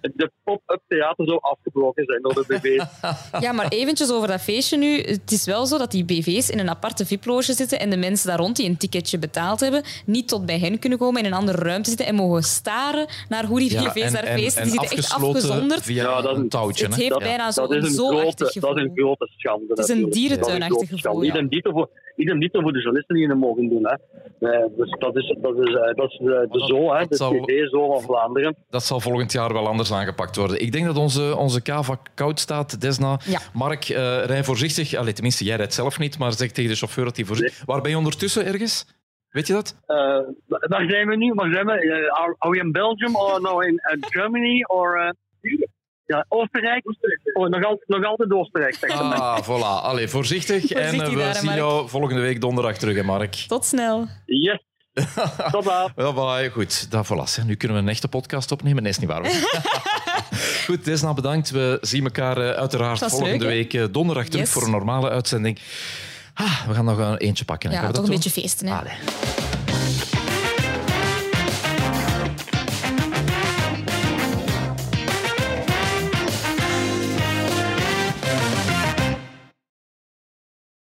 de 0.00 0.30
pop-up 0.44 0.80
theater 0.88 1.26
zou 1.26 1.38
afgebroken 1.40 2.04
zijn 2.04 2.22
door 2.22 2.34
de 2.34 2.44
BV. 2.46 2.82
Ja, 3.40 3.52
maar 3.52 3.68
eventjes 3.68 4.10
over 4.12 4.28
dat 4.28 4.40
feestje 4.40 4.76
nu. 4.76 5.00
Het 5.00 5.30
is 5.30 5.44
wel 5.44 5.66
zo 5.66 5.78
dat 5.78 5.90
die 5.90 6.04
BV's 6.04 6.50
in 6.50 6.58
een 6.58 6.68
aparte 6.70 7.06
VIP-loge 7.06 7.52
zitten 7.52 7.80
en 7.80 7.90
de 7.90 7.96
mensen 7.96 8.28
daar 8.28 8.38
rond 8.38 8.56
die 8.56 8.68
een 8.68 8.76
ticketje 8.76 9.18
betaald 9.18 9.60
hebben, 9.60 9.82
niet 10.06 10.28
tot 10.28 10.46
bij 10.46 10.58
hen 10.58 10.78
kunnen 10.78 10.98
komen, 10.98 11.20
in 11.20 11.26
een 11.26 11.32
andere 11.38 11.58
ruimte 11.58 11.88
zitten 11.88 12.06
en 12.06 12.14
mogen 12.14 12.42
staren 12.42 13.06
naar 13.28 13.44
hoe 13.44 13.58
die 13.58 13.72
Ja, 13.72 13.82
BV's 13.82 14.02
en- 14.02 14.12
daar 14.12 14.22
en- 14.22 14.38
feesten. 14.38 14.62
en 14.62 14.68
Die 14.68 14.78
zitten 14.80 14.96
echt 14.98 15.06
afgesloten 15.10 15.40
afgezonderd. 15.40 15.82
Via 15.82 16.02
Ja, 16.02 16.20
dat 16.22 16.32
is- 16.36 16.38
een 16.42 16.48
touwtje. 16.48 16.84
Het 16.86 16.94
hè? 16.96 17.02
heeft 17.02 17.18
bijna 17.18 17.44
Dat 17.44 17.54
zo'n 17.54 17.74
is 17.76 17.84
een 17.84 17.90
zoachtig 17.90 18.50
grote, 18.50 18.60
dat 18.60 18.76
is 18.76 18.82
een 18.82 18.92
grote 18.94 19.28
schande. 19.36 19.64
Het 19.68 19.78
is 19.78 19.88
een 19.88 20.10
dierentuinachtig 20.10 20.68
Dat 20.68 20.80
een 20.80 20.98
gevoel, 20.98 21.24
schande. 21.24 21.26
ja. 21.60 21.88
Idem 22.20 22.38
dito 22.40 22.60
voor, 22.60 22.72
de 22.72 22.78
journalisten 22.78 23.16
die 23.16 23.28
het 23.28 23.38
mogen 23.38 23.68
doen. 23.68 23.86
Hè. 23.86 23.94
Eh, 24.48 24.66
dus 24.76 24.90
dat 24.98 25.16
is, 25.16 25.36
dat 25.40 25.58
is, 25.58 25.74
eh, 25.74 25.94
dat 25.94 26.10
is 26.10 26.18
eh, 26.18 26.26
de 26.26 26.46
dat- 26.50 26.68
zo, 26.68 26.92
hè, 26.92 26.98
dat 26.98 27.08
de 27.08 27.16
zal- 27.16 27.32
TV 27.44 27.66
zo 27.68 27.92
van 27.92 28.00
Vlaanderen. 28.00 28.56
Dat 28.70 28.82
zal 28.84 29.00
volgend 29.00 29.32
jaar 29.32 29.52
wel 29.52 29.66
anders 29.68 29.92
aangepakt 29.92 30.36
worden. 30.36 30.60
Ik 30.60 30.72
denk 30.72 30.86
dat 30.86 30.96
onze, 30.96 31.36
onze 31.36 31.62
kava 31.62 31.98
koud 32.14 32.40
staat, 32.40 32.80
Desna. 32.80 33.18
Ja. 33.24 33.40
Mark, 33.52 33.88
eh 33.88 34.24
rij 34.24 34.44
voorzichtig. 34.44 34.94
Allee, 34.94 35.12
tenminste, 35.12 35.44
jij 35.44 35.56
rijdt 35.56 35.74
zelf 35.74 35.98
niet, 35.98 36.18
maar 36.18 36.32
zeg 36.32 36.50
tegen 36.50 36.70
de 36.70 36.76
chauffeur 36.76 37.04
dat 37.04 37.16
hij 37.16 37.24
voorzichtig... 37.24 37.62
Waar 37.66 37.80
ben 37.80 37.90
je 37.90 37.96
ondertussen 37.96 38.46
ergens? 38.46 38.98
Weet 39.30 39.46
je 39.46 39.52
dat? 39.52 39.76
Eh, 39.86 39.96
waar 40.46 40.84
zijn 40.88 41.08
we 41.08 41.16
nu? 41.16 41.32
Waar 41.34 41.52
zijn 41.52 41.66
we? 41.66 41.72
Eh, 41.72 42.20
are, 42.22 42.34
are 42.38 42.50
we 42.52 42.58
in 42.58 42.72
Belgium 42.72 43.16
or 43.16 43.40
no 43.40 43.60
in 43.60 43.80
Germany 44.00 44.62
or 44.66 45.14
ja, 46.10 46.24
Oostenrijk? 46.28 46.82
Oh, 47.34 47.48
nog, 47.48 47.64
al, 47.64 47.82
nog 47.86 48.04
altijd 48.04 48.32
Oostenrijk. 48.32 48.78
Ah, 48.90 49.38
voilà. 49.42 49.82
Allee, 49.84 50.08
voorzichtig. 50.08 50.64
en 50.72 50.82
Voorzichtig 50.82 51.08
eh, 51.08 51.14
we 51.14 51.22
daar, 51.22 51.34
zien 51.34 51.44
Mark. 51.44 51.58
jou 51.58 51.88
volgende 51.88 52.20
week 52.20 52.40
donderdag 52.40 52.76
terug, 52.76 52.96
hè, 52.96 53.02
Mark. 53.02 53.34
Tot 53.34 53.64
snel. 53.64 54.06
Yes. 54.26 54.64
Tot 55.52 55.64
dan. 55.64 55.92
Ja, 55.96 56.12
bye. 56.12 56.50
Goed, 56.50 56.90
dat 56.90 57.06
voilà. 57.06 57.44
Nu 57.46 57.54
kunnen 57.54 57.76
we 57.76 57.82
een 57.82 57.88
echte 57.88 58.08
podcast 58.08 58.52
opnemen. 58.52 58.82
Nee, 58.82 58.92
is 58.92 58.98
niet 58.98 59.08
waar. 59.08 59.24
Goed, 60.66 60.84
Desna, 60.84 61.14
bedankt. 61.14 61.50
We 61.50 61.78
zien 61.80 62.04
elkaar 62.04 62.36
eh, 62.36 62.50
uiteraard 62.50 62.98
volgende 62.98 63.38
leuk, 63.38 63.48
week 63.48 63.74
eh, 63.74 63.84
donderdag 63.90 64.24
terug 64.24 64.40
Yes. 64.40 64.50
voor 64.50 64.62
een 64.62 64.70
normale 64.70 65.10
uitzending. 65.10 65.58
Ah, 66.34 66.66
we 66.66 66.74
gaan 66.74 66.84
nog 66.84 66.98
een 66.98 67.16
eentje 67.16 67.44
pakken. 67.44 67.70
Ja, 67.70 67.78
Gaan 67.78 67.86
we 67.86 67.92
toch 67.94 68.04
een 68.04 68.10
beetje 68.10 68.30
feesten. 68.30 68.66
Hè. 68.66 68.74
Allee. 68.74 69.49